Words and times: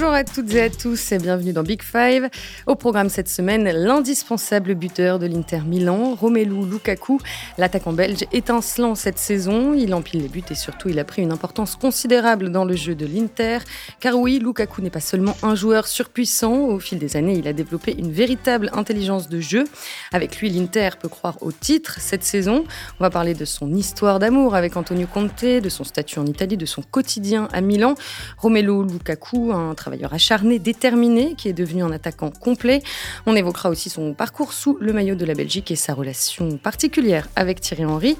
Bonjour 0.00 0.14
à 0.14 0.22
toutes 0.22 0.54
et 0.54 0.62
à 0.62 0.70
tous 0.70 1.10
et 1.10 1.18
bienvenue 1.18 1.52
dans 1.52 1.64
Big 1.64 1.82
Five. 1.82 2.28
Au 2.68 2.76
programme 2.76 3.08
cette 3.08 3.28
semaine, 3.28 3.68
l'indispensable 3.68 4.76
buteur 4.76 5.18
de 5.18 5.26
l'Inter 5.26 5.62
Milan, 5.66 6.14
Romelu 6.14 6.64
Lukaku. 6.70 7.18
L'attaquant 7.58 7.92
belge 7.92 8.24
étincelant 8.32 8.94
cette 8.94 9.18
saison, 9.18 9.74
il 9.74 9.92
empile 9.94 10.22
les 10.22 10.28
buts 10.28 10.44
et 10.50 10.54
surtout 10.54 10.88
il 10.88 11.00
a 11.00 11.04
pris 11.04 11.22
une 11.22 11.32
importance 11.32 11.74
considérable 11.74 12.52
dans 12.52 12.64
le 12.64 12.76
jeu 12.76 12.94
de 12.94 13.06
l'Inter. 13.06 13.58
Car 13.98 14.14
oui, 14.14 14.38
Lukaku 14.38 14.82
n'est 14.82 14.88
pas 14.88 15.00
seulement 15.00 15.36
un 15.42 15.56
joueur 15.56 15.88
surpuissant, 15.88 16.54
au 16.68 16.78
fil 16.78 17.00
des 17.00 17.16
années 17.16 17.34
il 17.36 17.48
a 17.48 17.52
développé 17.52 17.92
une 17.98 18.12
véritable 18.12 18.70
intelligence 18.74 19.28
de 19.28 19.40
jeu. 19.40 19.64
Avec 20.12 20.38
lui, 20.38 20.48
l'Inter 20.48 20.90
peut 21.02 21.08
croire 21.08 21.38
au 21.40 21.50
titre 21.50 21.96
cette 21.98 22.22
saison. 22.22 22.62
On 23.00 23.02
va 23.02 23.10
parler 23.10 23.34
de 23.34 23.44
son 23.44 23.74
histoire 23.74 24.20
d'amour 24.20 24.54
avec 24.54 24.76
Antonio 24.76 25.08
Conte, 25.12 25.44
de 25.44 25.68
son 25.68 25.82
statut 25.82 26.20
en 26.20 26.26
Italie, 26.26 26.56
de 26.56 26.66
son 26.66 26.82
quotidien 26.82 27.48
à 27.52 27.60
Milan. 27.60 27.96
Romelu 28.36 28.86
Lukaku, 28.86 29.50
un 29.52 29.74
travailleur 29.88 30.12
acharné, 30.12 30.58
déterminé, 30.58 31.34
qui 31.34 31.48
est 31.48 31.54
devenu 31.54 31.82
un 31.82 31.90
attaquant 31.92 32.30
complet. 32.30 32.82
On 33.24 33.34
évoquera 33.34 33.70
aussi 33.70 33.88
son 33.88 34.12
parcours 34.12 34.52
sous 34.52 34.76
le 34.80 34.92
maillot 34.92 35.14
de 35.14 35.24
la 35.24 35.32
Belgique 35.32 35.70
et 35.70 35.76
sa 35.76 35.94
relation 35.94 36.58
particulière 36.58 37.26
avec 37.36 37.62
Thierry 37.62 37.86
Henry. 37.86 38.18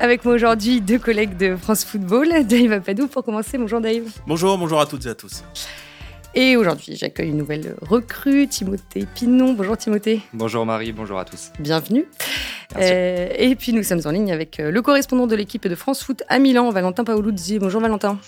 Avec 0.00 0.26
moi 0.26 0.34
aujourd'hui, 0.34 0.82
deux 0.82 0.98
collègues 0.98 1.38
de 1.38 1.56
France 1.56 1.86
Football, 1.86 2.28
Dave 2.44 2.72
Apadou 2.72 3.06
pour 3.08 3.24
commencer. 3.24 3.56
Bonjour 3.56 3.80
Dave. 3.80 4.04
Bonjour, 4.26 4.58
bonjour 4.58 4.80
à 4.80 4.84
toutes 4.84 5.06
et 5.06 5.08
à 5.08 5.14
tous. 5.14 5.44
Et 6.34 6.58
aujourd'hui, 6.58 6.94
j'accueille 6.94 7.30
une 7.30 7.38
nouvelle 7.38 7.74
recrue, 7.80 8.46
Timothée 8.46 9.06
Pinon. 9.14 9.54
Bonjour 9.54 9.78
Timothée. 9.78 10.20
Bonjour 10.34 10.66
Marie, 10.66 10.92
bonjour 10.92 11.18
à 11.18 11.24
tous. 11.24 11.52
Bienvenue. 11.58 12.04
Euh, 12.76 13.28
et 13.34 13.54
puis 13.56 13.72
nous 13.72 13.82
sommes 13.82 14.02
en 14.04 14.10
ligne 14.10 14.30
avec 14.30 14.60
euh, 14.60 14.70
le 14.70 14.82
correspondant 14.82 15.26
de 15.26 15.34
l'équipe 15.34 15.66
de 15.66 15.74
France 15.74 16.02
Foot 16.02 16.22
à 16.28 16.38
Milan, 16.38 16.68
Valentin 16.70 17.02
Paoluzzi. 17.02 17.58
Bonjour 17.58 17.80
Valentin. 17.80 18.18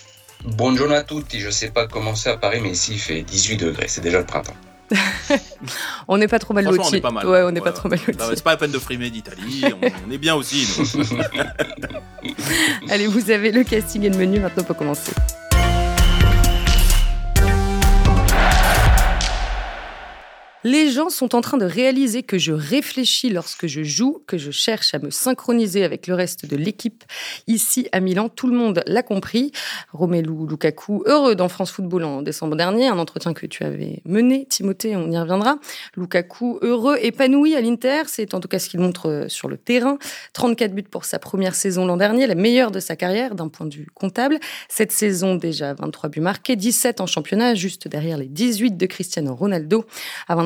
Bonjour 0.43 0.91
à 0.91 1.03
tous. 1.03 1.23
Je 1.33 1.45
ne 1.45 1.51
sais 1.51 1.69
pas 1.69 1.87
comment 1.87 2.15
c'est 2.15 2.29
à 2.29 2.37
Paris, 2.37 2.59
mais 2.61 2.71
ici 2.71 2.93
il 2.93 2.99
fait 2.99 3.21
18 3.21 3.57
degrés. 3.57 3.87
C'est 3.87 4.01
déjà 4.01 4.19
le 4.19 4.25
printemps. 4.25 4.55
on 6.07 6.17
n'est 6.17 6.27
pas 6.27 6.39
trop 6.39 6.53
mal 6.53 6.65
lotis. 6.65 6.79
On 6.83 6.93
est 6.93 7.01
pas 7.01 7.11
mal. 7.11 7.25
Ouais, 7.27 7.43
on 7.43 7.51
n'est 7.51 7.61
pas 7.61 7.71
trop 7.71 7.87
mal 7.87 7.99
lotis. 8.05 8.19
C'est 8.35 8.43
pas 8.43 8.51
la 8.51 8.57
peine 8.57 8.71
de 8.71 8.79
frimer 8.79 9.09
d'Italie. 9.09 9.63
on, 9.65 9.87
on, 10.07 10.11
est 10.11 10.17
bien 10.17 10.35
aussi. 10.35 10.67
Allez, 12.89 13.07
vous 13.07 13.31
avez 13.31 13.51
le 13.51 13.63
casting 13.63 14.03
et 14.03 14.09
le 14.09 14.17
menu. 14.17 14.39
Maintenant, 14.39 14.63
on 14.63 14.65
peut 14.65 14.73
commencer. 14.73 15.13
Les 20.63 20.91
gens 20.91 21.09
sont 21.09 21.33
en 21.33 21.41
train 21.41 21.57
de 21.57 21.65
réaliser 21.65 22.21
que 22.21 22.37
je 22.37 22.51
réfléchis 22.51 23.31
lorsque 23.31 23.65
je 23.65 23.81
joue, 23.81 24.21
que 24.27 24.37
je 24.37 24.51
cherche 24.51 24.93
à 24.93 24.99
me 24.99 25.09
synchroniser 25.09 25.83
avec 25.83 26.05
le 26.05 26.13
reste 26.13 26.45
de 26.45 26.55
l'équipe. 26.55 27.03
Ici 27.47 27.87
à 27.91 27.99
Milan, 27.99 28.29
tout 28.29 28.45
le 28.45 28.55
monde 28.55 28.83
l'a 28.85 29.01
compris. 29.01 29.51
Romelu 29.91 30.47
Lukaku, 30.47 31.01
heureux 31.07 31.33
dans 31.33 31.49
France 31.49 31.71
Football 31.71 32.03
en 32.03 32.21
décembre 32.21 32.55
dernier, 32.55 32.87
un 32.87 32.99
entretien 32.99 33.33
que 33.33 33.47
tu 33.47 33.63
avais 33.63 34.03
mené, 34.05 34.45
Timothée, 34.45 34.95
on 34.95 35.09
y 35.09 35.17
reviendra. 35.17 35.57
Lukaku, 35.95 36.59
heureux, 36.61 36.97
épanoui 37.01 37.55
à 37.55 37.61
l'Inter, 37.61 38.03
c'est 38.05 38.35
en 38.35 38.39
tout 38.39 38.47
cas 38.47 38.59
ce 38.59 38.69
qu'il 38.69 38.81
montre 38.81 39.25
sur 39.29 39.47
le 39.47 39.57
terrain. 39.57 39.97
34 40.33 40.75
buts 40.75 40.83
pour 40.83 41.05
sa 41.05 41.17
première 41.17 41.55
saison 41.55 41.85
l'an 41.87 41.97
dernier, 41.97 42.27
la 42.27 42.35
meilleure 42.35 42.69
de 42.69 42.79
sa 42.79 42.95
carrière 42.95 43.33
d'un 43.33 43.47
point 43.47 43.65
de 43.65 43.73
vue 43.73 43.87
comptable. 43.95 44.39
Cette 44.69 44.91
saison 44.91 45.33
déjà 45.33 45.73
23 45.73 46.09
buts 46.11 46.19
marqués, 46.19 46.55
17 46.55 47.01
en 47.01 47.07
championnat, 47.07 47.55
juste 47.55 47.87
derrière 47.87 48.17
les 48.17 48.27
18 48.27 48.77
de 48.77 48.85
Cristiano 48.85 49.33
Ronaldo. 49.33 49.85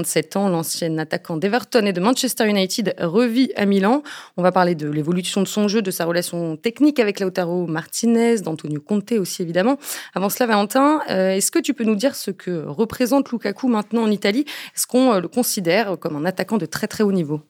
27 0.06 0.36
ans, 0.36 0.50
l'ancien 0.50 1.00
attaquant 1.00 1.36
d'Everton 1.36 1.84
et 1.84 1.92
de 1.92 2.00
Manchester 2.00 2.48
United 2.48 2.94
revit 3.00 3.52
à 3.56 3.66
Milan. 3.66 4.04
On 4.38 4.44
va 4.44 4.52
parler 4.52 4.76
de 4.76 4.88
l'évolution 4.88 5.42
de 5.42 5.48
son 5.48 5.68
jeu, 5.68 5.82
de 5.82 5.90
sa 5.90 6.06
relation 6.06 6.58
technique 6.58 7.00
avec 7.00 7.20
Lautaro 7.20 7.66
Martinez, 7.66 8.42
d'Antonio 8.42 8.80
Conte 8.82 9.14
aussi 9.14 9.42
évidemment. 9.42 9.80
Avant 10.14 10.30
cela, 10.30 10.46
Valentin, 10.46 11.02
euh, 11.10 11.32
est-ce 11.32 11.50
que 11.50 11.58
tu 11.58 11.74
peux 11.74 11.86
nous 11.86 11.96
dire 11.96 12.16
ce 12.16 12.30
que 12.30 12.66
représente 12.68 13.32
Lukaku 13.32 13.68
maintenant 13.68 14.04
en 14.04 14.12
Italie? 14.12 14.46
Est-ce 14.76 14.86
qu'on 14.86 15.12
euh, 15.12 15.22
le 15.22 15.28
considère 15.28 15.98
comme 15.98 16.16
un 16.16 16.26
attaquant 16.26 16.60
de 16.60 16.68
très 16.68 16.88
très 16.88 17.04
haut 17.04 17.12
niveau? 17.12 17.42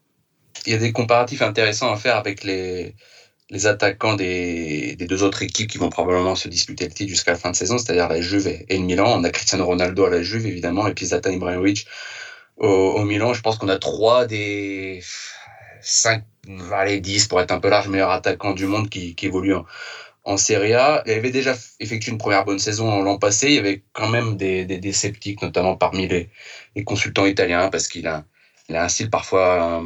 Il 0.66 0.72
y 0.72 0.76
a 0.76 0.80
des 0.80 0.94
comparatifs 0.94 1.42
intéressants 1.42 1.92
à 1.92 1.98
faire 1.98 2.16
avec 2.16 2.46
les, 2.46 2.96
attaquants 3.66 4.16
des, 4.16 4.96
des, 4.96 5.08
deux 5.08 5.24
autres 5.24 5.42
équipes 5.42 5.70
qui 5.70 5.78
vont 5.78 5.90
probablement 5.90 6.36
se 6.36 6.48
disputer 6.48 6.86
le 6.86 6.94
titre 6.94 7.10
jusqu'à 7.10 7.32
la 7.32 7.38
fin 7.38 7.52
de 7.52 7.56
saison, 7.58 7.78
c'est-à-dire 7.78 8.08
la 8.08 8.22
Juve 8.22 8.48
et 8.48 8.78
le 8.78 8.86
Milan. 8.86 9.14
On 9.20 9.26
a 9.26 9.30
Cristiano 9.30 9.66
Ronaldo 9.66 10.06
à 10.06 10.10
la 10.10 10.24
Juve, 10.24 10.46
évidemment, 10.48 10.88
et 10.88 10.94
puis 10.94 11.08
Zlatan 11.08 11.32
Ibrahimovic 11.32 11.86
au, 12.58 13.04
Milan, 13.04 13.34
je 13.34 13.42
pense 13.42 13.58
qu'on 13.58 13.70
a 13.70 13.78
trois 13.78 14.26
des 14.26 15.02
cinq, 15.82 16.24
allez, 16.72 17.00
10 17.00 17.28
pour 17.28 17.42
être 17.42 17.52
un 17.52 17.60
peu 17.60 17.70
large, 17.70 17.88
meilleurs 17.88 18.12
attaquants 18.12 18.54
du 18.54 18.66
monde 18.66 18.90
qui, 18.90 19.16
qui 19.16 19.28
évoluent 19.28 19.56
en, 20.24 20.38
Serie 20.38 20.74
A. 20.74 21.04
Il 21.06 21.14
avait 21.14 21.32
déjà 21.32 21.56
effectué 21.80 22.12
une 22.12 22.18
première 22.18 22.46
bonne 22.46 22.60
saison 22.60 23.04
l'an 23.04 23.18
passé. 23.20 23.48
Il 23.50 23.54
y 23.54 23.60
avait 23.60 23.84
quand 23.94 24.10
même 24.10 24.38
des, 24.38 24.66
des, 24.66 24.92
sceptiques, 24.94 25.42
notamment 25.42 25.76
parmi 25.76 26.08
les, 26.08 26.30
les 26.76 26.84
consultants 26.84 27.26
italiens, 27.26 27.70
parce 27.70 27.88
qu'il 27.88 28.08
a, 28.08 28.26
il 28.70 28.76
a 28.76 28.84
un 28.84 28.90
style 28.90 29.10
parfois 29.10 29.86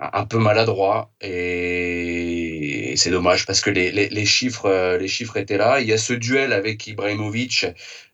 un, 0.00 0.26
peu 0.26 0.38
maladroit 0.38 1.12
et 1.20 2.94
c'est 2.96 3.10
dommage 3.10 3.46
parce 3.46 3.60
que 3.60 3.70
les, 3.70 3.92
les, 3.92 4.08
les, 4.08 4.26
chiffres 4.26 4.96
les 4.96 5.08
chiffres 5.08 5.36
étaient 5.36 5.58
là. 5.58 5.80
Il 5.80 5.86
y 5.86 5.92
a 5.92 5.98
ce 5.98 6.14
duel 6.14 6.52
avec 6.52 6.86
Ibrahimovic 6.86 7.66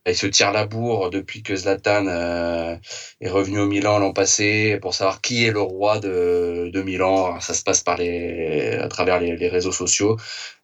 il 0.06 0.16
se 0.16 0.27
tire 0.27 0.50
la 0.53 0.66
bourre 0.66 1.11
depuis 1.11 1.43
que 1.43 1.55
Zlatan 1.55 2.06
euh, 2.06 2.77
est 3.21 3.28
revenu 3.28 3.61
au 3.61 3.66
Milan 3.66 3.99
l'an 3.99 4.12
passé 4.12 4.78
pour 4.81 4.94
savoir 4.94 5.21
qui 5.21 5.44
est 5.44 5.50
le 5.50 5.61
roi 5.61 5.99
de, 6.00 6.71
de 6.72 6.83
Milan. 6.83 7.41
Ça 7.41 7.55
se 7.55 7.62
passe 7.62 7.83
par 7.83 7.97
les, 7.99 8.72
à 8.77 8.88
travers 8.88 9.21
les, 9.21 9.37
les 9.37 9.49
réseaux 9.49 9.72
sociaux 9.72 10.16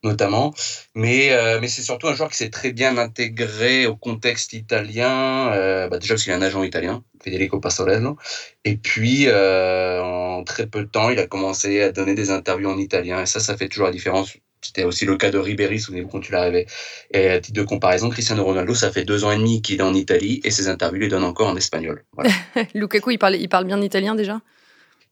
notamment, 0.05 0.55
mais 0.95 1.33
euh, 1.33 1.59
mais 1.61 1.69
c'est 1.69 1.83
surtout 1.83 2.07
un 2.09 2.15
joueur 2.15 2.31
qui 2.31 2.37
s'est 2.37 2.51
très 2.51 2.73
bien 2.73 2.97
intégré 2.99 3.87
au 3.87 3.97
contexte 3.97 4.53
italien. 4.53 5.53
Euh, 5.53 5.89
bah 5.89 5.99
déjà 5.99 6.15
parce 6.15 6.25
qu'il 6.25 6.33
a 6.33 6.37
un 6.37 6.43
agent 6.43 6.63
italien, 6.63 7.05
Federico 7.23 7.61
Pastorello, 7.61 8.17
et 8.65 8.77
puis 8.77 9.29
en 9.31 10.45
très 10.45 10.67
peu 10.67 10.81
de 10.83 10.89
temps, 10.89 11.11
il 11.11 11.19
a 11.19 11.27
commencé 11.27 11.83
à 11.83 11.93
donner 11.93 12.15
des 12.15 12.31
interviews 12.31 12.71
en 12.71 12.79
italien 12.79 13.23
et 13.23 13.27
ça, 13.27 13.41
ça 13.41 13.57
fait 13.57 13.69
toujours 13.69 13.87
la 13.87 13.93
différence 13.93 14.37
c'était 14.67 14.85
aussi 14.85 15.05
le 15.05 15.17
cas 15.17 15.31
de 15.31 15.39
Ribéry, 15.39 15.79
souvenez-vous 15.79 16.09
quand 16.09 16.21
tu 16.21 16.33
l'arrivais. 16.33 16.67
Et 17.13 17.29
à 17.29 17.41
titre 17.41 17.59
de 17.59 17.65
comparaison, 17.65 18.09
Cristiano 18.11 18.45
Ronaldo, 18.45 18.75
ça 18.75 18.91
fait 18.91 19.05
deux 19.05 19.25
ans 19.25 19.31
et 19.31 19.37
demi 19.37 19.63
qu'il 19.63 19.81
est 19.81 19.83
en 19.83 19.95
Italie 19.95 20.41
et 20.45 20.51
ses 20.51 20.69
interviews 20.69 21.01
les 21.01 21.09
donnent 21.09 21.25
encore 21.25 21.49
en 21.49 21.57
espagnol. 21.57 22.05
Voilà. 22.13 22.31
Lukaku, 22.75 23.11
il 23.13 23.19
parle, 23.19 23.37
il 23.37 23.49
parle 23.49 23.65
bien 23.65 23.81
italien 23.81 24.15
déjà? 24.15 24.41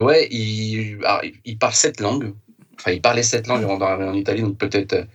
Ouais, 0.00 0.28
il, 0.30 0.98
alors, 1.04 1.22
il 1.44 1.58
parle 1.58 1.74
sept 1.74 2.00
langues. 2.00 2.34
Enfin, 2.78 2.90
il 2.90 3.00
parlait 3.00 3.22
sept 3.22 3.46
langues 3.46 3.62
avant 3.62 3.78
d'arriver 3.78 4.08
en 4.08 4.14
Italie, 4.14 4.42
donc 4.42 4.58
peut-être 4.58 5.06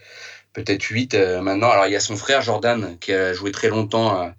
peut-être 0.54 0.84
huit 0.84 1.14
euh, 1.14 1.42
maintenant. 1.42 1.70
Alors, 1.70 1.88
il 1.88 1.94
y 1.94 1.96
a 1.96 2.00
son 2.00 2.16
frère 2.16 2.42
Jordan 2.42 2.98
qui 3.00 3.14
a 3.14 3.34
joué 3.34 3.52
très 3.52 3.70
longtemps 3.70 4.10
à, 4.10 4.36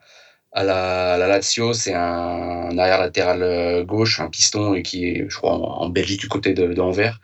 à 0.53 0.65
la, 0.65 1.16
Lazio, 1.28 1.72
c'est 1.72 1.94
un, 1.94 2.77
arrière 2.77 3.00
latéral 3.00 3.84
gauche, 3.84 4.21
un 4.21 4.28
piston 4.28 4.75
et 4.75 4.83
qui 4.83 5.06
est, 5.06 5.27
je 5.28 5.37
crois, 5.37 5.53
en, 5.53 5.88
Belgique 5.88 6.21
du 6.21 6.28
côté 6.28 6.55
d'Anvers. 6.55 7.21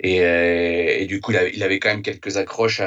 Et, 0.00 0.18
et, 0.18 1.06
du 1.06 1.20
coup, 1.20 1.32
il 1.32 1.62
avait, 1.62 1.78
quand 1.80 1.90
même 1.90 2.02
quelques 2.02 2.36
accroches 2.36 2.82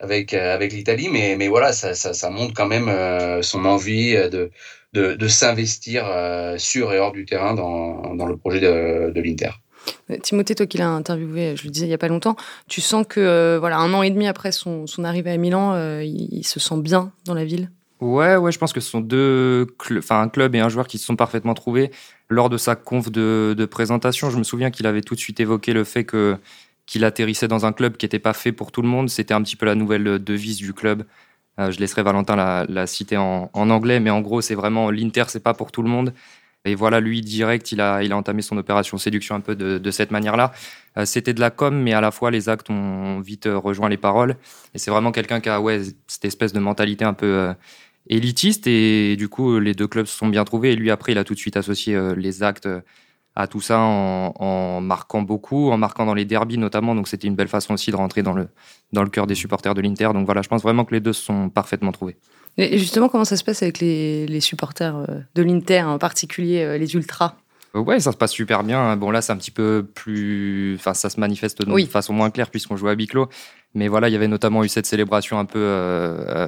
avec 0.00 0.34
avec 0.34 0.72
l'Italie, 0.72 1.08
mais 1.10 1.36
mais 1.36 1.48
voilà, 1.48 1.72
ça, 1.72 1.94
ça, 1.94 2.30
montre 2.30 2.54
quand 2.54 2.66
même 2.66 2.90
son 3.42 3.64
envie 3.64 4.14
de 4.14 4.50
de, 4.92 5.14
de 5.14 5.28
s'investir 5.28 6.04
sur 6.58 6.92
et 6.92 6.98
hors 6.98 7.12
du 7.12 7.24
terrain 7.24 7.54
dans, 7.54 8.14
dans 8.14 8.26
le 8.26 8.36
projet 8.36 8.60
de, 8.60 9.10
de 9.10 9.20
l'Inter. 9.20 9.50
Timothée, 10.22 10.54
toi 10.54 10.66
qui 10.66 10.78
l'as 10.78 10.88
interviewé, 10.88 11.56
je 11.56 11.64
le 11.64 11.70
disais 11.70 11.86
il 11.86 11.90
y 11.90 11.94
a 11.94 11.98
pas 11.98 12.08
longtemps, 12.08 12.36
tu 12.68 12.80
sens 12.80 13.06
que 13.08 13.20
euh, 13.20 13.58
voilà 13.58 13.78
un 13.78 13.92
an 13.94 14.02
et 14.02 14.10
demi 14.10 14.26
après 14.26 14.52
son, 14.52 14.86
son 14.86 15.04
arrivée 15.04 15.30
à 15.30 15.36
Milan, 15.36 15.74
euh, 15.74 16.04
il, 16.04 16.28
il 16.32 16.46
se 16.46 16.60
sent 16.60 16.76
bien 16.78 17.12
dans 17.24 17.34
la 17.34 17.44
ville? 17.44 17.70
Ouais, 18.02 18.34
ouais, 18.34 18.50
je 18.50 18.58
pense 18.58 18.72
que 18.72 18.80
ce 18.80 18.90
sont 18.90 19.00
deux, 19.00 19.68
enfin 19.96 20.22
un 20.22 20.28
club 20.28 20.56
et 20.56 20.60
un 20.60 20.68
joueur 20.68 20.88
qui 20.88 20.98
se 20.98 21.06
sont 21.06 21.14
parfaitement 21.14 21.54
trouvés 21.54 21.92
lors 22.28 22.50
de 22.50 22.56
sa 22.56 22.74
conf 22.74 23.12
de, 23.12 23.64
présentation. 23.70 24.28
Je 24.28 24.38
me 24.38 24.42
souviens 24.42 24.72
qu'il 24.72 24.88
avait 24.88 25.02
tout 25.02 25.14
de 25.14 25.20
suite 25.20 25.38
évoqué 25.38 25.72
le 25.72 25.84
fait 25.84 26.04
que 26.04 26.36
qu'il 26.84 27.04
atterrissait 27.04 27.46
dans 27.46 27.64
un 27.64 27.72
club 27.72 27.96
qui 27.96 28.04
n'était 28.04 28.18
pas 28.18 28.32
fait 28.32 28.50
pour 28.50 28.72
tout 28.72 28.82
le 28.82 28.88
monde. 28.88 29.08
C'était 29.08 29.34
un 29.34 29.42
petit 29.42 29.54
peu 29.54 29.66
la 29.66 29.76
nouvelle 29.76 30.18
devise 30.18 30.56
du 30.56 30.72
club. 30.74 31.04
Euh, 31.60 31.70
je 31.70 31.78
laisserai 31.78 32.02
Valentin 32.02 32.34
la, 32.68 32.86
citer 32.88 33.16
en, 33.16 33.50
anglais, 33.54 34.00
mais 34.00 34.10
en 34.10 34.20
gros, 34.20 34.40
c'est 34.40 34.56
vraiment 34.56 34.90
l'Inter, 34.90 35.24
c'est 35.28 35.42
pas 35.42 35.54
pour 35.54 35.70
tout 35.70 35.82
le 35.82 35.88
monde. 35.88 36.12
Et 36.64 36.74
voilà, 36.74 36.98
lui 37.00 37.20
direct, 37.20 37.70
il 37.70 37.80
a, 37.80 38.02
il 38.02 38.12
a 38.12 38.16
entamé 38.16 38.42
son 38.42 38.56
opération 38.56 38.98
séduction 38.98 39.36
un 39.36 39.40
peu 39.40 39.54
de, 39.54 39.90
cette 39.92 40.10
manière-là. 40.10 40.52
Euh, 40.98 41.04
C'était 41.04 41.34
de 41.34 41.40
la 41.40 41.50
com, 41.50 41.76
mais 41.80 41.92
à 41.92 42.00
la 42.00 42.10
fois 42.10 42.32
les 42.32 42.48
actes 42.48 42.68
ont 42.70 43.20
vite 43.20 43.48
rejoint 43.52 43.88
les 43.88 43.96
paroles. 43.96 44.36
Et 44.74 44.78
c'est 44.78 44.90
vraiment 44.90 45.12
quelqu'un 45.12 45.40
qui 45.40 45.48
a 45.50 45.60
ouais 45.60 45.82
cette 46.08 46.24
espèce 46.24 46.52
de 46.52 46.60
mentalité 46.60 47.04
un 47.04 47.14
peu 47.14 47.26
euh, 47.26 47.54
élitiste 48.08 48.66
et 48.66 49.16
du 49.16 49.28
coup 49.28 49.58
les 49.58 49.74
deux 49.74 49.86
clubs 49.86 50.06
se 50.06 50.16
sont 50.16 50.28
bien 50.28 50.44
trouvés 50.44 50.72
et 50.72 50.76
lui 50.76 50.90
après 50.90 51.12
il 51.12 51.18
a 51.18 51.24
tout 51.24 51.34
de 51.34 51.38
suite 51.38 51.56
associé 51.56 51.94
euh, 51.94 52.14
les 52.14 52.42
actes 52.42 52.68
à 53.34 53.46
tout 53.46 53.60
ça 53.60 53.78
en, 53.78 54.34
en, 54.38 54.80
marquant 54.80 55.22
beaucoup, 55.22 55.70
en 55.70 55.78
marquant 55.78 56.04
dans 56.04 56.14
les 56.14 56.24
derbies 56.24 56.58
notamment 56.58 56.94
donc 56.94 57.08
c'était 57.08 57.28
une 57.28 57.36
belle 57.36 57.48
façon 57.48 57.74
aussi 57.74 57.90
de 57.90 57.96
rentrer 57.96 58.22
dans 58.22 58.34
le 58.34 58.48
dans 58.92 59.02
le 59.02 59.10
cœur 59.10 59.26
des 59.26 59.34
supporters 59.34 59.74
de 59.74 59.80
l'Inter 59.80 60.10
donc 60.12 60.26
voilà 60.26 60.42
je 60.42 60.48
pense 60.48 60.62
vraiment 60.62 60.84
que 60.84 60.94
les 60.94 61.00
deux 61.00 61.12
se 61.12 61.22
sont 61.22 61.48
parfaitement 61.48 61.92
trouvés. 61.92 62.16
Et 62.58 62.76
justement 62.76 63.08
comment 63.08 63.24
ça 63.24 63.36
se 63.36 63.44
passe 63.44 63.62
avec 63.62 63.80
les, 63.80 64.26
les 64.26 64.40
supporters 64.40 64.96
euh, 64.96 65.20
de 65.34 65.42
l'Inter 65.42 65.82
en 65.84 65.98
particulier 65.98 66.62
euh, 66.62 66.76
les 66.76 66.94
ultras? 66.94 67.36
Ouais, 67.74 68.00
ça 68.00 68.12
se 68.12 68.16
passe 68.16 68.32
super 68.32 68.64
bien. 68.64 68.96
Bon, 68.96 69.10
là, 69.10 69.22
c'est 69.22 69.32
un 69.32 69.36
petit 69.36 69.50
peu 69.50 69.86
plus. 69.94 70.74
Enfin, 70.78 70.92
ça 70.92 71.08
se 71.08 71.18
manifeste 71.18 71.62
de 71.62 71.72
oui. 71.72 71.86
façon 71.86 72.12
moins 72.12 72.30
claire 72.30 72.50
puisqu'on 72.50 72.76
joue 72.76 72.88
à 72.88 72.92
huis 72.92 73.06
clos. 73.06 73.28
Mais 73.74 73.88
voilà, 73.88 74.08
il 74.08 74.12
y 74.12 74.16
avait 74.16 74.28
notamment 74.28 74.64
eu 74.64 74.68
cette 74.68 74.86
célébration 74.86 75.38
un 75.38 75.44
peu 75.44 75.58
euh, 75.60 76.46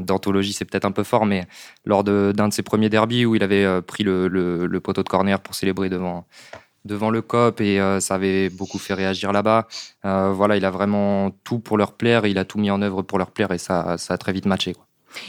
d'anthologie, 0.00 0.52
c'est 0.52 0.64
peut-être 0.64 0.84
un 0.84 0.90
peu 0.90 1.04
fort, 1.04 1.24
mais 1.24 1.46
lors 1.84 2.04
d'un 2.04 2.48
de, 2.48 2.52
ses 2.52 2.62
premiers 2.62 2.88
derbies 2.88 3.24
où 3.24 3.34
il 3.34 3.42
avait 3.42 3.80
pris 3.82 4.02
le, 4.02 4.28
le, 4.28 4.80
poteau 4.80 5.02
de 5.02 5.08
corner 5.08 5.40
pour 5.40 5.54
célébrer 5.54 5.88
devant, 5.88 6.26
devant 6.84 7.10
le 7.10 7.22
COP 7.22 7.60
et 7.60 7.78
ça 8.00 8.16
avait 8.16 8.48
beaucoup 8.48 8.78
fait 8.78 8.94
réagir 8.94 9.32
là-bas. 9.32 9.68
voilà, 10.02 10.56
il 10.56 10.64
a 10.64 10.70
vraiment 10.70 11.30
tout 11.44 11.60
pour 11.60 11.78
leur 11.78 11.92
plaire, 11.92 12.26
il 12.26 12.38
a 12.38 12.44
tout 12.44 12.58
mis 12.58 12.70
en 12.70 12.82
œuvre 12.82 13.02
pour 13.02 13.18
leur 13.18 13.30
plaire 13.30 13.52
et 13.52 13.58
ça, 13.58 13.96
ça 13.98 14.14
a 14.14 14.18
très 14.18 14.32
vite 14.32 14.46
matché. 14.46 14.74
Quoi. 14.74 14.86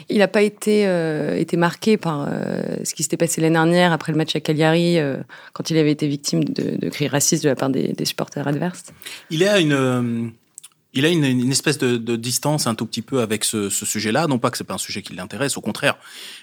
Il 0.10 0.20
n'a 0.20 0.28
pas 0.28 0.42
été, 0.42 0.88
euh, 0.88 1.36
été 1.38 1.58
marqué 1.58 1.98
par 1.98 2.28
euh, 2.28 2.62
ce 2.84 2.94
qui 2.94 3.04
s'était 3.04 3.18
passé 3.18 3.42
l'année 3.42 3.54
dernière 3.54 3.92
après 3.92 4.12
le 4.12 4.18
match 4.18 4.36
à 4.36 4.40
Cagliari, 4.40 5.00
euh, 5.00 5.18
quand 5.54 5.70
il 5.70 5.78
avait 5.78 5.92
été 5.92 6.08
victime 6.08 6.44
de, 6.44 6.78
de 6.78 6.90
cris 6.90 7.08
racistes 7.08 7.44
de 7.44 7.50
la 7.50 7.56
part 7.56 7.70
des, 7.70 7.94
des 7.94 8.06
supporters 8.06 8.48
adverses? 8.48 8.86
Il 9.30 9.44
a 9.44 9.60
une 9.60 10.32
il 10.94 11.06
a 11.06 11.10
une, 11.10 11.24
une 11.26 11.52
espèce 11.52 11.78
de, 11.78 11.98
de, 11.98 12.16
distance 12.16 12.68
un 12.68 12.76
tout 12.76 12.86
petit 12.86 13.02
peu 13.02 13.22
avec 13.22 13.44
ce, 13.44 13.70
ce 13.70 13.86
sujet-là. 13.86 14.28
Non 14.28 14.38
pas 14.38 14.52
que 14.52 14.58
c'est 14.58 14.64
pas 14.64 14.76
un 14.76 14.80
sujet 14.80 15.02
qui 15.02 15.14
l'intéresse, 15.14 15.58
au 15.58 15.62
contraire, 15.62 15.98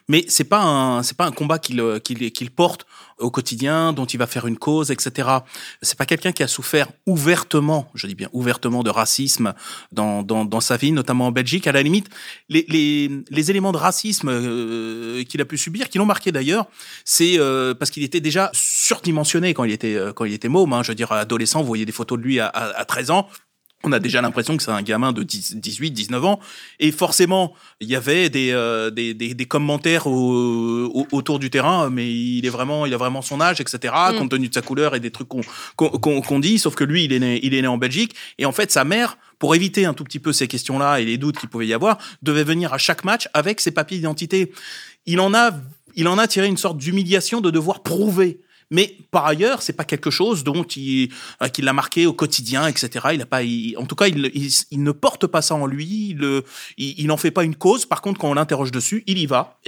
mais 0.08 0.24
c'est 0.28 0.44
pas 0.44 0.62
un 0.62 1.02
c'est 1.02 1.16
pas 1.16 1.26
un 1.26 1.30
combat 1.30 1.58
qu'il 1.58 2.00
qu'il 2.02 2.30
qu'il 2.32 2.50
porte 2.50 2.86
au 3.20 3.30
quotidien, 3.30 3.92
dont 3.92 4.06
il 4.06 4.18
va 4.18 4.26
faire 4.26 4.46
une 4.46 4.56
cause, 4.56 4.90
etc. 4.90 5.28
C'est 5.82 5.96
pas 5.96 6.06
quelqu'un 6.06 6.32
qui 6.32 6.42
a 6.42 6.48
souffert 6.48 6.88
ouvertement, 7.06 7.90
je 7.94 8.06
dis 8.06 8.14
bien 8.14 8.28
ouvertement, 8.32 8.82
de 8.82 8.90
racisme 8.90 9.54
dans 9.92 10.22
dans, 10.22 10.44
dans 10.44 10.60
sa 10.60 10.76
vie, 10.76 10.92
notamment 10.92 11.28
en 11.28 11.32
Belgique. 11.32 11.66
À 11.66 11.72
la 11.72 11.82
limite, 11.82 12.08
les 12.48 12.64
les, 12.68 13.10
les 13.30 13.50
éléments 13.50 13.72
de 13.72 13.78
racisme 13.78 14.28
euh, 14.30 15.22
qu'il 15.24 15.40
a 15.40 15.44
pu 15.44 15.58
subir, 15.58 15.88
qui 15.88 15.98
l'ont 15.98 16.06
marqué 16.06 16.32
d'ailleurs, 16.32 16.66
c'est 17.04 17.38
euh, 17.38 17.74
parce 17.74 17.90
qu'il 17.90 18.02
était 18.02 18.20
déjà 18.20 18.50
surdimensionné 18.52 19.54
quand 19.54 19.64
il 19.64 19.72
était 19.72 19.94
euh, 19.94 20.12
quand 20.12 20.24
il 20.24 20.32
était 20.32 20.48
môme. 20.48 20.72
Hein, 20.72 20.82
je 20.82 20.88
veux 20.88 20.96
dire, 20.96 21.12
adolescent, 21.12 21.60
vous 21.60 21.66
voyez 21.66 21.86
des 21.86 21.92
photos 21.92 22.18
de 22.18 22.24
lui 22.24 22.40
à, 22.40 22.46
à, 22.46 22.80
à 22.80 22.84
13 22.84 23.10
ans 23.10 23.28
on 23.82 23.92
a 23.92 23.98
déjà 23.98 24.20
l'impression 24.20 24.56
que 24.56 24.62
c'est 24.62 24.70
un 24.70 24.82
gamin 24.82 25.12
de 25.12 25.22
18, 25.22 25.90
19 25.90 26.24
ans. 26.24 26.40
Et 26.80 26.92
forcément, 26.92 27.54
il 27.80 27.88
y 27.88 27.96
avait 27.96 28.28
des, 28.28 28.50
euh, 28.52 28.90
des, 28.90 29.14
des, 29.14 29.34
des, 29.34 29.46
commentaires 29.46 30.06
autour 30.06 31.38
du 31.38 31.50
terrain, 31.50 31.88
mais 31.88 32.12
il 32.12 32.44
est 32.44 32.50
vraiment, 32.50 32.84
il 32.84 32.92
a 32.92 32.98
vraiment 32.98 33.22
son 33.22 33.40
âge, 33.40 33.60
etc., 33.60 33.94
mm. 34.12 34.18
compte 34.18 34.30
tenu 34.30 34.48
de 34.48 34.54
sa 34.54 34.62
couleur 34.62 34.94
et 34.94 35.00
des 35.00 35.10
trucs 35.10 35.28
qu'on 35.28 35.40
qu'on 35.76 36.38
dit. 36.40 36.58
Sauf 36.58 36.74
que 36.74 36.84
lui, 36.84 37.04
il 37.04 37.12
est, 37.12 37.18
né, 37.18 37.40
il 37.42 37.54
est 37.54 37.62
né 37.62 37.68
en 37.68 37.78
Belgique. 37.78 38.14
Et 38.38 38.44
en 38.44 38.52
fait, 38.52 38.70
sa 38.70 38.84
mère, 38.84 39.16
pour 39.38 39.54
éviter 39.54 39.86
un 39.86 39.94
tout 39.94 40.04
petit 40.04 40.18
peu 40.18 40.32
ces 40.32 40.46
questions-là 40.46 41.00
et 41.00 41.06
les 41.06 41.16
doutes 41.16 41.38
qu'il 41.38 41.48
pouvait 41.48 41.66
y 41.66 41.74
avoir, 41.74 41.96
devait 42.22 42.44
venir 42.44 42.74
à 42.74 42.78
chaque 42.78 43.04
match 43.04 43.28
avec 43.32 43.60
ses 43.60 43.70
papiers 43.70 43.96
d'identité. 43.96 44.52
Il 45.06 45.20
en 45.20 45.32
a, 45.32 45.52
il 45.96 46.06
en 46.06 46.18
a 46.18 46.28
tiré 46.28 46.46
une 46.46 46.58
sorte 46.58 46.76
d'humiliation 46.76 47.40
de 47.40 47.50
devoir 47.50 47.82
prouver 47.82 48.40
mais 48.70 48.96
par 49.10 49.26
ailleurs, 49.26 49.62
c'est 49.62 49.72
pas 49.72 49.84
quelque 49.84 50.10
chose 50.10 50.44
dont 50.44 50.62
il, 50.62 51.10
euh, 51.42 51.48
l'a 51.58 51.72
marqué 51.72 52.06
au 52.06 52.12
quotidien, 52.12 52.66
etc. 52.68 53.08
Il 53.14 53.22
a 53.22 53.26
pas, 53.26 53.40
en 53.76 53.86
tout 53.86 53.96
cas, 53.96 54.06
il, 54.06 54.30
il, 54.70 54.82
ne 54.82 54.92
porte 54.92 55.26
pas 55.26 55.42
ça 55.42 55.56
en 55.56 55.66
lui. 55.66 56.10
Il, 56.10 56.42
il 56.78 57.06
n'en 57.06 57.16
fait 57.16 57.32
pas 57.32 57.44
une 57.44 57.56
cause. 57.56 57.84
Par 57.84 58.00
contre, 58.00 58.20
quand 58.20 58.30
on 58.30 58.34
l'interroge 58.34 58.70
dessus, 58.70 59.02
il 59.06 59.18
y 59.18 59.26
va. 59.26 59.58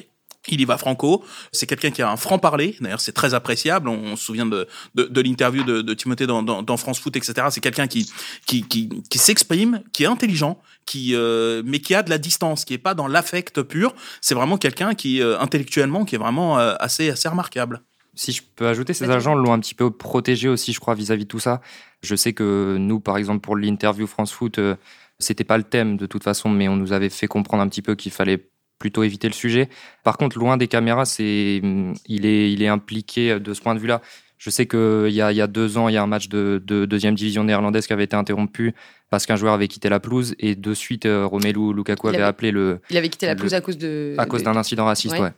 Il 0.49 0.60
y 0.60 0.64
va 0.64 0.76
franco. 0.76 1.25
C'est 1.52 1.66
quelqu'un 1.66 1.90
qui 1.90 2.02
a 2.02 2.10
un 2.10 2.16
franc 2.16 2.38
parler. 2.38 2.76
D'ailleurs, 2.81 3.00
c'est 3.00 3.12
très 3.12 3.32
appréciable. 3.34 3.88
On, 3.88 4.16
se 4.16 4.25
souvient 4.25 4.46
de, 4.46 4.66
de, 4.94 5.04
de 5.04 5.20
l'interview 5.20 5.62
de, 5.62 5.82
de, 5.82 5.94
Timothée 5.94 6.26
dans, 6.26 6.43
dans, 6.43 6.76
France 6.76 6.99
Foot, 6.99 7.16
etc. 7.16 7.46
C'est 7.50 7.60
quelqu'un 7.60 7.87
qui, 7.87 8.10
qui, 8.46 8.66
qui, 8.66 8.88
qui 9.08 9.19
s'exprime, 9.19 9.82
qui 9.93 10.02
est 10.02 10.06
intelligent, 10.06 10.60
qui, 10.84 11.14
euh, 11.14 11.62
mais 11.64 11.78
qui 11.78 11.94
a 11.94 12.02
de 12.02 12.10
la 12.10 12.19
distance, 12.19 12.64
qui 12.64 12.75
est 12.75 12.78
pas 12.78 12.94
dans 12.94 13.06
l'affect 13.06 13.62
pur. 13.62 13.94
C'est 14.20 14.34
vraiment 14.34 14.58
quelqu'un 14.58 14.94
qui, 14.94 15.22
euh, 15.22 15.38
intellectuellement, 15.38 16.04
qui 16.04 16.16
est 16.16 16.19
vraiment 16.19 16.56
assez, 16.56 17.10
assez 17.10 17.28
remarquable 17.28 17.82
si 18.14 18.32
je 18.32 18.43
peux 18.56 18.67
ajouter, 18.67 18.93
ces 18.93 19.11
agents 19.11 19.35
l'ont 19.35 19.53
un 19.53 19.59
petit 19.59 19.75
peu 19.75 19.91
protégé 19.91 20.49
aussi, 20.49 20.73
je 20.73 20.81
crois, 20.81 20.94
vis-à-vis 20.94 21.25
de 21.25 21.29
tout 21.29 21.38
ça. 21.38 21.61
Je 22.03 22.14
sais 22.14 22.32
que 22.32 22.76
nous, 22.79 23.00
par 23.00 23.17
exemple, 23.17 23.41
pour 23.41 23.56
l'interview 23.56 24.06
France 24.06 24.32
Foot, 24.32 24.59
euh, 24.59 24.76
c'était 25.19 25.44
pas 25.44 25.56
le 25.56 25.64
thème 25.64 25.97
de 25.97 26.06
toute 26.06 26.25
façon, 26.25 26.49
mais 26.49 26.69
on 26.69 26.76
nous 26.76 26.93
avait 26.93 27.09
fait 27.09 27.26
comprendre 27.26 27.62
un 27.62 27.69
petit 27.69 27.82
peu 27.82 27.94
qu'il 27.94 28.12
fallait 28.12 28.49
plutôt 28.79 29.03
éviter 29.05 29.29
le 29.29 29.35
sujet. 29.35 29.69
Par 30.03 30.19
contre, 30.19 30.38
loin 30.38 30.56
des 30.56 30.69
caméras, 30.69 31.05
c'est, 31.05 31.62
il 32.06 32.26
est, 32.26 32.53
il 32.53 32.62
est 32.62 32.69
impliqué 32.69 33.38
de 33.38 33.55
ce 33.55 33.61
point 33.61 33.75
de 33.75 33.81
vue-là. 33.81 34.03
Je 34.43 34.50
sais 34.50 34.67
qu'il 34.67 35.11
y 35.11 35.23
a, 35.23 35.31
il 35.31 35.37
y 35.37 35.41
a 35.41 35.47
deux 35.47 35.79
ans, 35.79 35.88
il 35.88 35.94
y 35.94 35.97
a 35.97 36.03
un 36.03 36.09
match 36.09 36.29
de, 36.29 36.61
deuxième 36.67 37.14
division 37.14 37.44
néerlandaise 37.44 37.87
qui 37.87 37.93
avait 37.93 38.03
été 38.03 38.17
interrompu 38.17 38.75
parce 39.09 39.25
qu'un 39.25 39.37
joueur 39.37 39.55
avait 39.55 39.69
quitté 39.69 39.88
la 39.88 40.00
pelouse 40.00 40.35
et 40.41 40.56
de 40.56 40.75
suite, 40.75 41.06
euh, 41.06 41.25
Romelu 41.25 41.73
Lukaku 41.73 42.09
avait, 42.09 42.23
appelé 42.23 42.50
le. 42.50 42.81
Il 42.91 42.97
avait 42.97 43.09
quitté 43.09 43.26
la 43.26 43.37
pelouse 43.37 43.55
à 43.55 43.61
cause 43.61 43.79
de. 43.79 44.17
À 44.19 44.26
cause 44.26 44.43
d'un 44.43 44.56
incident 44.56 44.87
raciste, 44.87 45.17
ouais. 45.17 45.31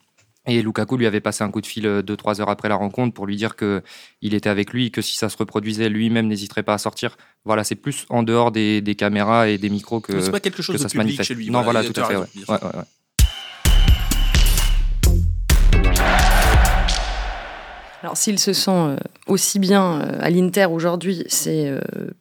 Et 0.47 0.63
Lukaku 0.63 0.97
lui 0.97 1.07
avait 1.07 1.21
passé 1.21 1.43
un 1.43 1.51
coup 1.51 1.61
de 1.61 1.67
fil 1.67 1.87
euh, 1.87 2.03
deux 2.03 2.17
trois 2.17 2.41
heures 2.41 2.51
après 2.51 2.69
la 2.69 2.77
rencontre 2.77 3.15
pour 3.15 3.27
lui 3.27 3.37
dire 3.37 3.57
que 3.57 3.83
il 4.21 4.35
était 4.35 4.51
avec 4.51 4.73
lui, 4.73 4.91
que 4.91 5.01
si 5.01 5.17
ça 5.17 5.29
se 5.29 5.37
reproduisait, 5.37 5.89
lui-même 5.89 6.27
n'hésiterait 6.27 6.63
pas 6.63 6.75
à 6.75 6.79
sortir. 6.79 7.17
Voilà, 7.45 7.65
c'est 7.65 7.75
plus 7.75 8.07
en 8.11 8.23
dehors 8.23 8.53
des, 8.53 8.81
des, 8.81 8.95
caméras 8.95 9.49
et 9.49 9.59
des 9.59 9.71
micros 9.71 10.01
que, 10.01 10.21
c'est 10.21 10.31
pas 10.31 10.41
quelque 10.41 10.63
chose 10.63 10.77
que 10.77 10.83
ça 10.83 10.89
se 10.89 10.97
manifeste. 10.97 11.29
Chez 11.29 11.35
lui. 11.35 11.51
Non, 11.51 11.63
voilà, 11.63 11.83
tout 11.83 11.99
à 11.99 12.05
fait. 12.05 12.17
Ouais. 12.17 12.27
Ouais, 12.49 12.59
Alors 18.05 18.19
s'il 18.19 18.39
se 18.39 18.53
sent 18.53 18.71
euh, 18.71 18.97
aussi 19.27 19.59
bien 19.59 20.03
euh, 20.03 20.19
à 20.21 20.29
l'Inter 20.29 20.67
aujourd'hui, 20.67 21.25
c'est 21.27 21.69
euh, 21.69 21.81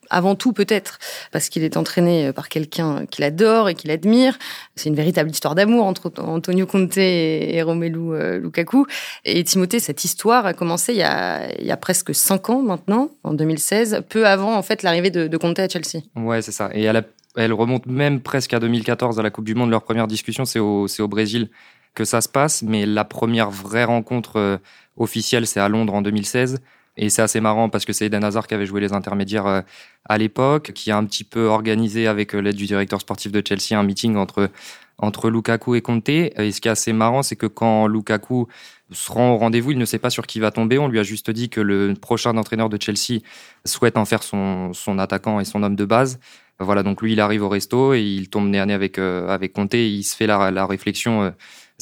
avant 0.09 0.33
tout 0.33 0.53
peut-être 0.53 0.97
parce 1.33 1.49
qu'il 1.49 1.61
est 1.65 1.75
entraîné 1.75 2.31
par 2.31 2.47
quelqu'un 2.47 3.05
qu'il 3.05 3.25
adore 3.25 3.67
et 3.67 3.75
qu'il 3.75 3.91
admire. 3.91 4.39
C'est 4.77 4.87
une 4.87 4.95
véritable 4.95 5.29
histoire 5.29 5.55
d'amour 5.55 5.85
entre 5.85 6.09
Antonio 6.19 6.65
Conte 6.67 6.95
et 6.95 7.61
Romelu 7.63 8.39
Lukaku. 8.39 8.87
Et 9.25 9.43
Timothée, 9.43 9.81
cette 9.81 10.05
histoire 10.05 10.45
a 10.45 10.53
commencé 10.53 10.93
il 10.93 10.99
y 10.99 11.03
a, 11.03 11.77
presque 11.77 12.15
cinq 12.15 12.49
ans 12.49 12.61
maintenant, 12.61 13.09
en 13.25 13.33
2016, 13.33 14.03
peu 14.07 14.25
avant 14.25 14.55
en 14.55 14.61
fait 14.61 14.83
l'arrivée 14.83 15.11
de, 15.11 15.37
Conte 15.37 15.59
à 15.59 15.67
Chelsea. 15.67 16.01
Ouais, 16.15 16.41
c'est 16.41 16.53
ça. 16.53 16.69
Et 16.73 16.83
elle, 16.83 17.53
remonte 17.53 17.87
même 17.87 18.21
presque 18.21 18.53
à 18.53 18.61
2014 18.61 19.19
à 19.19 19.21
la 19.21 19.31
Coupe 19.31 19.45
du 19.45 19.53
Monde. 19.53 19.69
Leur 19.69 19.83
première 19.83 20.07
discussion, 20.07 20.45
c'est 20.45 20.59
au 20.59 21.07
Brésil 21.09 21.49
que 21.93 22.05
ça 22.05 22.21
se 22.21 22.29
passe, 22.29 22.63
mais 22.63 22.85
la 22.85 23.05
première 23.05 23.51
vraie 23.51 23.83
rencontre 23.83 24.59
officiel, 24.97 25.47
c'est 25.47 25.59
à 25.59 25.69
Londres 25.69 25.93
en 25.93 26.01
2016. 26.01 26.59
Et 26.95 27.09
c'est 27.09 27.23
assez 27.23 27.41
marrant 27.41 27.69
parce 27.69 27.85
que 27.85 27.93
c'est 27.93 28.05
Eden 28.05 28.23
Hazard 28.23 28.47
qui 28.47 28.53
avait 28.53 28.67
joué 28.67 28.79
les 28.79 28.93
intermédiaires 28.93 29.47
euh, 29.47 29.61
à 30.05 30.17
l'époque, 30.17 30.73
qui 30.73 30.91
a 30.91 30.97
un 30.97 31.05
petit 31.05 31.23
peu 31.23 31.47
organisé 31.47 32.07
avec 32.07 32.35
euh, 32.35 32.39
l'aide 32.39 32.55
du 32.55 32.65
directeur 32.65 33.01
sportif 33.01 33.31
de 33.31 33.41
Chelsea 33.45 33.79
un 33.79 33.83
meeting 33.83 34.15
entre, 34.15 34.51
entre 34.99 35.31
Lukaku 35.31 35.75
et 35.75 35.81
Conte. 35.81 36.09
Et 36.09 36.51
ce 36.51 36.61
qui 36.61 36.67
est 36.67 36.71
assez 36.71 36.93
marrant, 36.93 37.23
c'est 37.23 37.35
que 37.35 37.47
quand 37.47 37.87
Lukaku 37.87 38.47
se 38.91 39.11
rend 39.11 39.33
au 39.33 39.37
rendez-vous, 39.37 39.71
il 39.71 39.79
ne 39.79 39.85
sait 39.85 39.97
pas 39.97 40.11
sur 40.11 40.27
qui 40.27 40.39
va 40.39 40.51
tomber. 40.51 40.77
On 40.77 40.87
lui 40.87 40.99
a 40.99 41.03
juste 41.03 41.31
dit 41.31 41.49
que 41.49 41.61
le 41.61 41.95
prochain 41.99 42.37
entraîneur 42.37 42.69
de 42.69 42.79
Chelsea 42.79 43.21
souhaite 43.65 43.97
en 43.97 44.05
faire 44.05 44.21
son, 44.21 44.71
son 44.73 44.99
attaquant 44.99 45.39
et 45.39 45.45
son 45.45 45.63
homme 45.63 45.75
de 45.75 45.85
base. 45.85 46.19
Voilà, 46.59 46.83
donc 46.83 47.01
lui, 47.01 47.13
il 47.13 47.19
arrive 47.19 47.41
au 47.41 47.49
resto 47.49 47.95
et 47.95 48.01
il 48.01 48.29
tombe 48.29 48.47
nez 48.47 48.59
à 48.59 48.67
nez 48.67 48.73
avec, 48.73 48.99
euh, 48.99 49.27
avec 49.29 49.53
Conte. 49.53 49.73
Il 49.73 50.03
se 50.03 50.15
fait 50.15 50.27
la, 50.27 50.51
la 50.51 50.67
réflexion 50.67 51.33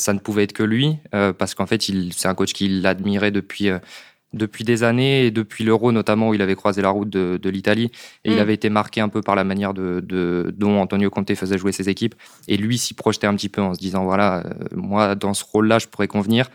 ça 0.01 0.13
ne 0.13 0.19
pouvait 0.19 0.43
être 0.43 0.53
que 0.53 0.63
lui, 0.63 0.97
euh, 1.13 1.33
parce 1.33 1.55
qu'en 1.55 1.65
fait, 1.65 1.81
c'est 1.81 2.27
un 2.27 2.35
coach 2.35 2.53
qu'il 2.53 2.85
admirait 2.85 3.31
depuis, 3.31 3.69
euh, 3.69 3.79
depuis 4.33 4.63
des 4.63 4.83
années, 4.83 5.27
et 5.27 5.31
depuis 5.31 5.63
l'Euro 5.63 5.91
notamment, 5.91 6.29
où 6.29 6.33
il 6.33 6.41
avait 6.41 6.55
croisé 6.55 6.81
la 6.81 6.89
route 6.89 7.09
de, 7.09 7.49
l'Italie, 7.49 7.91
et 8.25 8.31
il 8.31 8.37
mm. 8.37 8.39
avait 8.39 8.53
été 8.53 8.69
marqué 8.69 9.01
un 9.01 9.09
peu 9.09 9.21
par 9.21 9.35
la 9.35 9.43
manière 9.43 9.73
de, 9.73 10.03
dont 10.57 10.79
Antonio 10.81 11.09
Conte 11.09 11.33
faisait 11.35 11.57
jouer 11.57 11.71
ses 11.71 11.89
équipes, 11.89 12.15
et 12.47 12.57
lui 12.57 12.77
s'y 12.77 12.93
projetait 12.93 13.27
un 13.27 13.35
petit 13.35 13.49
peu 13.49 13.61
en 13.61 13.73
se 13.73 13.79
disant, 13.79 14.03
voilà, 14.03 14.43
euh, 14.45 14.53
moi, 14.75 15.15
dans 15.15 15.33
ce 15.33 15.43
rôle-là, 15.43 15.79
je 15.79 15.87
pourrais 15.87 16.07
convenir. 16.07 16.49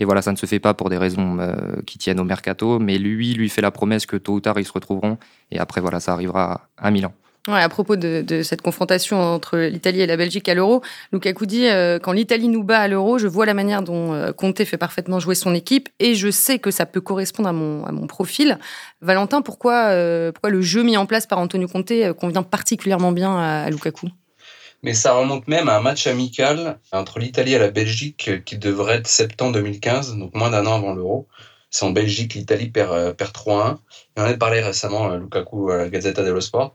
Et 0.00 0.04
voilà, 0.04 0.22
ça 0.22 0.30
ne 0.30 0.36
se 0.36 0.46
fait 0.46 0.60
pas 0.60 0.74
pour 0.74 0.90
des 0.90 0.96
raisons 0.96 1.38
qui 1.84 1.98
tiennent 1.98 2.20
au 2.20 2.24
mercato, 2.24 2.78
mais 2.78 2.98
lui, 2.98 3.34
lui 3.34 3.48
fait 3.48 3.62
la 3.62 3.72
promesse 3.72 4.06
que 4.06 4.16
tôt 4.16 4.34
ou 4.34 4.40
tard, 4.40 4.60
ils 4.60 4.64
se 4.64 4.70
retrouveront, 4.70 5.18
et 5.50 5.58
après, 5.58 5.80
voilà, 5.80 5.98
ça 5.98 6.12
arrivera 6.12 6.68
à 6.76 6.92
Milan. 6.92 7.12
À 7.50 7.68
propos 7.70 7.96
de, 7.96 8.42
cette 8.42 8.60
confrontation 8.60 9.18
entre 9.18 9.56
l'Italie 9.56 10.02
et 10.02 10.06
la 10.06 10.18
Belgique 10.18 10.50
à 10.50 10.54
l'Euro, 10.54 10.82
Lukaku 11.12 11.46
dit 11.46 11.66
euh, 11.66 11.98
quand 11.98 12.12
l'Italie 12.12 12.48
nous 12.48 12.62
bat 12.62 12.80
à 12.80 12.88
l'Euro, 12.88 13.16
je 13.16 13.26
vois 13.26 13.46
la 13.46 13.54
manière 13.54 13.80
dont 13.80 14.12
euh, 14.12 14.32
Conte 14.32 14.62
fait 14.64 14.76
parfaitement 14.76 15.18
jouer 15.18 15.34
son 15.34 15.54
équipe 15.54 15.88
et 15.98 16.14
je 16.14 16.30
sais 16.30 16.58
que 16.58 16.70
ça 16.70 16.84
peut 16.84 17.00
correspondre 17.00 17.48
à 17.48 17.52
mon, 17.52 18.06
profil. 18.06 18.58
Valentin, 19.00 19.40
pourquoi, 19.40 19.86
euh, 19.88 20.30
pourquoi 20.30 20.50
le 20.50 20.60
jeu 20.60 20.82
mis 20.82 20.98
en 20.98 21.06
place 21.06 21.26
par 21.26 21.38
Antonio 21.38 21.68
Conte 21.68 21.92
convient 22.18 22.42
particulièrement 22.42 23.12
bien 23.12 23.38
à, 23.38 23.70
Lukaku? 23.70 24.08
Mais 24.82 24.92
ça 24.92 25.14
remonte 25.14 25.48
même 25.48 25.70
à 25.70 25.78
un 25.78 25.80
match 25.80 26.06
amical 26.06 26.78
entre 26.92 27.18
l'Italie 27.18 27.54
et 27.54 27.58
la 27.58 27.70
Belgique 27.70 28.44
qui 28.44 28.58
devrait 28.58 28.96
être 28.96 29.08
septembre 29.08 29.52
2015, 29.54 30.16
donc 30.16 30.34
moins 30.34 30.50
d'un 30.50 30.66
an 30.66 30.76
avant 30.76 30.94
l'Euro. 30.94 31.26
C'est 31.70 31.84
en 31.84 31.90
Belgique, 31.90 32.34
l'Italie 32.34 32.70
perd, 32.70 33.14
perd 33.14 33.32
3-1. 33.32 33.76
Et 34.16 34.20
on 34.20 34.22
a 34.22 34.34
parlé 34.34 34.60
récemment, 34.60 35.08
Lukaku, 35.16 35.70
à 35.70 35.76
la 35.76 35.88
Gazzetta 35.88 36.22
dello 36.22 36.40
Sport. 36.40 36.72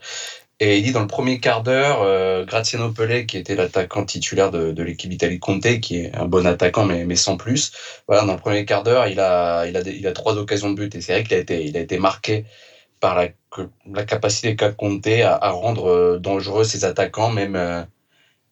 Et 0.64 0.78
il 0.78 0.84
dit 0.84 0.94
dans 0.94 1.02
le 1.02 1.08
premier 1.08 1.42
quart 1.42 1.62
d'heure, 1.62 2.04
euh, 2.04 2.46
Graziano 2.46 2.90
Pelé, 2.90 3.26
qui 3.26 3.38
était 3.38 3.56
l'attaquant 3.56 4.06
titulaire 4.06 4.50
de, 4.50 4.82
l'équipe 4.82 5.12
Italie 5.12 5.38
Conte, 5.38 5.82
qui 5.82 5.98
est 5.98 6.16
un 6.16 6.24
bon 6.24 6.48
attaquant, 6.48 6.86
mais, 6.86 7.04
mais 7.04 7.18
sans 7.18 7.36
plus, 7.36 7.74
voilà, 8.08 8.24
dans 8.24 8.32
le 8.32 8.40
premier 8.40 8.64
quart 8.64 8.82
d'heure, 8.84 9.08
il 9.08 9.20
a, 9.20 9.66
il, 9.68 9.76
a, 9.76 9.82
il 9.82 10.08
a 10.08 10.14
trois 10.14 10.38
occasions 10.38 10.70
de 10.70 10.76
but. 10.76 10.96
Et 10.96 11.02
c'est 11.02 11.12
vrai 11.12 11.24
qu'il 11.26 11.34
a 11.34 11.40
été, 11.40 11.66
il 11.66 11.76
a 11.76 11.82
été 11.82 12.00
marqué 12.00 12.46
par 13.02 13.16
la, 13.16 14.06
capacité 14.06 14.56
qu'a 14.56 14.72
Conte 14.72 15.06
à, 15.08 15.36
à, 15.36 15.50
rendre 15.50 15.88
euh, 15.88 16.18
dangereux 16.18 16.64
ses 16.64 16.86
attaquants, 16.86 17.30
même, 17.30 17.58
euh, 17.58 17.84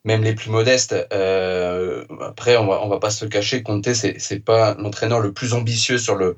même 0.03 0.22
les 0.22 0.36
plus 0.36 0.50
modestes. 0.50 0.94
Euh, 1.13 2.03
après, 2.20 2.58
on 2.58 2.68
va, 2.68 2.84
on 2.84 2.89
va 2.89 3.00
pas 3.00 3.12
se 3.12 3.24
cacher, 3.24 3.63
Conte, 3.63 3.94
c'est 3.94 4.44
pas 4.44 4.75
l'entraîneur 4.75 5.22
le 5.22 5.32
plus 5.32 5.53
ambitieux 5.53 5.98
sur 5.98 6.15
le, 6.15 6.36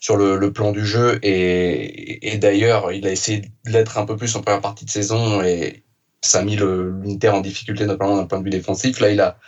sur 0.00 0.16
le, 0.16 0.36
le, 0.36 0.52
plan 0.52 0.72
du 0.72 0.84
jeu. 0.84 1.18
Et, 1.22 2.32
et 2.32 2.38
d'ailleurs, 2.38 2.90
il 2.90 3.06
a 3.06 3.12
essayé 3.12 3.42
de 3.42 3.70
l'être 3.70 3.98
un 3.98 4.06
peu 4.06 4.16
plus 4.16 4.34
en 4.34 4.40
première 4.42 4.62
partie 4.62 4.86
de 4.86 4.90
saison 4.90 5.42
et 5.42 5.84
ça 6.22 6.40
a 6.40 6.42
mis 6.42 6.56
l'Inter 6.56 7.28
en 7.30 7.40
difficulté, 7.40 7.86
notamment 7.86 8.16
d'un 8.16 8.26
point 8.26 8.38
de 8.38 8.44
vue 8.44 8.50
défensif. 8.50 9.00
Là, 9.00 9.10
il 9.10 9.20
a, 9.20 9.38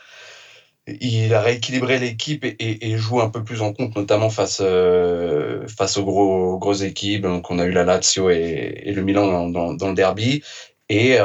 il 0.87 1.35
a 1.35 1.41
rééquilibré 1.41 1.99
l'équipe 1.99 2.45
et, 2.45 2.57
et, 2.59 2.97
joue 2.97 3.21
un 3.21 3.31
peu 3.31 3.45
plus 3.45 3.63
en 3.63 3.73
compte, 3.73 3.97
notamment 3.97 4.31
face, 4.31 4.61
euh, 4.63 5.67
face 5.69 5.97
aux 5.97 6.05
gros, 6.05 6.59
grosses 6.59 6.83
équipes. 6.83 7.23
Donc, 7.23 7.51
on 7.51 7.59
a 7.59 7.65
eu 7.65 7.73
la 7.73 7.85
Lazio 7.85 8.31
et, 8.31 8.83
et 8.85 8.93
le 8.93 9.03
Milan 9.03 9.49
dans, 9.49 9.75
dans, 9.75 9.89
le 9.89 9.95
derby. 9.95 10.43
Et 10.89 11.19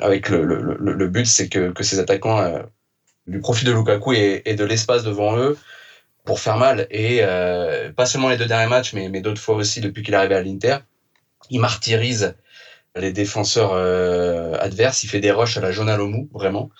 avec 0.00 0.28
le, 0.30 0.44
le, 0.44 0.76
le, 0.78 1.08
but, 1.08 1.26
c'est 1.26 1.48
que, 1.48 1.70
que 1.72 1.82
ces 1.82 1.98
attaquants 1.98 2.40
euh, 2.40 2.62
lui 3.26 3.40
profitent 3.40 3.66
de 3.66 3.72
Lukaku 3.72 4.14
et 4.14 4.54
de 4.54 4.64
l'espace 4.64 5.04
devant 5.04 5.36
eux 5.36 5.58
pour 6.24 6.40
faire 6.40 6.56
mal. 6.56 6.86
Et 6.90 7.20
euh, 7.22 7.92
pas 7.92 8.06
seulement 8.06 8.28
les 8.28 8.36
deux 8.36 8.46
derniers 8.46 8.68
matchs, 8.68 8.92
mais, 8.92 9.08
mais 9.08 9.20
d'autres 9.20 9.40
fois 9.40 9.56
aussi 9.56 9.80
depuis 9.80 10.02
qu'il 10.02 10.14
est 10.14 10.16
arrivé 10.16 10.34
à 10.34 10.42
l'Inter. 10.42 10.78
Il 11.50 11.60
martyrise 11.60 12.34
les 12.94 13.12
défenseurs 13.12 13.72
euh, 13.72 14.54
adverses. 14.60 15.02
Il 15.02 15.08
fait 15.08 15.20
des 15.20 15.30
rushs 15.30 15.56
à 15.56 15.60
la 15.60 15.72
Jonalomou, 15.72 16.28
vraiment. 16.32 16.70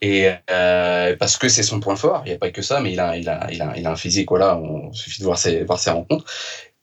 Et 0.00 0.30
euh, 0.50 1.16
parce 1.16 1.36
que 1.36 1.48
c'est 1.48 1.62
son 1.62 1.80
point 1.80 1.96
fort. 1.96 2.22
Il 2.24 2.28
n'y 2.28 2.34
a 2.34 2.38
pas 2.38 2.50
que 2.50 2.62
ça, 2.62 2.80
mais 2.80 2.92
il 2.92 3.00
a, 3.00 3.16
il 3.16 3.28
a, 3.28 3.48
il 3.50 3.60
a, 3.60 3.76
il 3.76 3.86
a 3.86 3.90
un 3.90 3.96
physique. 3.96 4.28
Voilà, 4.30 4.56
on 4.56 4.92
suffit 4.92 5.20
de 5.20 5.24
voir 5.24 5.38
ses, 5.38 5.64
voir 5.64 5.78
ses 5.78 5.90
rencontres. 5.90 6.24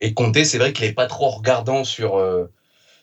Et 0.01 0.13
Conte, 0.13 0.43
c'est 0.43 0.57
vrai 0.57 0.73
qu'il 0.73 0.85
n'est 0.85 0.93
pas 0.93 1.07
trop 1.07 1.29
regardant 1.29 1.83
sur 1.83 2.17
euh, 2.17 2.51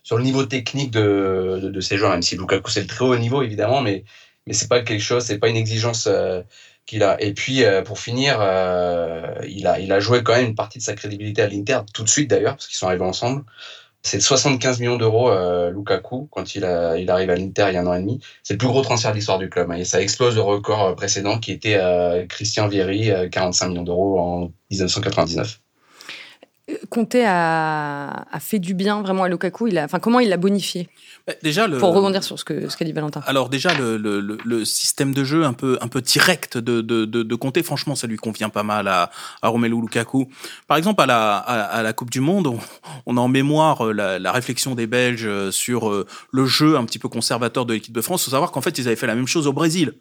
sur 0.03 0.19
le 0.19 0.25
niveau 0.25 0.45
technique 0.45 0.91
de, 0.91 1.59
de, 1.63 1.69
de 1.71 1.81
ces 1.81 1.97
joueurs, 1.97 2.11
même 2.11 2.23
si 2.23 2.37
Lukaku 2.37 2.71
c'est 2.71 2.81
le 2.81 2.87
très 2.87 3.05
haut 3.05 3.17
niveau 3.17 3.43
évidemment, 3.43 3.81
mais 3.81 4.05
mais 4.47 4.53
c'est 4.53 4.69
pas 4.69 4.81
quelque 4.83 5.01
chose, 5.03 5.25
c'est 5.25 5.39
pas 5.39 5.49
une 5.49 5.57
exigence 5.57 6.07
euh, 6.07 6.43
qu'il 6.87 7.03
a. 7.03 7.21
Et 7.23 7.33
puis 7.35 7.65
euh, 7.65 7.83
pour 7.83 7.99
finir, 7.99 8.35
il 9.47 9.67
a 9.67 9.79
il 9.79 9.93
a 9.93 10.01
joué 10.01 10.23
quand 10.23 10.35
même 10.35 10.47
une 10.47 10.55
partie 10.55 10.79
de 10.79 10.83
sa 10.85 10.95
crédibilité 10.95 11.43
à 11.43 11.49
l'Inter 11.49 11.81
tout 11.95 12.05
de 12.05 12.09
suite 12.09 12.31
d'ailleurs 12.31 12.55
parce 12.55 12.67
qu'ils 12.67 12.77
sont 12.77 12.87
arrivés 12.87 13.05
ensemble. 13.05 13.45
C'est 14.05 14.21
75 14.21 14.81
millions 14.81 14.97
d'euros 14.97 15.31
euh, 15.31 15.71
Lukaku 15.71 16.29
quand 16.33 16.57
il, 16.57 16.65
a, 16.65 16.97
il 16.99 17.09
arrive 17.09 17.31
à 17.31 17.37
l'Inter 17.37 17.67
il 17.69 17.75
y 17.75 17.77
a 17.77 17.83
un 17.83 17.87
an 17.87 17.95
et 17.95 18.01
demi. 18.01 18.21
C'est 18.43 18.55
le 18.55 18.59
plus 18.59 18.67
gros 18.67 18.83
transfert 18.83 19.13
de 19.13 19.17
l'histoire 19.17 19.39
du 19.39 19.49
club. 19.49 19.71
Hein, 19.71 19.77
et 19.77 19.85
ça 19.85 20.03
explose 20.03 20.35
le 20.35 20.43
record 20.43 20.83
euh, 20.83 20.95
précédent 20.95 21.39
qui 21.39 21.53
était 21.53 21.77
euh, 21.77 22.27
Christian 22.27 22.67
Vieri, 22.67 23.13
45 23.31 23.69
millions 23.69 23.83
d'euros 23.85 24.19
en 24.19 24.53
1999. 24.71 25.61
Conte 26.91 27.17
a, 27.17 28.25
a, 28.31 28.41
fait 28.41 28.61
du 28.61 28.73
bien 28.75 29.03
vraiment 29.03 29.25
à 29.25 29.29
Lukaku. 29.29 29.67
Il 29.67 29.79
a, 29.79 29.85
enfin, 29.85 29.99
comment 29.99 30.21
il 30.21 30.29
l'a 30.29 30.37
bonifié 30.37 30.89
bah, 31.27 31.33
Déjà, 31.43 31.67
le, 31.67 31.79
pour 31.79 31.93
rebondir 31.93 32.23
sur 32.23 32.39
ce 32.39 32.45
que 32.45 32.69
ce 32.69 32.77
qu'a 32.77 32.85
dit 32.85 32.93
Valentin. 32.93 33.21
Alors 33.27 33.49
déjà, 33.49 33.75
le, 33.75 33.97
le, 33.97 34.21
le, 34.21 34.65
système 34.65 35.13
de 35.13 35.25
jeu 35.25 35.45
un 35.45 35.55
peu 35.55 35.77
un 35.81 35.89
peu 35.89 36.01
direct 36.01 36.59
de 36.59 36.81
de, 36.81 37.05
de, 37.05 37.25
de 37.25 37.35
Conte, 37.35 37.61
franchement, 37.63 37.97
ça 37.97 38.07
lui 38.07 38.17
convient 38.17 38.49
pas 38.49 38.63
mal 38.63 38.87
à, 38.87 39.11
à 39.43 39.49
Romelu 39.49 39.81
Lukaku. 39.81 40.29
Par 40.69 40.77
exemple, 40.77 41.03
à 41.03 41.07
la 41.07 41.37
à, 41.37 41.83
la 41.83 41.93
Coupe 41.93 42.11
du 42.11 42.21
Monde, 42.21 42.47
on, 42.47 42.59
on, 43.07 43.17
a 43.17 43.21
en 43.21 43.27
mémoire 43.27 43.89
euh, 43.89 43.93
la, 43.93 44.21
la, 44.21 44.31
réflexion 44.31 44.77
des 44.77 44.87
Belges 44.87 45.27
euh, 45.27 45.51
sur 45.51 45.91
euh, 45.91 46.07
le 46.31 46.47
jeu 46.47 46.77
un 46.77 46.85
petit 46.85 47.01
peu 47.01 47.09
conservateur 47.09 47.67
de 47.67 47.75
l'équipe 47.75 47.93
de 47.93 48.01
France. 48.01 48.23
Il 48.23 48.25
faut 48.27 48.31
savoir 48.31 48.53
qu'en 48.53 48.61
fait, 48.61 48.79
ils 48.79 48.87
avaient 48.87 48.97
fait 48.97 49.09
la 49.09 49.17
même 49.17 49.27
chose 49.27 49.49
au 49.49 49.53
Brésil. 49.53 49.95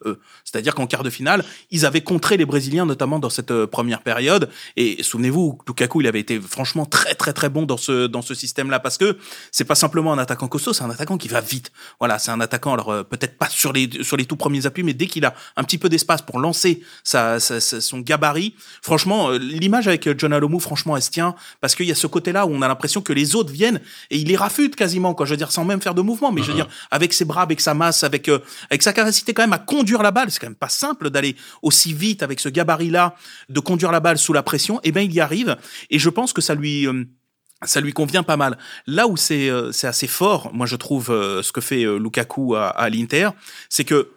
C'est-à-dire 0.43 0.75
qu'en 0.75 0.85
quart 0.85 1.01
de 1.01 1.09
finale, 1.09 1.43
ils 1.71 1.87
avaient 1.87 2.01
contré 2.01 2.37
les 2.37 2.45
Brésiliens, 2.45 2.85
notamment 2.85 3.17
dans 3.17 3.31
cette 3.31 3.65
première 3.65 4.01
période. 4.01 4.49
Et 4.77 5.01
souvenez-vous, 5.01 5.57
Lukaku, 5.67 6.01
il 6.01 6.07
avait 6.07 6.19
été 6.19 6.37
franchement 6.51 6.86
très 6.86 7.15
très 7.15 7.34
très 7.34 7.50
bon 7.50 7.63
dans 7.65 7.77
ce 7.77 8.08
dans 8.08 8.22
ce 8.22 8.34
système-là 8.34 8.79
parce 8.79 8.98
que 8.98 9.17
c'est 9.51 9.63
pas 9.63 9.75
simplement 9.75 10.13
un 10.13 10.17
attaquant 10.17 10.48
costaud, 10.48 10.74
c'est 10.74 10.84
un 10.84 10.89
attaquant 10.89 11.17
qui 11.17 11.27
va 11.27 11.41
vite. 11.41 11.72
Voilà, 12.00 12.20
c'est 12.20 12.31
un 12.31 12.41
attaquant 12.41 12.74
alors 12.74 12.89
euh, 12.89 13.03
peut-être 13.03 13.38
pas 13.38 13.50
sur 13.50 13.74
les 13.74 13.89
sur 14.03 14.17
les 14.17 14.25
tout 14.25 14.36
premiers 14.36 14.65
appuis, 14.65 14.84
mais 14.84 14.93
dès 14.93 15.08
qu'il 15.08 15.25
a 15.25 15.34
un 15.55 15.63
petit 15.63 15.77
peu 15.77 15.89
d'espace 15.89 16.22
pour 16.22 16.39
lancer 16.39 16.84
sa, 17.03 17.39
son 17.39 18.00
gabarit, 18.00 18.53
franchement, 18.81 19.29
euh, 19.29 19.38
l'image 19.38 19.88
avec 19.88 20.08
euh, 20.08 20.15
John 20.17 20.34
Alomou, 20.34 20.60
franchement, 20.60 20.96
elle 20.96 21.03
se 21.03 21.10
tient 21.10 21.36
parce 21.62 21.75
qu'il 21.75 21.86
y 21.86 21.91
a 21.91 21.96
ce 21.96 22.08
côté-là 22.08 22.46
où 22.46 22.51
on 22.53 22.62
a 22.62 22.67
l'impression 22.67 23.01
que 23.01 23.13
les 23.13 23.36
autres 23.36 23.51
viennent 23.51 23.81
et 24.10 24.17
il 24.17 24.27
les 24.27 24.36
rafute 24.36 24.75
quasiment, 24.75 25.13
quoi. 25.13 25.25
Je 25.25 25.31
veux 25.31 25.38
dire, 25.38 25.51
sans 25.51 25.65
même 25.65 25.81
faire 25.81 25.96
de 25.96 26.01
mouvement, 26.01 26.31
mais 26.31 26.43
je 26.43 26.48
veux 26.48 26.55
dire, 26.55 26.67
avec 26.91 27.13
ses 27.13 27.25
bras, 27.25 27.43
avec 27.43 27.62
sa 27.62 27.74
masse, 27.74 28.03
avec 28.03 28.29
avec 28.70 28.84
sa 28.84 28.93
capacité 28.93 29.34
quand 29.34 29.43
même 29.43 29.53
à 29.53 29.60
conduire 29.60 30.03
la 30.03 30.12
balle, 30.12 30.29
c'est 30.31 30.39
quand 30.39 30.48
même 30.48 30.55
pas 30.55 30.70
simple 30.70 31.10
d'aller 31.10 31.36
aussi 31.62 31.93
vite 31.93 32.24
avec 32.24 32.39
ce 32.39 32.50
gabarit-là, 32.50 33.15
de 33.50 33.60
conduire 33.60 33.91
la 33.91 34.00
balle 34.00 34.17
sous 34.17 34.34
la 34.34 34.43
pression. 34.43 34.79
Et 34.79 34.89
eh 34.89 34.91
ben, 34.91 35.01
il 35.01 35.13
y 35.13 35.20
arrive 35.20 35.58
et 35.89 36.00
je 36.00 36.10
pense 36.10 36.34
que 36.34 36.40
ça 36.41 36.55
lui 36.55 36.88
ça 37.63 37.81
lui 37.81 37.93
convient 37.93 38.24
pas 38.24 38.38
mal. 38.38 38.57
Là 38.88 39.07
où 39.07 39.17
c'est 39.17 39.50
euh, 39.50 39.71
assez 39.83 40.07
fort, 40.07 40.51
moi 40.53 40.65
je 40.65 40.75
trouve 40.75 41.12
euh, 41.12 41.41
ce 41.41 41.51
que 41.51 41.62
fait 41.62 41.83
euh, 41.83 41.98
Lukaku 41.98 42.55
à, 42.55 42.69
à 42.69 42.89
l'Inter, 42.89 43.29
c'est 43.69 43.83
que 43.83 44.10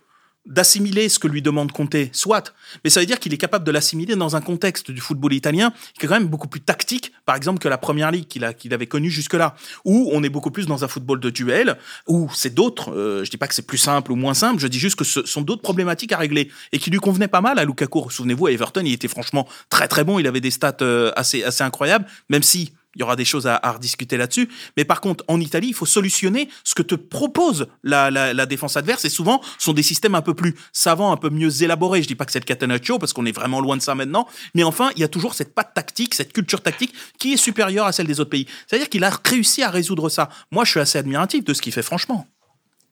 d'assimiler 0.46 1.08
ce 1.08 1.18
que 1.18 1.26
lui 1.26 1.42
demande 1.42 1.72
Conte, 1.72 1.96
soit, 2.12 2.54
mais 2.84 2.90
ça 2.90 3.00
veut 3.00 3.06
dire 3.06 3.18
qu'il 3.18 3.32
est 3.32 3.38
capable 3.38 3.64
de 3.64 3.70
l'assimiler 3.70 4.14
dans 4.14 4.36
un 4.36 4.40
contexte 4.40 4.90
du 4.90 5.00
football 5.00 5.32
italien 5.32 5.72
qui 5.98 6.04
est 6.04 6.08
quand 6.08 6.18
même 6.18 6.28
beaucoup 6.28 6.48
plus 6.48 6.60
tactique, 6.60 7.12
par 7.24 7.34
exemple, 7.36 7.60
que 7.60 7.68
la 7.68 7.78
première 7.78 8.10
ligue 8.10 8.26
qu'il 8.26 8.74
avait 8.74 8.86
connue 8.86 9.10
jusque-là, 9.10 9.54
où 9.84 10.10
on 10.12 10.22
est 10.22 10.28
beaucoup 10.28 10.50
plus 10.50 10.66
dans 10.66 10.84
un 10.84 10.88
football 10.88 11.20
de 11.20 11.30
duel, 11.30 11.78
où 12.06 12.30
c'est 12.34 12.54
d'autres, 12.54 12.92
euh, 12.92 13.24
je 13.24 13.30
dis 13.30 13.36
pas 13.36 13.48
que 13.48 13.54
c'est 13.54 13.66
plus 13.66 13.78
simple 13.78 14.12
ou 14.12 14.16
moins 14.16 14.34
simple, 14.34 14.60
je 14.60 14.66
dis 14.66 14.78
juste 14.78 14.96
que 14.96 15.04
ce 15.04 15.24
sont 15.24 15.42
d'autres 15.42 15.62
problématiques 15.62 16.12
à 16.12 16.18
régler 16.18 16.50
et 16.72 16.78
qui 16.78 16.90
lui 16.90 16.98
convenaient 16.98 17.28
pas 17.28 17.40
mal 17.40 17.58
à 17.58 17.64
Lukaku. 17.64 18.10
Souvenez-vous, 18.10 18.46
à 18.46 18.52
Everton, 18.52 18.82
il 18.84 18.92
était 18.92 19.08
franchement 19.08 19.48
très 19.70 19.88
très 19.88 20.04
bon, 20.04 20.18
il 20.18 20.26
avait 20.26 20.40
des 20.40 20.50
stats 20.50 20.76
assez 21.16 21.42
assez 21.42 21.64
incroyables, 21.64 22.06
même 22.28 22.42
si 22.42 22.72
il 22.96 23.00
y 23.00 23.02
aura 23.02 23.16
des 23.16 23.24
choses 23.24 23.46
à, 23.46 23.58
à 23.62 23.72
rediscuter 23.72 24.16
là-dessus. 24.16 24.48
Mais 24.76 24.84
par 24.84 25.00
contre, 25.00 25.24
en 25.28 25.40
Italie, 25.40 25.68
il 25.68 25.74
faut 25.74 25.86
solutionner 25.86 26.48
ce 26.64 26.74
que 26.74 26.82
te 26.82 26.94
propose 26.94 27.66
la, 27.82 28.10
la, 28.10 28.32
la, 28.32 28.46
défense 28.46 28.76
adverse. 28.76 29.04
Et 29.04 29.08
souvent, 29.08 29.40
ce 29.58 29.64
sont 29.64 29.72
des 29.72 29.82
systèmes 29.82 30.14
un 30.14 30.22
peu 30.22 30.34
plus 30.34 30.54
savants, 30.72 31.12
un 31.12 31.16
peu 31.16 31.30
mieux 31.30 31.62
élaborés. 31.62 32.02
Je 32.02 32.08
dis 32.08 32.14
pas 32.14 32.24
que 32.24 32.32
c'est 32.32 32.40
le 32.40 32.44
catenaccio, 32.44 32.98
parce 32.98 33.12
qu'on 33.12 33.26
est 33.26 33.32
vraiment 33.32 33.60
loin 33.60 33.76
de 33.76 33.82
ça 33.82 33.94
maintenant. 33.94 34.28
Mais 34.54 34.64
enfin, 34.64 34.90
il 34.96 35.00
y 35.00 35.04
a 35.04 35.08
toujours 35.08 35.34
cette 35.34 35.54
patte 35.54 35.74
tactique, 35.74 36.14
cette 36.14 36.32
culture 36.32 36.62
tactique 36.62 36.94
qui 37.18 37.32
est 37.32 37.36
supérieure 37.36 37.86
à 37.86 37.92
celle 37.92 38.06
des 38.06 38.20
autres 38.20 38.30
pays. 38.30 38.46
C'est-à-dire 38.66 38.88
qu'il 38.88 39.04
a 39.04 39.10
réussi 39.24 39.62
à 39.62 39.70
résoudre 39.70 40.08
ça. 40.08 40.28
Moi, 40.50 40.64
je 40.64 40.70
suis 40.70 40.80
assez 40.80 40.98
admiratif 40.98 41.44
de 41.44 41.54
ce 41.54 41.62
qu'il 41.62 41.72
fait, 41.72 41.82
franchement. 41.82 42.26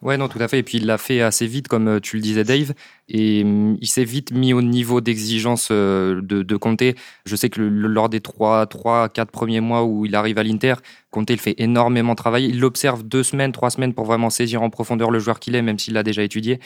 Ouais, 0.03 0.17
non, 0.17 0.29
tout 0.29 0.39
à 0.41 0.49
fait. 0.49 0.59
Et 0.59 0.63
puis 0.65 0.79
il 0.79 0.87
l'a 0.87 0.99
fait 0.99 1.21
assez 1.21 1.47
vite, 1.47 1.69
comme 1.69 1.87
euh, 1.87 2.01
tu 2.01 2.17
le 2.17 2.23
disais, 2.23 2.43
Dave. 2.43 2.75
Et 3.09 3.43
hum, 3.45 3.79
il 3.81 3.87
s'est 3.87 4.05
vite 4.05 4.33
mis 4.33 4.53
au 4.53 4.61
niveau 4.61 5.01
d'exigence 5.01 5.69
euh, 5.71 6.21
de, 6.23 6.43
de 6.43 6.57
Conte. 6.57 6.83
Je 7.25 7.37
sais 7.37 7.49
que 7.49 7.61
lors 7.61 8.09
des 8.09 8.21
trois, 8.21 8.67
trois, 8.67 9.09
quatre 9.09 9.31
premiers 9.31 9.61
mois 9.61 9.85
où 9.85 10.05
il 10.05 10.17
arrive 10.17 10.39
à 10.39 10.43
l'Inter, 10.43 10.75
Conte 11.13 11.31
il 11.31 11.39
fait 11.39 11.55
énormément 11.59 12.17
travailler. 12.17 12.49
Il 12.49 12.59
l'observe 12.59 13.05
deux 13.05 13.23
semaines, 13.23 13.53
trois 13.53 13.71
semaines 13.71 13.95
pour 13.95 14.05
vraiment 14.05 14.31
saisir 14.31 14.63
en 14.63 14.71
profondeur 14.71 15.11
le 15.13 15.21
joueur 15.21 15.39
qu'il 15.39 15.55
est, 15.55 15.63
même 15.63 15.79
s'il 15.79 15.95
l'a 15.95 16.03
déjà 16.03 16.23
étudié. 16.25 16.59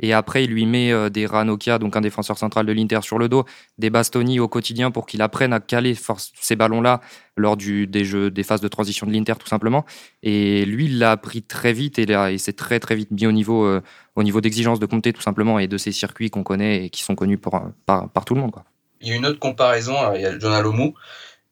Et 0.00 0.14
après, 0.14 0.44
il 0.44 0.50
lui 0.50 0.66
met 0.66 0.92
euh, 0.92 1.10
des 1.10 1.26
Ranocchia, 1.26 1.78
donc 1.78 1.94
un 1.94 2.00
défenseur 2.00 2.38
central 2.38 2.66
de 2.66 2.72
l'Inter, 2.72 3.00
sur 3.02 3.18
le 3.18 3.28
dos, 3.28 3.44
des 3.78 3.90
Bastoni 3.90 4.40
au 4.40 4.48
quotidien 4.48 4.90
pour 4.90 5.06
qu'il 5.06 5.20
apprenne 5.22 5.52
à 5.52 5.60
caler 5.60 5.94
ces 6.40 6.56
ballons-là 6.56 7.00
lors 7.36 7.56
du, 7.56 7.86
des 7.86 8.04
jeux, 8.04 8.30
des 8.30 8.42
phases 8.42 8.62
de 8.62 8.68
transition 8.68 9.06
de 9.06 9.12
l'Inter, 9.12 9.34
tout 9.38 9.46
simplement. 9.46 9.84
Et 10.22 10.64
lui, 10.64 10.86
il 10.86 10.98
l'a 10.98 11.12
appris 11.12 11.42
très 11.42 11.74
vite 11.74 11.98
et, 11.98 12.10
et 12.10 12.38
s'est 12.38 12.54
très 12.54 12.80
très 12.80 12.96
vite 12.96 13.10
mis 13.10 13.26
au 13.26 13.32
niveau, 13.32 13.66
euh, 13.66 13.82
au 14.16 14.22
niveau 14.22 14.40
d'exigence 14.40 14.80
de 14.80 14.86
compter, 14.86 15.12
tout 15.12 15.22
simplement, 15.22 15.58
et 15.58 15.68
de 15.68 15.76
ces 15.76 15.92
circuits 15.92 16.30
qu'on 16.30 16.42
connaît 16.42 16.86
et 16.86 16.90
qui 16.90 17.02
sont 17.02 17.14
connus 17.14 17.38
par, 17.38 17.70
par, 17.84 18.24
tout 18.24 18.34
le 18.34 18.40
monde. 18.40 18.52
Quoi. 18.52 18.64
Il 19.02 19.08
y 19.08 19.12
a 19.12 19.16
une 19.16 19.26
autre 19.26 19.38
comparaison, 19.38 19.94
il 20.14 20.22
y 20.22 20.26
a 20.26 20.38
John 20.38 20.52
Alomou, 20.52 20.94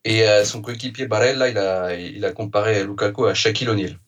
et 0.05 0.27
euh, 0.27 0.45
son 0.45 0.63
coéquipier 0.63 1.07
Barella, 1.07 1.49
il 1.49 1.59
a, 1.59 1.95
il 1.95 2.25
a 2.25 2.33
comparé 2.33 2.85
Lukaku 2.85 3.27
à 3.27 3.35
Shaquille 3.35 3.69
O'Neal. 3.69 3.99